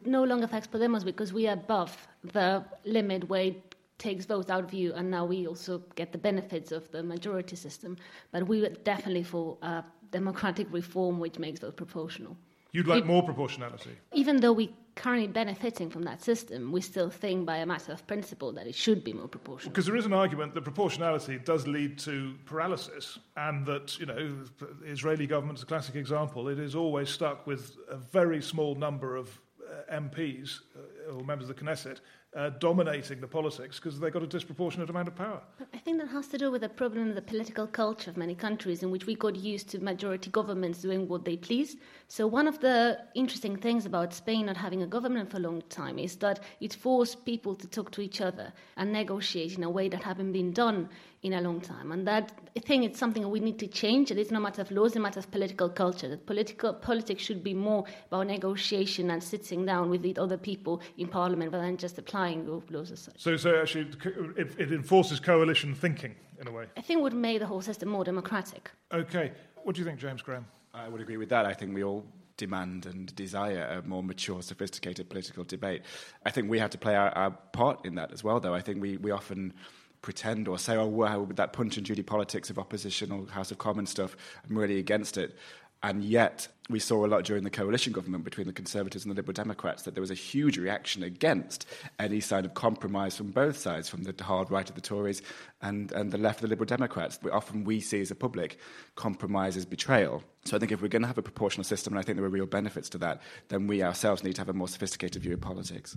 No 0.04 0.24
longer 0.24 0.44
affects 0.44 0.66
Podemos 0.66 1.04
because 1.04 1.32
we 1.32 1.46
are 1.48 1.54
above 1.54 2.08
the 2.32 2.64
limit 2.84 3.28
where 3.28 3.42
it 3.42 3.74
takes 3.98 4.24
votes 4.24 4.50
out 4.50 4.64
of 4.64 4.72
you, 4.72 4.92
and 4.94 5.10
now 5.10 5.24
we 5.24 5.46
also 5.46 5.82
get 5.96 6.12
the 6.12 6.18
benefits 6.18 6.72
of 6.72 6.90
the 6.92 7.02
majority 7.02 7.56
system. 7.56 7.96
But 8.30 8.46
we 8.46 8.60
were 8.60 8.70
definitely 8.84 9.22
for 9.22 9.58
uh, 9.62 9.82
democratic 10.10 10.66
reform 10.72 11.18
which 11.18 11.38
makes 11.38 11.60
vote 11.60 11.76
proportional. 11.76 12.36
You'd 12.72 12.88
like 12.88 13.04
more 13.04 13.22
proportionality? 13.22 13.90
Even 14.14 14.40
though 14.40 14.52
we're 14.52 14.70
currently 14.94 15.28
benefiting 15.28 15.90
from 15.90 16.04
that 16.04 16.22
system, 16.22 16.72
we 16.72 16.80
still 16.80 17.10
think 17.10 17.44
by 17.44 17.58
a 17.58 17.66
matter 17.66 17.92
of 17.92 18.06
principle 18.06 18.50
that 18.52 18.66
it 18.66 18.74
should 18.74 19.04
be 19.04 19.12
more 19.12 19.28
proportional. 19.28 19.70
Because 19.70 19.84
there 19.84 19.96
is 19.96 20.06
an 20.06 20.14
argument 20.14 20.54
that 20.54 20.62
proportionality 20.62 21.38
does 21.38 21.66
lead 21.66 21.98
to 22.00 22.34
paralysis, 22.46 23.18
and 23.36 23.66
that, 23.66 23.98
you 23.98 24.06
know, 24.06 24.36
the 24.58 24.86
Israeli 24.86 25.26
government's 25.26 25.62
a 25.62 25.66
classic 25.66 25.96
example. 25.96 26.48
It 26.48 26.58
is 26.58 26.74
always 26.74 27.10
stuck 27.10 27.46
with 27.46 27.76
a 27.90 27.96
very 27.96 28.40
small 28.40 28.74
number 28.74 29.16
of 29.16 29.38
uh, 29.60 29.94
MPs 29.94 30.60
uh, 30.74 31.01
or 31.10 31.22
members 31.24 31.48
of 31.48 31.56
the 31.56 31.64
Knesset 31.64 31.98
uh, 32.34 32.50
dominating 32.50 33.20
the 33.20 33.26
politics 33.26 33.78
because 33.78 34.00
they've 34.00 34.12
got 34.12 34.22
a 34.22 34.26
disproportionate 34.26 34.88
amount 34.88 35.08
of 35.08 35.14
power. 35.14 35.42
I 35.74 35.78
think 35.78 35.98
that 36.00 36.08
has 36.08 36.28
to 36.28 36.38
do 36.38 36.50
with 36.50 36.62
the 36.62 36.68
problem 36.68 37.10
of 37.10 37.14
the 37.14 37.22
political 37.22 37.66
culture 37.66 38.10
of 38.10 38.16
many 38.16 38.34
countries 38.34 38.82
in 38.82 38.90
which 38.90 39.06
we 39.06 39.14
got 39.14 39.36
used 39.36 39.68
to 39.70 39.78
majority 39.80 40.30
governments 40.30 40.80
doing 40.80 41.08
what 41.08 41.24
they 41.24 41.36
please. 41.36 41.76
So, 42.08 42.26
one 42.26 42.46
of 42.46 42.60
the 42.60 42.98
interesting 43.14 43.56
things 43.56 43.84
about 43.84 44.14
Spain 44.14 44.46
not 44.46 44.56
having 44.56 44.82
a 44.82 44.86
government 44.86 45.30
for 45.30 45.36
a 45.36 45.40
long 45.40 45.62
time 45.68 45.98
is 45.98 46.16
that 46.16 46.40
it 46.60 46.74
forced 46.74 47.24
people 47.26 47.54
to 47.54 47.66
talk 47.66 47.90
to 47.92 48.00
each 48.00 48.20
other 48.20 48.52
and 48.76 48.92
negotiate 48.92 49.56
in 49.56 49.64
a 49.64 49.70
way 49.70 49.88
that 49.88 50.02
hadn't 50.02 50.32
been 50.32 50.52
done 50.52 50.88
in 51.22 51.34
a 51.34 51.40
long 51.40 51.60
time. 51.60 51.92
And 51.92 52.06
that 52.06 52.32
I 52.56 52.60
think 52.60 52.84
it's 52.84 52.98
something 52.98 53.28
we 53.30 53.40
need 53.40 53.58
to 53.60 53.68
change. 53.68 54.10
It 54.10 54.18
is 54.18 54.30
not 54.30 54.38
a 54.38 54.42
matter 54.42 54.62
of 54.62 54.70
laws, 54.70 54.88
it's 54.88 54.96
a 54.96 55.00
matter 55.00 55.20
of 55.20 55.30
political 55.30 55.68
culture. 55.68 56.08
That 56.08 56.26
political 56.26 56.72
politics 56.74 57.22
should 57.22 57.44
be 57.44 57.54
more 57.54 57.84
about 58.08 58.26
negotiation 58.26 59.10
and 59.10 59.22
sitting 59.22 59.64
down 59.64 59.88
with 59.88 60.02
the 60.02 60.16
other 60.16 60.36
people 60.36 60.80
in 60.96 61.08
parliament 61.08 61.52
rather 61.52 61.64
than 61.64 61.76
just 61.76 61.98
applying 61.98 62.62
laws 62.70 62.90
as 62.90 63.00
such. 63.00 63.14
So, 63.18 63.36
so 63.36 63.60
actually, 63.60 63.88
it, 64.36 64.54
it 64.58 64.72
enforces 64.72 65.20
coalition 65.20 65.74
thinking 65.74 66.14
in 66.40 66.48
a 66.48 66.52
way. 66.52 66.66
I 66.76 66.80
think 66.80 66.98
it 66.98 67.02
would 67.02 67.14
make 67.14 67.40
the 67.40 67.46
whole 67.46 67.62
system 67.62 67.88
more 67.88 68.04
democratic. 68.04 68.70
Okay. 68.92 69.32
What 69.62 69.76
do 69.76 69.80
you 69.80 69.86
think, 69.86 70.00
James 70.00 70.22
Graham? 70.22 70.46
I 70.74 70.88
would 70.88 71.00
agree 71.00 71.16
with 71.16 71.28
that. 71.28 71.46
I 71.46 71.52
think 71.52 71.74
we 71.74 71.84
all 71.84 72.04
demand 72.36 72.86
and 72.86 73.14
desire 73.14 73.78
a 73.78 73.86
more 73.86 74.02
mature, 74.02 74.42
sophisticated 74.42 75.08
political 75.08 75.44
debate. 75.44 75.82
I 76.26 76.30
think 76.30 76.50
we 76.50 76.58
have 76.58 76.70
to 76.70 76.78
play 76.78 76.96
our, 76.96 77.10
our 77.10 77.30
part 77.30 77.84
in 77.84 77.94
that 77.96 78.12
as 78.12 78.24
well, 78.24 78.40
though. 78.40 78.54
I 78.54 78.60
think 78.60 78.82
we, 78.82 78.96
we 78.96 79.10
often 79.10 79.52
pretend 80.00 80.48
or 80.48 80.58
say, 80.58 80.76
oh, 80.76 80.86
well, 80.86 81.26
that 81.26 81.52
punch 81.52 81.76
and 81.76 81.86
Judy 81.86 82.02
politics 82.02 82.50
of 82.50 82.58
opposition 82.58 83.12
or 83.12 83.26
House 83.26 83.52
of 83.52 83.58
Commons 83.58 83.90
stuff, 83.90 84.16
I'm 84.48 84.58
really 84.58 84.78
against 84.78 85.16
it. 85.16 85.36
And 85.84 86.04
yet, 86.04 86.46
we 86.70 86.78
saw 86.78 87.04
a 87.04 87.08
lot 87.08 87.24
during 87.24 87.42
the 87.42 87.50
coalition 87.50 87.92
government 87.92 88.22
between 88.22 88.46
the 88.46 88.52
Conservatives 88.52 89.04
and 89.04 89.10
the 89.10 89.16
Liberal 89.16 89.34
Democrats 89.34 89.82
that 89.82 89.94
there 89.94 90.00
was 90.00 90.12
a 90.12 90.14
huge 90.14 90.56
reaction 90.56 91.02
against 91.02 91.66
any 91.98 92.20
sign 92.20 92.44
of 92.44 92.54
compromise 92.54 93.16
from 93.16 93.32
both 93.32 93.58
sides, 93.58 93.88
from 93.88 94.04
the 94.04 94.14
hard 94.22 94.48
right 94.50 94.68
of 94.68 94.76
the 94.76 94.80
Tories 94.80 95.22
and, 95.60 95.90
and 95.90 96.12
the 96.12 96.18
left 96.18 96.38
of 96.38 96.42
the 96.42 96.48
Liberal 96.48 96.66
Democrats. 96.66 97.18
Often 97.32 97.64
we 97.64 97.80
see 97.80 98.00
as 98.00 98.12
a 98.12 98.14
public 98.14 98.58
compromise 98.94 99.56
as 99.56 99.66
betrayal. 99.66 100.22
So 100.44 100.56
I 100.56 100.60
think 100.60 100.70
if 100.70 100.80
we're 100.80 100.88
going 100.88 101.02
to 101.02 101.08
have 101.08 101.18
a 101.18 101.22
proportional 101.22 101.64
system, 101.64 101.92
and 101.92 102.00
I 102.00 102.02
think 102.02 102.16
there 102.16 102.24
are 102.24 102.30
real 102.30 102.46
benefits 102.46 102.88
to 102.90 102.98
that, 102.98 103.20
then 103.48 103.66
we 103.66 103.82
ourselves 103.82 104.22
need 104.22 104.34
to 104.36 104.40
have 104.40 104.48
a 104.48 104.54
more 104.54 104.68
sophisticated 104.68 105.20
view 105.20 105.34
of 105.34 105.40
politics. 105.40 105.96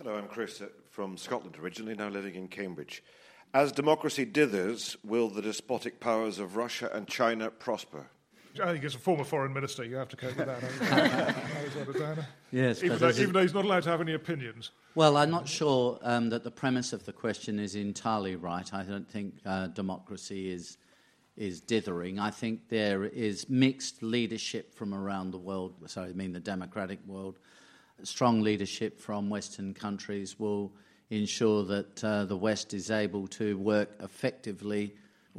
Hello, 0.00 0.14
I'm 0.14 0.28
Chris 0.28 0.60
uh, 0.60 0.66
from 0.90 1.16
Scotland 1.16 1.56
originally, 1.60 1.96
now 1.96 2.08
living 2.08 2.36
in 2.36 2.46
Cambridge. 2.46 3.02
As 3.52 3.72
democracy 3.72 4.24
dithers, 4.24 4.94
will 5.02 5.28
the 5.28 5.42
despotic 5.42 5.98
powers 5.98 6.38
of 6.38 6.54
Russia 6.54 6.88
and 6.92 7.08
China 7.08 7.50
prosper? 7.50 8.06
I 8.62 8.72
think 8.72 8.84
as 8.84 8.94
a 8.94 8.98
former 8.98 9.24
foreign 9.24 9.52
minister, 9.52 9.84
you 9.84 9.96
have 9.96 10.08
to 10.08 10.16
cope 10.16 10.36
with 10.36 10.46
that. 10.46 12.24
yes, 12.52 12.82
even 12.82 12.98
though, 12.98 13.10
even 13.10 13.32
though, 13.32 13.42
he's 13.42 13.54
not 13.54 13.64
allowed 13.64 13.82
to 13.84 13.90
have 13.90 14.00
any 14.00 14.14
opinions. 14.14 14.70
Well, 14.94 15.16
I'm 15.16 15.30
not 15.30 15.46
sure 15.46 15.98
um, 16.02 16.30
that 16.30 16.44
the 16.44 16.50
premise 16.50 16.92
of 16.92 17.04
the 17.04 17.12
question 17.12 17.58
is 17.58 17.74
entirely 17.74 18.36
right. 18.36 18.72
I 18.74 18.82
don't 18.82 19.08
think 19.08 19.34
uh, 19.44 19.68
democracy 19.68 20.50
is 20.50 20.78
is 21.36 21.60
dithering. 21.60 22.18
I 22.18 22.30
think 22.30 22.68
there 22.68 23.04
is 23.04 23.48
mixed 23.48 24.02
leadership 24.02 24.74
from 24.74 24.92
around 24.92 25.30
the 25.30 25.38
world. 25.38 25.74
Sorry, 25.86 26.10
I 26.10 26.12
mean 26.12 26.32
the 26.32 26.40
democratic 26.40 26.98
world 27.06 27.38
strong 28.02 28.42
leadership 28.42 29.00
from 29.00 29.28
Western 29.28 29.74
countries 29.74 30.38
will 30.38 30.72
ensure 31.10 31.64
that 31.64 32.04
uh, 32.04 32.24
the 32.24 32.36
West 32.36 32.74
is 32.74 32.90
able 32.90 33.26
to 33.26 33.56
work 33.58 33.90
effectively 34.00 34.94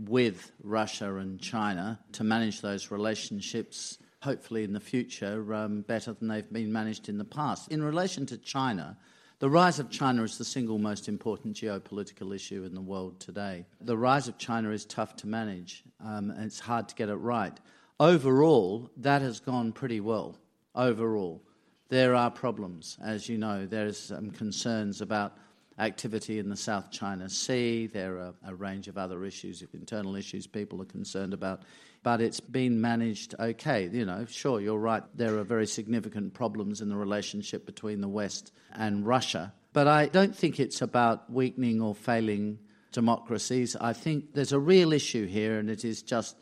with 0.07 0.51
Russia 0.63 1.15
and 1.17 1.39
China 1.39 1.99
to 2.13 2.23
manage 2.23 2.61
those 2.61 2.91
relationships, 2.91 3.97
hopefully 4.21 4.63
in 4.63 4.73
the 4.73 4.79
future, 4.79 5.53
um, 5.53 5.81
better 5.81 6.13
than 6.13 6.27
they've 6.27 6.51
been 6.51 6.71
managed 6.71 7.09
in 7.09 7.17
the 7.17 7.25
past. 7.25 7.71
In 7.71 7.83
relation 7.83 8.25
to 8.27 8.37
China, 8.37 8.97
the 9.39 9.49
rise 9.49 9.79
of 9.79 9.89
China 9.89 10.23
is 10.23 10.37
the 10.37 10.45
single 10.45 10.77
most 10.77 11.07
important 11.07 11.55
geopolitical 11.55 12.35
issue 12.35 12.63
in 12.63 12.73
the 12.73 12.81
world 12.81 13.19
today. 13.19 13.65
The 13.81 13.97
rise 13.97 14.27
of 14.27 14.37
China 14.37 14.71
is 14.71 14.85
tough 14.85 15.15
to 15.17 15.27
manage, 15.27 15.83
um, 16.03 16.31
and 16.31 16.45
it's 16.45 16.59
hard 16.59 16.89
to 16.89 16.95
get 16.95 17.09
it 17.09 17.15
right. 17.15 17.57
Overall, 17.99 18.89
that 18.97 19.21
has 19.21 19.39
gone 19.39 19.71
pretty 19.71 19.99
well. 19.99 20.37
Overall 20.75 21.41
there 21.89 22.13
are 22.15 22.31
problems. 22.31 22.97
As 23.03 23.27
you 23.27 23.37
know, 23.37 23.65
there's 23.65 23.99
some 23.99 24.31
concerns 24.31 25.01
about 25.01 25.35
activity 25.79 26.39
in 26.39 26.49
the 26.49 26.55
South 26.55 26.91
China 26.91 27.29
Sea. 27.29 27.87
There 27.87 28.17
are 28.19 28.33
a 28.45 28.53
range 28.53 28.87
of 28.87 28.97
other 28.97 29.23
issues, 29.23 29.63
internal 29.73 30.15
issues 30.15 30.45
people 30.45 30.81
are 30.81 30.85
concerned 30.85 31.33
about. 31.33 31.63
But 32.03 32.21
it's 32.21 32.39
been 32.39 32.79
managed 32.79 33.35
okay. 33.39 33.89
You 33.91 34.05
know, 34.05 34.25
sure, 34.25 34.61
you're 34.61 34.77
right. 34.77 35.03
There 35.15 35.37
are 35.37 35.43
very 35.43 35.67
significant 35.67 36.33
problems 36.33 36.81
in 36.81 36.89
the 36.89 36.95
relationship 36.95 37.65
between 37.65 38.01
the 38.01 38.07
West 38.07 38.51
and 38.73 39.05
Russia. 39.05 39.53
But 39.73 39.87
I 39.87 40.07
don't 40.07 40.35
think 40.35 40.59
it's 40.59 40.81
about 40.81 41.31
weakening 41.31 41.81
or 41.81 41.93
failing 41.93 42.59
democracies. 42.91 43.75
I 43.75 43.93
think 43.93 44.33
there's 44.33 44.53
a 44.53 44.59
real 44.59 44.93
issue 44.93 45.27
here, 45.27 45.59
and 45.59 45.69
it 45.69 45.85
is 45.85 46.01
just 46.01 46.35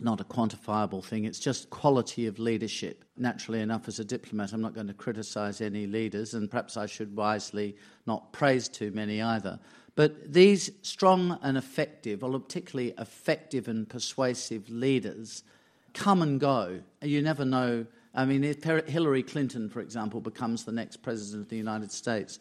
not 0.00 0.20
a 0.20 0.24
quantifiable 0.24 1.04
thing. 1.04 1.24
It's 1.24 1.38
just 1.38 1.70
quality 1.70 2.26
of 2.26 2.38
leadership. 2.38 3.04
Naturally 3.16 3.60
enough, 3.60 3.88
as 3.88 3.98
a 3.98 4.04
diplomat, 4.04 4.52
I'm 4.52 4.60
not 4.60 4.74
going 4.74 4.88
to 4.88 4.94
criticise 4.94 5.60
any 5.60 5.86
leaders, 5.86 6.34
and 6.34 6.50
perhaps 6.50 6.76
I 6.76 6.86
should 6.86 7.14
wisely 7.16 7.76
not 8.06 8.32
praise 8.32 8.68
too 8.68 8.90
many 8.90 9.22
either. 9.22 9.58
But 9.96 10.32
these 10.32 10.70
strong 10.82 11.38
and 11.42 11.56
effective, 11.56 12.24
or 12.24 12.38
particularly 12.38 12.94
effective 12.98 13.68
and 13.68 13.88
persuasive 13.88 14.68
leaders, 14.68 15.44
come 15.92 16.22
and 16.22 16.40
go. 16.40 16.80
You 17.00 17.22
never 17.22 17.44
know. 17.44 17.86
I 18.14 18.24
mean, 18.24 18.44
if 18.44 18.64
Hillary 18.64 19.22
Clinton, 19.22 19.68
for 19.68 19.80
example, 19.80 20.20
becomes 20.20 20.64
the 20.64 20.72
next 20.72 21.02
president 21.02 21.44
of 21.44 21.48
the 21.48 21.56
United 21.56 21.92
States, 21.92 22.38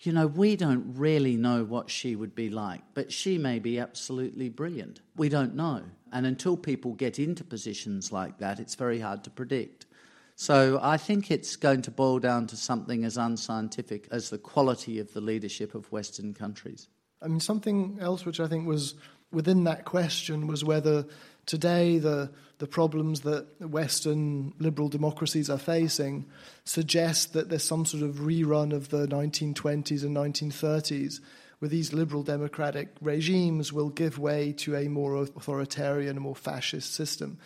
you 0.00 0.12
know, 0.12 0.26
we 0.26 0.56
don't 0.56 0.94
really 0.96 1.36
know 1.36 1.64
what 1.64 1.90
she 1.90 2.16
would 2.16 2.34
be 2.34 2.50
like, 2.50 2.82
but 2.94 3.12
she 3.12 3.38
may 3.38 3.58
be 3.58 3.78
absolutely 3.78 4.48
brilliant. 4.48 5.00
We 5.16 5.28
don't 5.28 5.54
know. 5.54 5.82
And 6.12 6.26
until 6.26 6.56
people 6.56 6.92
get 6.92 7.18
into 7.18 7.44
positions 7.44 8.12
like 8.12 8.38
that, 8.38 8.60
it's 8.60 8.74
very 8.74 9.00
hard 9.00 9.24
to 9.24 9.30
predict. 9.30 9.86
So 10.34 10.78
I 10.82 10.98
think 10.98 11.30
it's 11.30 11.56
going 11.56 11.82
to 11.82 11.90
boil 11.90 12.18
down 12.18 12.46
to 12.48 12.56
something 12.56 13.04
as 13.04 13.16
unscientific 13.16 14.06
as 14.10 14.28
the 14.28 14.38
quality 14.38 14.98
of 14.98 15.14
the 15.14 15.20
leadership 15.22 15.74
of 15.74 15.90
Western 15.90 16.34
countries. 16.34 16.88
I 17.22 17.28
mean, 17.28 17.40
something 17.40 17.96
else 18.00 18.26
which 18.26 18.38
I 18.38 18.46
think 18.46 18.66
was 18.66 18.94
within 19.32 19.64
that 19.64 19.86
question 19.86 20.46
was 20.46 20.62
whether 20.62 21.06
today 21.46 21.98
the, 21.98 22.30
the 22.58 22.66
problems 22.66 23.22
that 23.22 23.46
Western 23.60 24.52
liberal 24.58 24.88
democracies 24.88 25.48
are 25.48 25.58
facing 25.58 26.26
suggest 26.64 27.32
that 27.32 27.48
there's 27.48 27.64
some 27.64 27.86
sort 27.86 28.02
of 28.02 28.16
rerun 28.16 28.72
of 28.72 28.90
the 28.90 29.06
1920s 29.06 30.02
and 30.02 30.16
1930s 30.16 31.20
where 31.58 31.68
these 31.68 31.92
liberal 31.92 32.22
democratic 32.22 32.88
regimes 33.00 33.72
will 33.72 33.88
give 33.88 34.18
way 34.18 34.52
to 34.52 34.76
a 34.76 34.88
more 34.88 35.16
authoritarian, 35.16 36.18
more 36.18 36.36
fascist 36.36 36.92
system. 36.94 37.38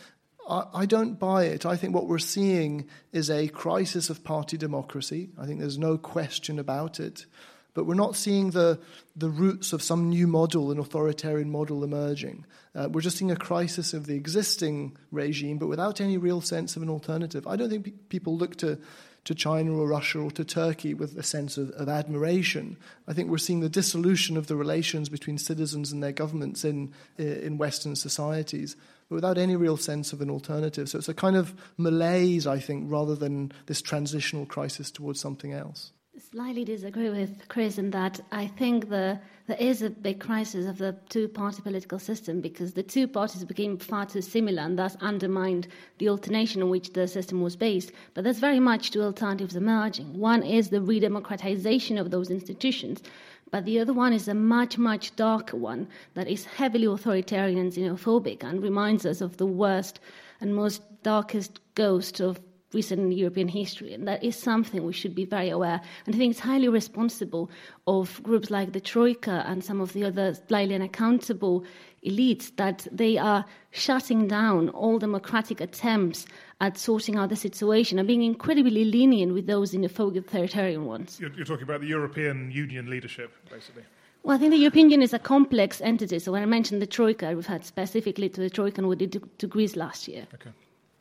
I, 0.49 0.65
I 0.75 0.87
don't 0.87 1.19
buy 1.19 1.45
it. 1.45 1.65
I 1.65 1.77
think 1.77 1.95
what 1.95 2.09
we're 2.09 2.19
seeing 2.19 2.89
is 3.13 3.31
a 3.31 3.49
crisis 3.49 4.11
of 4.11 4.25
party 4.25 4.57
democracy. 4.57 5.31
I 5.39 5.47
think 5.47 5.61
there's 5.61 5.79
no 5.79 5.97
question 5.97 6.59
about 6.59 6.99
it. 6.99 7.27
But 7.75 7.85
we're 7.85 7.95
not 7.95 8.17
seeing 8.17 8.51
the, 8.51 8.81
the 9.17 9.31
roots 9.31 9.73
of 9.73 9.83
some 9.83 10.09
new 10.09 10.27
model, 10.27 10.71
an 10.71 10.79
authoritarian 10.79 11.51
model 11.51 11.85
emerging. 11.85 12.45
Uh, 12.75 12.89
we're 12.91 13.01
just 13.01 13.19
seeing 13.19 13.31
a 13.31 13.37
crisis 13.37 13.95
of 13.95 14.07
the 14.07 14.15
existing 14.15 14.97
regime, 15.11 15.59
but 15.59 15.69
without 15.69 16.01
any 16.01 16.19
real 16.19 16.41
sense 16.41 16.77
of 16.77 16.83
an 16.83 16.91
alternative. 16.91 17.47
I 17.47 17.57
don't 17.57 17.71
think 17.71 17.85
pe- 17.85 17.91
people 18.09 18.37
look 18.37 18.57
to 18.57 18.79
to 19.25 19.35
China 19.35 19.73
or 19.73 19.87
Russia 19.87 20.19
or 20.19 20.31
to 20.31 20.45
Turkey 20.45 20.95
with 20.95 21.17
a 21.19 21.23
sense 21.23 21.59
of, 21.59 21.71
of, 21.73 21.91
admiration. 21.91 22.79
I 23.07 23.13
think 23.13 23.29
we're 23.29 23.37
seeing 23.37 23.61
the 23.61 23.69
dissolution 23.69 24.39
of 24.39 24.47
the 24.47 24.57
relations 24.57 25.11
between 25.11 25.37
citizens 25.37 25.93
and 25.93 26.03
their 26.03 26.13
governments 26.13 26.65
in, 26.65 26.95
in 27.19 27.59
Western 27.59 27.97
societies, 27.97 28.77
but 29.11 29.17
without 29.17 29.37
any 29.37 29.57
real 29.57 29.77
sense 29.77 30.15
of 30.15 30.23
an 30.23 30.31
alternative. 30.31 30.89
So 30.89 30.97
it's 30.97 31.11
a 31.11 31.15
kind 31.15 31.37
of 31.37 31.55
malaise, 31.77 32.47
I 32.47 32.61
think, 32.61 32.91
rather 32.91 33.15
than 33.15 33.53
this 33.67 33.83
transitional 33.83 34.47
crisis 34.47 34.91
towards 34.91 35.21
something 35.21 35.53
else 35.53 35.93
slightly 36.21 36.65
disagree 36.65 37.09
with 37.09 37.49
Chris 37.49 37.79
in 37.79 37.91
that 37.93 38.21
I 38.31 38.47
think 38.47 38.91
the, 38.91 39.19
there 39.47 39.57
is 39.59 39.81
a 39.81 39.89
big 39.89 40.21
crisis 40.21 40.67
of 40.67 40.77
the 40.77 40.95
two 41.09 41.29
party 41.29 41.63
political 41.63 41.99
system 41.99 42.43
because 42.43 42.75
the 42.75 42.83
two 42.83 43.09
parties 43.09 43.43
became 43.45 43.79
far 43.79 44.05
too 44.05 44.21
similar 44.21 44.63
and 44.63 44.79
thus 44.79 44.97
undermined 45.01 45.67
the 45.99 46.11
alternation 46.11 46.63
on 46.63 46.69
which 46.69 46.93
the 46.93 47.09
system 47.09 47.41
was 47.41 47.57
based. 47.57 47.93
But 48.13 48.25
there's 48.25 48.39
very 48.39 48.61
much 48.61 48.91
two 48.91 49.03
alternatives 49.03 49.57
emerging. 49.57 50.19
One 50.19 50.43
is 50.43 50.69
the 50.69 50.79
redemocratization 50.79 51.99
of 51.99 52.11
those 52.11 52.31
institutions. 52.31 53.03
But 53.51 53.65
the 53.65 53.81
other 53.81 53.95
one 53.95 54.13
is 54.13 54.29
a 54.29 54.35
much, 54.35 54.77
much 54.77 55.17
darker 55.17 55.57
one 55.57 55.89
that 56.15 56.29
is 56.29 56.45
heavily 56.45 56.85
authoritarian 56.85 57.59
and 57.59 57.73
xenophobic 57.73 58.45
and 58.45 58.63
reminds 58.63 59.07
us 59.07 59.23
of 59.23 59.39
the 59.39 59.47
worst 59.47 60.01
and 60.41 60.55
most 60.55 60.83
darkest 61.03 61.61
ghost 61.75 62.21
of 62.21 62.39
recent 62.73 63.13
European 63.13 63.49
history, 63.49 63.93
and 63.93 64.07
that 64.07 64.23
is 64.23 64.37
something 64.37 64.85
we 64.85 64.93
should 64.93 65.15
be 65.15 65.25
very 65.25 65.51
aware. 65.51 65.81
And 66.07 66.15
I 66.15 66.19
think 66.19 66.31
it's 66.33 66.41
highly 66.41 66.69
responsible 66.69 67.51
of 67.87 68.23
groups 68.23 68.51
like 68.51 68.73
the 68.73 68.81
Troika 68.81 69.45
and 69.47 69.65
some 69.65 69.81
of 69.81 69.93
the 69.93 70.05
other 70.05 70.35
slightly 70.49 70.75
unaccountable 70.75 71.65
elites 72.05 72.55
that 72.57 72.87
they 72.91 73.19
are 73.19 73.45
shutting 73.73 74.27
down 74.29 74.69
all 74.71 74.99
democratic 74.99 75.61
attempts 75.61 76.27
at 76.61 76.79
sorting 76.79 77.17
out 77.17 77.29
the 77.29 77.37
situation 77.37 77.99
and 77.99 78.09
being 78.09 78.23
incredibly 78.23 78.85
lenient 78.85 79.35
with 79.35 79.47
those 79.47 79.75
in 79.75 79.83
the 79.83 79.87
authoritarian 79.87 80.85
ones. 80.87 81.19
You're, 81.21 81.33
you're 81.33 81.45
talking 81.45 81.65
about 81.65 81.81
the 81.81 81.89
European 81.89 82.51
Union 82.51 82.89
leadership, 82.89 83.33
basically. 83.51 83.83
Well, 84.23 84.37
I 84.37 84.39
think 84.39 84.51
the 84.51 84.59
European 84.59 84.91
Union 84.91 85.03
is 85.03 85.15
a 85.15 85.19
complex 85.19 85.81
entity. 85.81 86.19
So 86.19 86.33
when 86.33 86.43
I 86.43 86.47
mentioned 86.47 86.83
the 86.83 86.87
Troika, 86.87 87.29
I 87.29 87.31
referred 87.31 87.65
specifically 87.65 88.29
to 88.29 88.41
the 88.41 88.51
Troika 88.51 88.81
and 88.81 88.89
what 88.89 89.01
it 89.01 89.11
did 89.11 89.39
to 89.39 89.47
Greece 89.47 89.77
last 89.77 90.09
year. 90.09 90.27
Okay. 90.35 90.51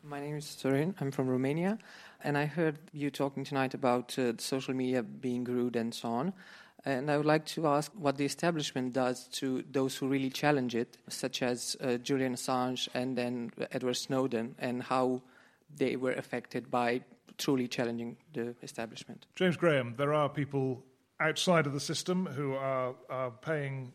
My 0.10 0.20
name 0.20 0.38
is 0.38 0.46
Sorin. 0.46 0.96
I'm 1.00 1.12
from 1.12 1.28
Romania. 1.28 1.78
And 2.24 2.36
I 2.36 2.46
heard 2.48 2.80
you 2.94 3.12
talking 3.12 3.44
tonight 3.44 3.76
about 3.76 4.18
uh, 4.18 4.34
social 4.40 4.74
media 4.74 5.04
being 5.04 5.44
rude 5.44 5.76
and 5.76 5.94
so 5.94 6.10
on. 6.10 6.34
And 6.84 7.12
I 7.12 7.18
would 7.18 7.28
like 7.28 7.46
to 7.48 7.68
ask 7.68 7.92
what 7.94 8.18
the 8.18 8.26
establishment 8.26 8.94
does 8.94 9.28
to 9.34 9.64
those 9.72 9.96
who 9.96 10.08
really 10.08 10.32
challenge 10.32 10.74
it, 10.76 10.98
such 11.10 11.44
as 11.44 11.78
uh, 11.82 11.98
Julian 11.98 12.34
Assange 12.34 12.88
and 12.96 13.16
then 13.16 13.52
Edward 13.72 13.98
Snowden, 13.98 14.56
and 14.58 14.82
how 14.82 15.22
they 15.76 15.96
were 15.96 16.14
affected 16.14 16.72
by 16.72 17.02
truly 17.38 17.68
challenging 17.68 18.18
the 18.34 18.56
establishment. 18.64 19.28
James 19.36 19.58
Graham, 19.58 19.94
there 19.96 20.14
are 20.14 20.28
people 20.28 20.84
outside 21.20 21.68
of 21.68 21.74
the 21.74 21.80
system 21.80 22.26
who 22.26 22.56
are, 22.56 22.96
are 23.12 23.30
paying, 23.30 23.94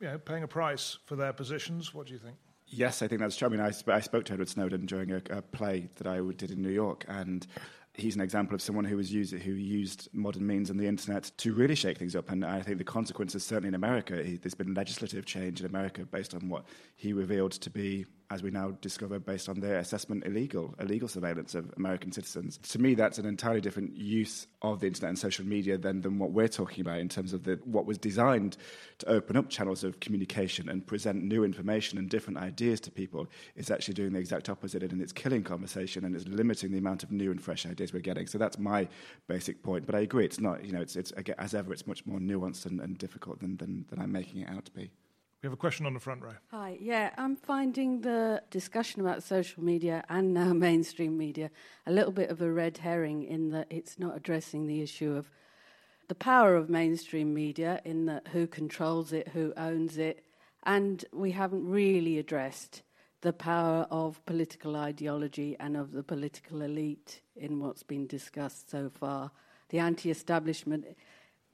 you 0.00 0.06
know, 0.06 0.18
paying 0.18 0.44
a 0.44 0.48
price 0.48 0.98
for 1.06 1.16
their 1.16 1.32
positions. 1.32 1.92
What 1.92 2.06
do 2.06 2.12
you 2.12 2.20
think? 2.20 2.36
Yes, 2.68 3.02
I 3.02 3.08
think 3.08 3.20
that's 3.20 3.36
true. 3.36 3.46
I 3.46 3.50
mean, 3.50 3.60
I, 3.60 3.70
sp- 3.70 3.90
I 3.90 4.00
spoke 4.00 4.24
to 4.26 4.32
Edward 4.32 4.48
Snowden 4.48 4.86
during 4.86 5.12
a, 5.12 5.22
a, 5.30 5.42
play 5.42 5.88
that 5.96 6.06
I 6.06 6.20
did 6.36 6.50
in 6.50 6.62
New 6.62 6.70
York, 6.70 7.04
and 7.06 7.46
he's 7.94 8.16
an 8.16 8.20
example 8.20 8.54
of 8.54 8.62
someone 8.62 8.84
who 8.84 8.96
was 8.96 9.12
used, 9.12 9.32
who 9.32 9.52
used 9.52 10.08
modern 10.12 10.46
means 10.46 10.68
and 10.68 10.78
the 10.78 10.86
internet 10.86 11.30
to 11.38 11.52
really 11.52 11.76
shake 11.76 11.98
things 11.98 12.16
up. 12.16 12.30
And 12.30 12.44
I 12.44 12.60
think 12.62 12.78
the 12.78 12.84
consequences, 12.84 13.44
certainly 13.44 13.68
in 13.68 13.74
America, 13.74 14.22
he, 14.22 14.36
there's 14.36 14.54
been 14.54 14.74
legislative 14.74 15.24
change 15.24 15.60
in 15.60 15.66
America 15.66 16.04
based 16.04 16.34
on 16.34 16.48
what 16.48 16.66
he 16.96 17.12
revealed 17.12 17.52
to 17.52 17.70
be 17.70 18.04
as 18.30 18.42
we 18.42 18.50
now 18.50 18.72
discover 18.80 19.18
based 19.18 19.48
on 19.48 19.60
their 19.60 19.78
assessment, 19.78 20.26
illegal, 20.26 20.74
illegal 20.80 21.08
surveillance 21.08 21.54
of 21.54 21.72
American 21.76 22.10
citizens. 22.10 22.58
To 22.58 22.78
me, 22.80 22.94
that's 22.94 23.18
an 23.18 23.26
entirely 23.26 23.60
different 23.60 23.96
use 23.96 24.46
of 24.62 24.80
the 24.80 24.88
internet 24.88 25.10
and 25.10 25.18
social 25.18 25.44
media 25.44 25.78
than, 25.78 26.00
than 26.00 26.18
what 26.18 26.32
we're 26.32 26.48
talking 26.48 26.80
about 26.80 26.98
in 26.98 27.08
terms 27.08 27.32
of 27.32 27.44
the, 27.44 27.60
what 27.64 27.86
was 27.86 27.98
designed 27.98 28.56
to 28.98 29.08
open 29.08 29.36
up 29.36 29.48
channels 29.48 29.84
of 29.84 30.00
communication 30.00 30.68
and 30.68 30.86
present 30.86 31.22
new 31.22 31.44
information 31.44 31.98
and 31.98 32.10
different 32.10 32.38
ideas 32.38 32.80
to 32.80 32.90
people 32.90 33.28
is 33.54 33.70
actually 33.70 33.94
doing 33.94 34.12
the 34.12 34.18
exact 34.18 34.48
opposite 34.48 34.82
and 34.82 35.00
it's 35.00 35.12
killing 35.12 35.44
conversation 35.44 36.04
and 36.04 36.16
it's 36.16 36.26
limiting 36.26 36.72
the 36.72 36.78
amount 36.78 37.02
of 37.02 37.12
new 37.12 37.30
and 37.30 37.42
fresh 37.42 37.64
ideas 37.64 37.92
we're 37.92 38.00
getting. 38.00 38.26
So 38.26 38.38
that's 38.38 38.58
my 38.58 38.88
basic 39.28 39.62
point. 39.62 39.86
But 39.86 39.94
I 39.94 40.00
agree, 40.00 40.24
it's 40.24 40.40
not, 40.40 40.64
you 40.64 40.72
know, 40.72 40.80
it's, 40.80 40.96
it's 40.96 41.12
as 41.38 41.54
ever, 41.54 41.72
it's 41.72 41.86
much 41.86 42.04
more 42.06 42.18
nuanced 42.18 42.66
and, 42.66 42.80
and 42.80 42.98
difficult 42.98 43.40
than, 43.40 43.56
than, 43.56 43.86
than 43.88 44.00
I'm 44.00 44.12
making 44.12 44.42
it 44.42 44.48
out 44.48 44.64
to 44.64 44.72
be. 44.72 44.90
We 45.46 45.48
have 45.48 45.58
a 45.58 45.58
question 45.58 45.86
on 45.86 45.94
the 45.94 46.00
front 46.00 46.24
row. 46.24 46.34
Hi. 46.50 46.76
Yeah, 46.80 47.10
I'm 47.16 47.36
finding 47.36 48.00
the 48.00 48.42
discussion 48.50 49.00
about 49.00 49.22
social 49.22 49.62
media 49.62 50.02
and 50.08 50.34
now 50.34 50.52
mainstream 50.52 51.16
media 51.16 51.52
a 51.86 51.92
little 51.92 52.10
bit 52.10 52.30
of 52.30 52.42
a 52.42 52.50
red 52.50 52.78
herring 52.78 53.22
in 53.22 53.50
that 53.50 53.68
it's 53.70 53.96
not 53.96 54.16
addressing 54.16 54.66
the 54.66 54.82
issue 54.82 55.12
of 55.12 55.30
the 56.08 56.16
power 56.16 56.56
of 56.56 56.68
mainstream 56.68 57.32
media 57.32 57.80
in 57.84 58.06
that 58.06 58.26
who 58.32 58.48
controls 58.48 59.12
it, 59.12 59.28
who 59.28 59.52
owns 59.56 59.98
it, 59.98 60.24
and 60.64 61.04
we 61.12 61.30
haven't 61.30 61.64
really 61.64 62.18
addressed 62.18 62.82
the 63.20 63.32
power 63.32 63.86
of 63.88 64.26
political 64.26 64.74
ideology 64.74 65.56
and 65.60 65.76
of 65.76 65.92
the 65.92 66.02
political 66.02 66.62
elite 66.62 67.20
in 67.36 67.60
what's 67.60 67.84
been 67.84 68.08
discussed 68.08 68.68
so 68.68 68.90
far. 68.90 69.30
The 69.68 69.78
anti 69.78 70.10
establishment 70.10 70.86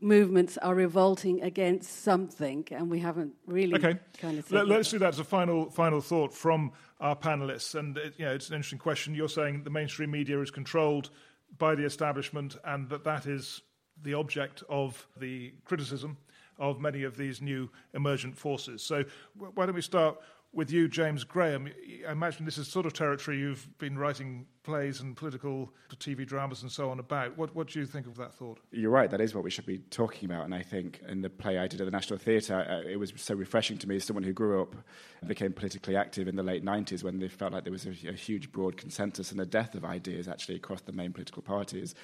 movements 0.03 0.59
are 0.59 0.75
revolting 0.75 1.43
against 1.43 2.03
something, 2.03 2.67
and 2.71 2.91
we 2.91 2.99
haven't 2.99 3.35
really 3.47 3.75
okay. 3.75 3.99
kind 4.19 4.39
of. 4.39 4.51
Let, 4.51 4.69
us 4.71 4.91
do 4.91 4.99
that 4.99 5.15
as 5.15 5.19
a 5.19 5.25
final 5.25 5.71
final 5.71 6.01
thought 6.01 6.35
from 6.35 6.73
our 7.01 7.17
panelists, 7.17 7.75
and 7.75 7.97
it, 7.97 8.15
you 8.19 8.25
know, 8.25 8.33
it's 8.33 8.49
an 8.49 8.57
interesting 8.57 8.79
question. 8.79 9.15
You're 9.15 9.29
saying 9.29 9.65
the 9.65 9.71
mainstream 9.71 10.11
media 10.11 10.41
is 10.41 10.51
controlled 10.51 11.11
by 11.59 11.75
the 11.75 11.85
establishment, 11.85 12.57
and 12.65 12.89
that 12.89 13.05
that 13.05 13.27
is 13.27 13.61
the 14.03 14.15
object 14.15 14.63
of 14.69 15.07
the 15.19 15.53
criticism 15.65 16.17
of 16.59 16.81
many 16.81 17.03
of 17.03 17.17
these 17.17 17.41
new 17.41 17.71
emergent 17.95 18.37
forces. 18.37 18.83
So, 18.83 19.05
why 19.37 19.67
don't 19.67 19.75
we 19.75 19.83
start 19.83 20.19
with 20.53 20.71
you, 20.71 20.89
James 20.89 21.25
Graham? 21.25 21.69
I 22.07 22.13
imagine 22.13 22.45
this 22.45 22.59
is 22.59 22.69
sort 22.69 22.87
of 22.87 22.93
territory 22.93 23.39
you've 23.39 23.67
been 23.79 23.99
writing 23.99 24.47
plays 24.63 25.01
and 25.01 25.17
political 25.17 25.73
TV 25.97 26.27
dramas 26.27 26.63
and 26.63 26.71
so 26.71 26.91
on 26.91 27.01
about. 27.01 27.37
What, 27.37 27.55
what 27.55 27.69
do 27.69 27.81
you 27.81 27.87
think 27.87 28.07
of 28.07 28.17
that 28.17 28.35
thought? 28.35 28.61
You're 28.71 28.91
right, 28.91 29.11
that 29.11 29.21
is 29.21 29.35
what 29.35 29.45
we 29.45 29.51
should 29.51 29.67
be 29.67 29.79
talking 29.79 30.31
about. 30.31 30.45
And 30.45 30.55
I 30.55 30.63
think 30.63 31.01
in 31.09 31.23
the 31.23 31.31
play 31.31 31.59
I 31.59 31.67
did 31.67 31.81
at 31.81 31.85
the 31.85 31.91
National 31.91 32.19
Theatre, 32.19 32.67
uh, 32.69 32.89
it 32.89 32.97
was 32.97 33.13
so 33.17 33.35
refreshing 33.35 33.79
to 33.79 33.89
me 33.89 33.97
as 33.97 34.05
someone 34.05 34.23
who 34.23 34.33
grew 34.33 34.63
up 34.63 34.75
and 35.21 35.29
became 35.29 35.53
politically 35.53 35.97
active 35.97 36.29
in 36.29 36.37
the 36.37 36.43
late 36.43 36.65
90s 36.65 37.03
when 37.03 37.19
they 37.19 37.29
felt 37.29 37.53
like 37.53 37.65
there 37.65 37.73
was 37.73 37.87
a, 37.87 37.91
a 38.09 38.13
huge 38.13 38.53
broad 38.53 38.77
consensus 38.77 39.33
and 39.33 39.41
a 39.41 39.47
death 39.47 39.75
of 39.75 39.85
ideas 39.85 40.29
actually 40.29 40.57
across 40.57 40.83
the 40.83 40.93
main 40.93 41.13
political 41.13 41.43
parties. 41.43 41.95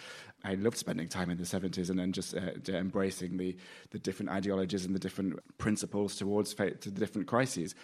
I 0.44 0.54
loved 0.54 0.76
spending 0.76 1.08
time 1.08 1.30
in 1.30 1.38
the 1.38 1.44
70s 1.44 1.90
and 1.90 1.98
then 1.98 2.12
just 2.12 2.34
uh, 2.34 2.50
embracing 2.68 3.36
the, 3.36 3.56
the 3.90 3.98
different 3.98 4.30
ideologies 4.30 4.84
and 4.84 4.94
the 4.94 5.00
different 5.00 5.38
principles 5.58 6.16
towards 6.16 6.54
to 6.54 6.74
the 6.80 6.90
different 6.90 7.28
crises 7.28 7.74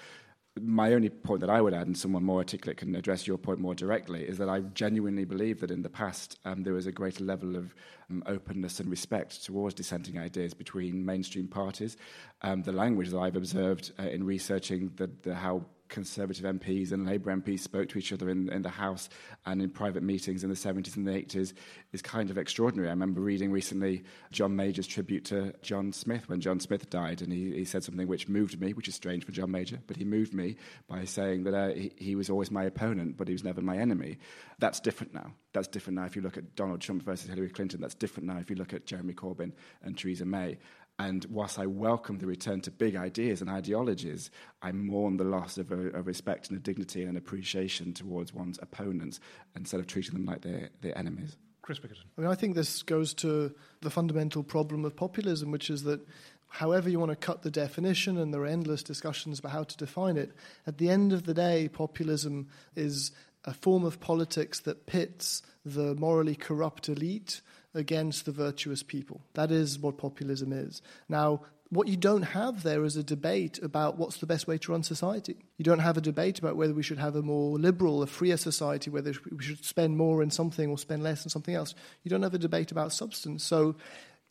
my 0.61 0.93
only 0.93 1.11
point 1.11 1.41
that 1.41 1.51
I 1.51 1.61
would 1.61 1.75
add, 1.75 1.89
and 1.89 1.99
someone 1.99 2.23
more 2.23 2.39
articulate 2.39 2.77
can 2.77 2.95
address 2.95 3.27
your 3.27 3.39
point 3.39 3.59
more 3.59 3.75
directly, 3.75 4.23
is 4.23 4.39
that 4.39 4.49
I 4.49 4.61
genuinely 4.61 5.25
believe 5.25 5.61
that 5.61 5.71
in 5.71 5.83
the 5.83 5.89
past 5.89 6.39
um, 6.45 6.63
there 6.63 6.75
was 6.75 6.87
a 6.87 6.93
greater 6.93 7.25
level 7.25 7.57
of 7.57 7.75
um, 8.09 8.23
openness 8.27 8.79
and 8.79 8.89
respect 8.89 9.45
towards 9.45 9.75
dissenting 9.75 10.19
ideas 10.19 10.55
between 10.55 11.05
mainstream 11.05 11.49
parties. 11.49 11.97
Um, 12.43 12.63
the 12.63 12.73
language 12.73 13.11
that 13.11 13.19
I've 13.19 13.37
observed 13.37 13.93
uh, 13.99 14.05
in 14.05 14.23
researching 14.23 14.93
the, 14.97 15.11
the, 15.23 15.35
how 15.35 15.65
Conservative 15.95 16.45
MPs 16.45 16.91
and 16.91 17.07
Labour 17.07 17.31
MPs 17.31 17.61
spoke 17.61 17.89
to 17.91 17.99
each 17.99 18.13
other 18.13 18.29
in, 18.29 18.49
in 18.49 18.63
the 18.63 18.69
House 18.69 19.09
and 19.47 19.63
in 19.63 19.71
private 19.71 20.03
meetings 20.03 20.43
in 20.43 20.51
the 20.51 20.57
70s 20.57 20.97
and 20.97 21.07
the 21.07 21.13
80s 21.13 21.53
is 21.93 22.03
kind 22.03 22.31
of 22.31 22.37
extraordinary. 22.37 22.89
I 22.89 22.91
remember 22.91 23.21
reading 23.21 23.53
recently 23.53 24.03
John 24.33 24.57
Major's 24.57 24.89
tribute 24.89 25.25
to 25.27 25.55
John 25.63 25.93
Smith 25.93 26.29
when 26.29 26.41
John 26.41 26.59
Smith 26.59 26.91
died, 26.91 27.23
and 27.23 27.33
he, 27.33 27.53
he 27.53 27.65
said 27.65 27.85
something 27.85 28.09
which 28.09 28.29
moved 28.29 28.61
me, 28.61 28.73
which 28.73 28.89
is 28.89 28.97
strange 28.97 29.25
for 29.25 29.31
John 29.31 29.53
Major, 29.53 29.79
but 29.87 29.97
he 29.97 30.05
moved 30.05 30.35
me 30.35 30.57
by 30.89 31.05
saying 31.05 31.45
that 31.45 31.55
uh, 31.55 31.69
he, 31.69 31.93
he 31.97 32.17
was 32.17 32.29
always 32.29 32.51
my 32.51 32.65
opponent, 32.65 33.17
but 33.17 33.29
he 33.29 33.33
was 33.33 33.45
never 33.45 33.61
my 33.61 33.77
enemy. 33.77 34.19
That's 34.59 34.81
different 34.81 35.15
now. 35.15 35.31
That's 35.53 35.69
different 35.69 36.01
now 36.01 36.07
if 36.07 36.17
you 36.17 36.23
look 36.23 36.37
at 36.37 36.57
Donald 36.57 36.81
Trump 36.81 37.05
versus 37.05 37.31
Hillary 37.31 37.51
Clinton. 37.51 37.81
That's 37.81 37.95
different 37.95 38.27
now 38.27 38.39
if 38.39 38.51
you 38.51 38.57
look 38.57 38.75
at 38.75 38.85
Jeremy 38.85 39.15
Corbyn 39.15 39.53
and 39.85 39.97
Theresa 39.97 40.25
May. 40.25 40.59
And 40.99 41.25
whilst 41.29 41.59
I 41.59 41.67
welcome 41.67 42.19
the 42.19 42.27
return 42.27 42.61
to 42.63 42.71
big 42.71 42.95
ideas 42.95 43.41
and 43.41 43.51
ideologies, 43.51 44.31
I 44.63 44.71
mourn 44.71 45.17
the 45.17 45.25
loss 45.25 45.59
of 45.59 45.73
a, 45.73 45.91
a 45.91 46.03
respect 46.03 46.49
and 46.49 46.57
a 46.57 46.61
dignity 46.61 47.01
and 47.01 47.11
an 47.11 47.17
appreciation 47.17 47.93
towards 47.93 48.33
one's 48.33 48.59
opponents 48.63 49.19
instead 49.57 49.81
of 49.81 49.89
treating 49.89 50.15
them 50.15 50.25
like 50.25 50.43
their, 50.43 50.71
their 50.83 50.97
enemies. 50.97 51.37
Chris 51.63 51.79
Bickerton. 51.79 52.05
I 52.17 52.21
mean, 52.21 52.31
I 52.31 52.35
think 52.35 52.55
this 52.55 52.83
goes 52.83 53.15
to 53.15 53.53
the 53.81 53.91
fundamental 53.91 54.43
problem 54.45 54.85
of 54.85 54.95
populism, 54.95 55.51
which 55.51 55.71
is 55.71 55.83
that 55.85 56.07
however 56.49 56.89
you 56.89 57.01
want 57.01 57.11
to 57.11 57.17
cut 57.17 57.43
the 57.43 57.51
definition, 57.51 58.19
and 58.19 58.33
there 58.33 58.43
are 58.43 58.47
endless 58.47 58.83
discussions 58.83 59.41
about 59.41 59.53
how 59.53 59.65
to 59.65 59.77
define 59.77 60.17
it, 60.17 60.33
at 60.67 60.79
the 60.79 60.91
end 60.91 61.13
of 61.13 61.25
the 61.25 61.35
day, 61.35 61.69
populism 61.73 62.49
is 62.77 63.11
a 63.45 63.55
form 63.55 63.85
of 63.85 63.99
politics 63.99 64.61
that 64.61 64.87
pits 64.87 65.43
the 65.65 65.95
morally 65.97 66.35
corrupt 66.35 66.89
elite 66.89 67.41
against 67.75 68.25
the 68.25 68.33
virtuous 68.33 68.83
people. 68.83 69.21
That 69.35 69.51
is 69.51 69.79
what 69.79 69.99
populism 69.99 70.53
is. 70.53 70.83
Now, 71.09 71.43
what 71.71 71.89
you 71.89 71.97
don't 71.97 72.23
have 72.23 72.63
there 72.63 72.85
is 72.85 72.97
a 72.97 73.03
debate 73.03 73.59
about 73.63 73.99
what's 73.99 74.19
the 74.19 74.27
best 74.27 74.47
way 74.47 74.59
to 74.59 74.73
run 74.73 74.83
society. 74.83 75.37
You 75.57 75.65
don't 75.65 75.81
have 75.81 75.97
a 75.97 76.01
debate 76.01 76.39
about 76.39 76.57
whether 76.57 76.75
we 76.75 76.83
should 76.83 76.99
have 76.99 77.17
a 77.17 77.23
more 77.23 77.59
liberal, 77.59 78.03
a 78.03 78.07
freer 78.07 78.37
society, 78.37 78.91
whether 78.91 79.13
we 79.31 79.43
should 79.43 79.65
spend 79.65 79.97
more 79.97 80.23
in 80.23 80.31
something 80.31 80.71
or 80.71 80.79
spend 80.79 81.03
less 81.03 81.25
in 81.25 81.31
something 81.31 81.55
else. 81.55 81.75
You 82.05 82.11
don't 82.11 82.23
have 82.23 82.35
a 82.35 82.39
debate 82.39 82.71
about 82.71 82.93
substance. 82.93 83.43
So 83.43 83.75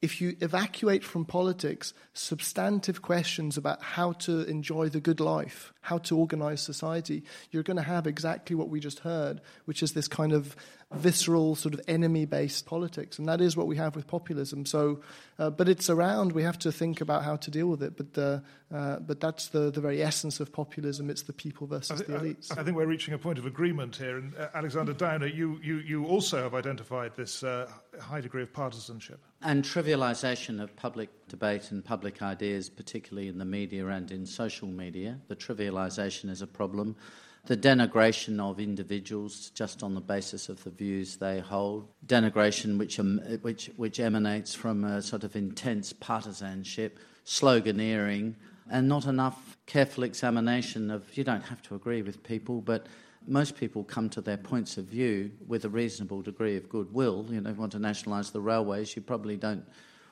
if 0.03 0.19
you 0.19 0.35
evacuate 0.41 1.01
from 1.01 1.23
politics 1.23 1.93
substantive 2.13 3.01
questions 3.01 3.55
about 3.55 3.81
how 3.81 4.11
to 4.11 4.41
enjoy 4.49 4.89
the 4.89 4.99
good 4.99 5.21
life, 5.21 5.71
how 5.79 5.97
to 5.97 6.17
organize 6.17 6.61
society, 6.61 7.23
you're 7.51 7.63
going 7.63 7.77
to 7.77 7.83
have 7.83 8.05
exactly 8.05 8.53
what 8.53 8.67
we 8.67 8.81
just 8.81 8.99
heard, 8.99 9.39
which 9.63 9.81
is 9.81 9.93
this 9.93 10.09
kind 10.09 10.33
of 10.33 10.57
visceral, 10.91 11.55
sort 11.55 11.73
of 11.73 11.79
enemy 11.87 12.25
based 12.25 12.65
politics. 12.65 13.17
And 13.17 13.29
that 13.29 13.39
is 13.39 13.55
what 13.55 13.65
we 13.65 13.77
have 13.77 13.95
with 13.95 14.05
populism. 14.05 14.65
So, 14.65 14.99
uh, 15.39 15.49
but 15.49 15.69
it's 15.69 15.89
around, 15.89 16.33
we 16.33 16.43
have 16.43 16.59
to 16.59 16.71
think 16.71 16.99
about 16.99 17.23
how 17.23 17.37
to 17.37 17.49
deal 17.49 17.67
with 17.67 17.81
it. 17.81 17.95
But, 17.95 18.21
uh, 18.21 18.39
uh, 18.75 18.99
but 18.99 19.21
that's 19.21 19.47
the, 19.47 19.71
the 19.71 19.79
very 19.79 20.03
essence 20.03 20.41
of 20.41 20.51
populism 20.51 21.09
it's 21.09 21.23
the 21.23 21.33
people 21.33 21.65
versus 21.65 22.01
th- 22.01 22.09
the 22.09 22.17
elites. 22.17 22.55
I, 22.55 22.59
I, 22.59 22.63
think 22.65 22.75
we're 22.75 22.85
reaching 22.85 23.13
a 23.13 23.17
point 23.17 23.39
of 23.39 23.45
agreement 23.45 23.95
here. 23.95 24.17
And 24.17 24.35
uh, 24.35 24.49
Alexander 24.53 24.91
Downer, 24.91 25.27
you, 25.27 25.59
you, 25.63 25.77
you 25.77 26.05
also 26.05 26.43
have 26.43 26.53
identified 26.53 27.15
this 27.15 27.41
uh, 27.41 27.69
high 28.01 28.19
degree 28.19 28.43
of 28.43 28.51
partisanship 28.51 29.21
and 29.43 29.63
trivialization 29.63 30.61
of 30.61 30.75
public 30.75 31.09
debate 31.27 31.71
and 31.71 31.83
public 31.83 32.21
ideas, 32.21 32.69
particularly 32.69 33.27
in 33.27 33.37
the 33.37 33.45
media 33.45 33.87
and 33.87 34.11
in 34.11 34.25
social 34.25 34.67
media. 34.67 35.19
The 35.27 35.35
trivialization 35.35 36.29
is 36.29 36.41
a 36.41 36.47
problem. 36.47 36.95
The 37.45 37.57
denigration 37.57 38.39
of 38.39 38.59
individuals 38.59 39.51
just 39.53 39.83
on 39.83 39.95
the 39.95 40.01
basis 40.01 40.47
of 40.47 40.63
the 40.63 40.69
views 40.69 41.17
they 41.17 41.41
hold, 41.41 41.89
denigration 42.05 42.77
which, 42.77 42.99
um, 42.99 43.19
which, 43.41 43.69
which 43.75 43.99
emanates 43.99 44.55
from 44.55 44.85
a 44.85 45.01
sort 45.01 45.25
of 45.25 45.35
intense 45.35 45.91
partisanship, 45.91 46.99
sloganeering, 47.25 48.35
and 48.71 48.87
not 48.87 49.05
enough 49.05 49.57
careful 49.65 50.05
examination 50.05 50.89
of, 50.89 51.17
you 51.17 51.25
don't 51.25 51.43
have 51.43 51.61
to 51.63 51.75
agree 51.75 52.01
with 52.01 52.23
people, 52.23 52.61
but 52.61 52.87
most 53.27 53.55
people 53.55 53.83
come 53.83 54.09
to 54.09 54.21
their 54.21 54.37
points 54.37 54.77
of 54.77 54.85
view 54.85 55.31
with 55.47 55.65
a 55.65 55.69
reasonable 55.69 56.21
degree 56.21 56.57
of 56.57 56.69
goodwill. 56.69 57.25
You 57.29 57.41
know, 57.41 57.49
if 57.49 57.55
you 57.55 57.59
want 57.59 57.71
to 57.73 57.79
nationalise 57.79 58.31
the 58.31 58.41
railways, 58.41 58.95
you 58.95 59.01
probably 59.01 59.37
don't 59.37 59.65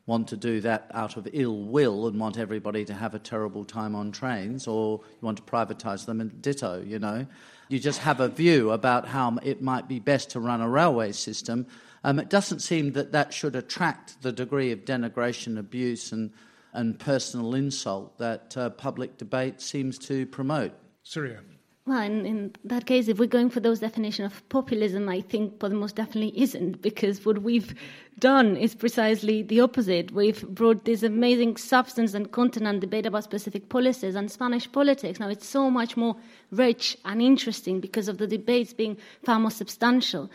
want 0.05 0.27
to 0.29 0.37
do 0.37 0.61
that 0.61 0.89
out 0.93 1.15
of 1.17 1.27
ill 1.31 1.63
will 1.63 2.07
and 2.07 2.19
want 2.19 2.37
everybody 2.37 2.83
to 2.85 2.93
have 2.93 3.13
a 3.13 3.19
terrible 3.19 3.63
time 3.63 3.95
on 3.95 4.11
trains, 4.11 4.67
or 4.67 4.99
you 5.03 5.25
want 5.25 5.37
to 5.37 5.43
privatise 5.43 6.05
them 6.05 6.19
and 6.19 6.41
ditto, 6.41 6.81
you 6.85 6.99
know. 6.99 7.25
You 7.69 7.79
just 7.79 7.99
have 7.99 8.19
a 8.19 8.27
view 8.27 8.71
about 8.71 9.07
how 9.07 9.37
it 9.43 9.61
might 9.61 9.87
be 9.87 9.99
best 9.99 10.31
to 10.31 10.39
run 10.39 10.59
a 10.59 10.67
railway 10.67 11.11
system. 11.11 11.67
Um, 12.03 12.19
it 12.19 12.29
doesn't 12.29 12.59
seem 12.61 12.93
that 12.93 13.11
that 13.11 13.33
should 13.33 13.55
attract 13.55 14.21
the 14.21 14.31
degree 14.31 14.71
of 14.71 14.85
denigration, 14.85 15.57
abuse, 15.57 16.11
and, 16.11 16.31
and 16.73 16.99
personal 16.99 17.53
insult 17.53 18.17
that 18.17 18.57
uh, 18.57 18.71
public 18.71 19.17
debate 19.17 19.61
seems 19.61 19.97
to 19.99 20.25
promote. 20.25 20.73
Sirio. 21.05 21.50
Well, 21.91 22.03
in, 22.03 22.25
in, 22.25 22.53
that 22.63 22.85
case, 22.85 23.09
if 23.09 23.19
we're 23.19 23.25
going 23.25 23.49
for 23.49 23.59
those 23.59 23.81
definition 23.81 24.23
of 24.23 24.47
populism, 24.47 25.09
I 25.09 25.19
think 25.19 25.59
Podemos 25.59 25.93
definitely 25.93 26.31
isn't, 26.41 26.81
because 26.81 27.25
what 27.25 27.39
we've 27.39 27.75
done 28.17 28.55
is 28.55 28.73
precisely 28.75 29.43
the 29.43 29.59
opposite. 29.59 30.13
We've 30.13 30.41
brought 30.47 30.85
this 30.85 31.03
amazing 31.03 31.57
substance 31.57 32.13
and 32.13 32.31
content 32.31 32.65
and 32.65 32.79
debate 32.79 33.05
about 33.05 33.25
specific 33.25 33.67
policies 33.67 34.15
and 34.15 34.31
Spanish 34.31 34.71
politics. 34.71 35.19
Now, 35.19 35.27
it's 35.27 35.45
so 35.45 35.69
much 35.69 35.97
more 35.97 36.15
rich 36.49 36.97
and 37.03 37.21
interesting 37.21 37.81
because 37.81 38.07
of 38.07 38.19
the 38.19 38.27
debates 38.27 38.71
being 38.71 38.95
far 39.25 39.41
more 39.41 39.51
substantial. 39.51 40.31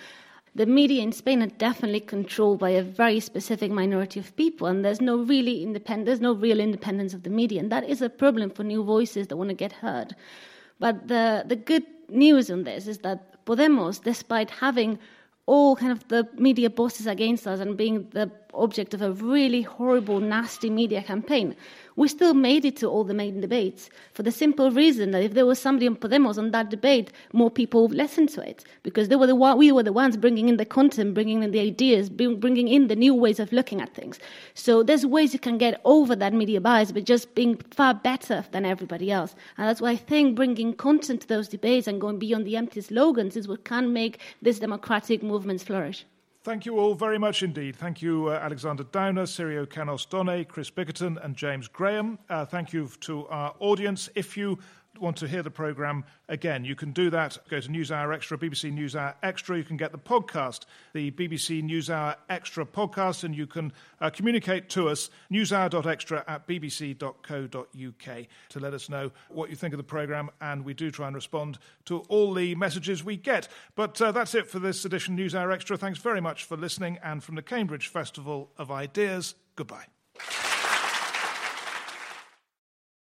The 0.55 0.67
media 0.67 1.03
in 1.03 1.13
Spain 1.13 1.43
are 1.43 1.47
definitely 1.47 2.01
controlled 2.01 2.59
by 2.59 2.71
a 2.71 2.83
very 2.83 3.21
specific 3.21 3.71
minority 3.71 4.21
of 4.21 4.37
people, 4.37 4.67
and 4.67 4.85
there's 4.85 5.01
no 5.01 5.17
really 5.17 5.65
independ- 5.65 6.05
there's 6.05 6.21
no 6.21 6.35
real 6.35 6.61
independence 6.61 7.15
of 7.15 7.23
the 7.23 7.31
media, 7.31 7.61
and 7.61 7.73
that 7.73 7.89
is 7.89 8.03
a 8.03 8.11
problem 8.11 8.51
for 8.51 8.63
new 8.63 8.85
voices 8.85 9.29
that 9.29 9.39
want 9.39 9.49
to 9.49 9.55
get 9.55 9.73
heard. 9.73 10.15
But 10.79 11.09
the, 11.09 11.45
the 11.47 11.57
good 11.57 11.85
news 12.09 12.51
on 12.51 12.65
this 12.65 12.87
is 12.87 12.99
that 12.99 13.45
Podemos, 13.47 14.03
despite 14.03 14.51
having 14.51 14.99
all 15.47 15.77
kind 15.77 15.93
of 15.93 16.07
the 16.09 16.29
media 16.35 16.69
bosses 16.69 17.07
against 17.07 17.47
us 17.47 17.61
and 17.61 17.77
being 17.77 18.09
the 18.11 18.31
object 18.53 18.95
of 18.95 19.03
a 19.03 19.13
really 19.13 19.63
horrible, 19.63 20.19
nasty 20.19 20.69
media 20.69 21.03
campaign, 21.03 21.55
we 21.97 22.09
still 22.09 22.35
made 22.35 22.65
it 22.65 22.77
to 22.77 22.87
all 22.87 23.05
the 23.05 23.15
main 23.15 23.41
debates 23.41 23.89
for 24.13 24.23
the 24.23 24.31
simple 24.31 24.71
reason 24.71 25.11
that 25.11 25.23
if 25.23 25.35
there 25.35 25.47
was 25.47 25.59
somebody 25.59 25.87
on 25.87 25.97
Podemos 25.97 26.39
on 26.39 26.51
that 26.51 26.71
debate, 26.71 27.11
more 27.33 27.51
people 27.51 27.83
would 27.83 27.97
listen 27.97 28.27
to 28.29 28.47
it 28.47 28.65
because 28.83 29.09
they 29.09 29.17
were 29.17 29.27
the 29.27 29.35
we 29.35 29.73
were 29.73 29.83
the 29.83 29.93
ones 29.93 30.17
bringing 30.17 30.49
in 30.49 30.59
the 30.59 30.65
content, 30.65 31.15
bringing 31.15 31.43
in 31.43 31.51
the 31.51 31.61
ideas, 31.61 32.11
bringing 32.11 32.69
in 32.69 32.89
the 32.89 32.97
new 32.97 33.15
ways 33.15 33.41
of 33.41 33.53
looking 33.53 33.81
at 33.81 33.95
things. 33.95 34.19
So 34.55 34.83
there's 34.83 35.07
ways 35.07 35.33
you 35.33 35.41
can 35.41 35.59
get 35.59 35.81
over 35.85 36.15
that 36.15 36.35
media 36.35 36.61
bias, 36.61 36.93
but 36.93 37.05
just 37.05 37.35
being 37.35 37.57
far 37.71 37.95
better 37.95 38.45
than 38.53 38.65
everybody 38.65 39.11
else. 39.11 39.35
And 39.57 39.67
that's 39.67 39.81
why 39.81 39.91
I 39.91 39.97
think 39.97 40.37
bringing 40.37 40.75
content 40.75 41.23
to 41.23 41.29
those 41.29 41.49
debates 41.49 41.87
and 41.87 42.01
going 42.01 42.19
beyond 42.19 42.47
the 42.47 42.57
empty 42.57 42.83
slogans 42.83 43.37
is 43.37 43.49
what 43.49 43.65
can 43.65 43.93
make 43.93 44.21
these 44.43 44.59
democratic 44.59 45.23
movements 45.23 45.65
flourish. 45.65 46.05
Thank 46.47 46.65
you 46.65 46.79
all 46.79 46.95
very 46.95 47.19
much 47.19 47.43
indeed. 47.43 47.75
Thank 47.75 48.01
you, 48.01 48.29
uh, 48.29 48.35
Alexander 48.35 48.85
Downer, 48.85 49.25
Sirio 49.25 49.69
Canos 49.69 50.07
Donnay, 50.07 50.47
Chris 50.47 50.71
Bickerton, 50.71 51.19
and 51.25 51.35
James 51.35 51.67
Graham. 51.67 52.21
Uh, 52.31 52.45
thank 52.45 52.73
you 52.73 52.89
to 53.01 53.27
our 53.27 53.53
audience. 53.59 54.09
If 54.15 54.37
you 54.37 54.57
want 55.01 55.17
to 55.19 55.29
hear 55.29 55.43
the 55.43 55.51
programme 55.51 56.05
again, 56.29 56.65
you 56.65 56.75
can 56.75 56.93
do 56.93 57.11
that. 57.11 57.39
Go 57.49 57.61
to 57.61 57.69
NewsHour 57.69 58.15
Extra, 58.15 58.39
BBC 58.39 58.73
NewsHour 58.73 59.15
Extra. 59.23 59.57
You 59.57 59.65
can 59.65 59.77
get 59.77 59.93
the 59.93 59.99
podcast, 59.99 60.65
the 60.93 61.11
BBC 61.11 61.63
NewsHour 61.63 62.17
Extra 62.29 62.65
podcast, 62.65 63.25
and 63.25 63.35
you 63.35 63.47
can 63.47 63.73
uh, 64.01 64.11
communicate 64.11 64.69
to 64.71 64.89
us, 64.89 65.11
newshour.extra 65.33 66.25
at 66.27 66.47
bbc.co.uk, 66.47 68.27
to 68.49 68.61
let 68.61 68.75
us 68.75 68.89
know 68.89 69.11
what 69.29 69.51
you 69.51 69.57
think 69.57 69.75
of 69.75 69.79
the 69.79 69.85
programme. 69.85 70.31
And 70.41 70.65
we 70.65 70.75
do 70.75 70.91
try 70.91 71.07
and 71.07 71.17
respond 71.17 71.59
to 71.87 72.01
all 72.09 72.35
the 72.35 72.55
messages 72.55 73.05
we 73.05 73.17
get. 73.17 73.49
But 73.75 74.01
uh, 74.01 74.13
that's 74.13 74.35
it 74.35 74.49
for 74.49 74.59
this 74.59 74.85
edition 74.85 75.17
NewsHour 75.17 75.53
Extra. 75.53 75.77
Thanks 75.77 75.99
very 75.99 76.21
much 76.21 76.45
for 76.45 76.57
listening. 76.57 76.99
And 77.03 77.23
from 77.23 77.35
the 77.35 77.43
Cambridge 77.43 77.89
Festival 77.89 78.51
of 78.59 78.71
Ideas, 78.71 79.35
goodbye. 79.57 79.87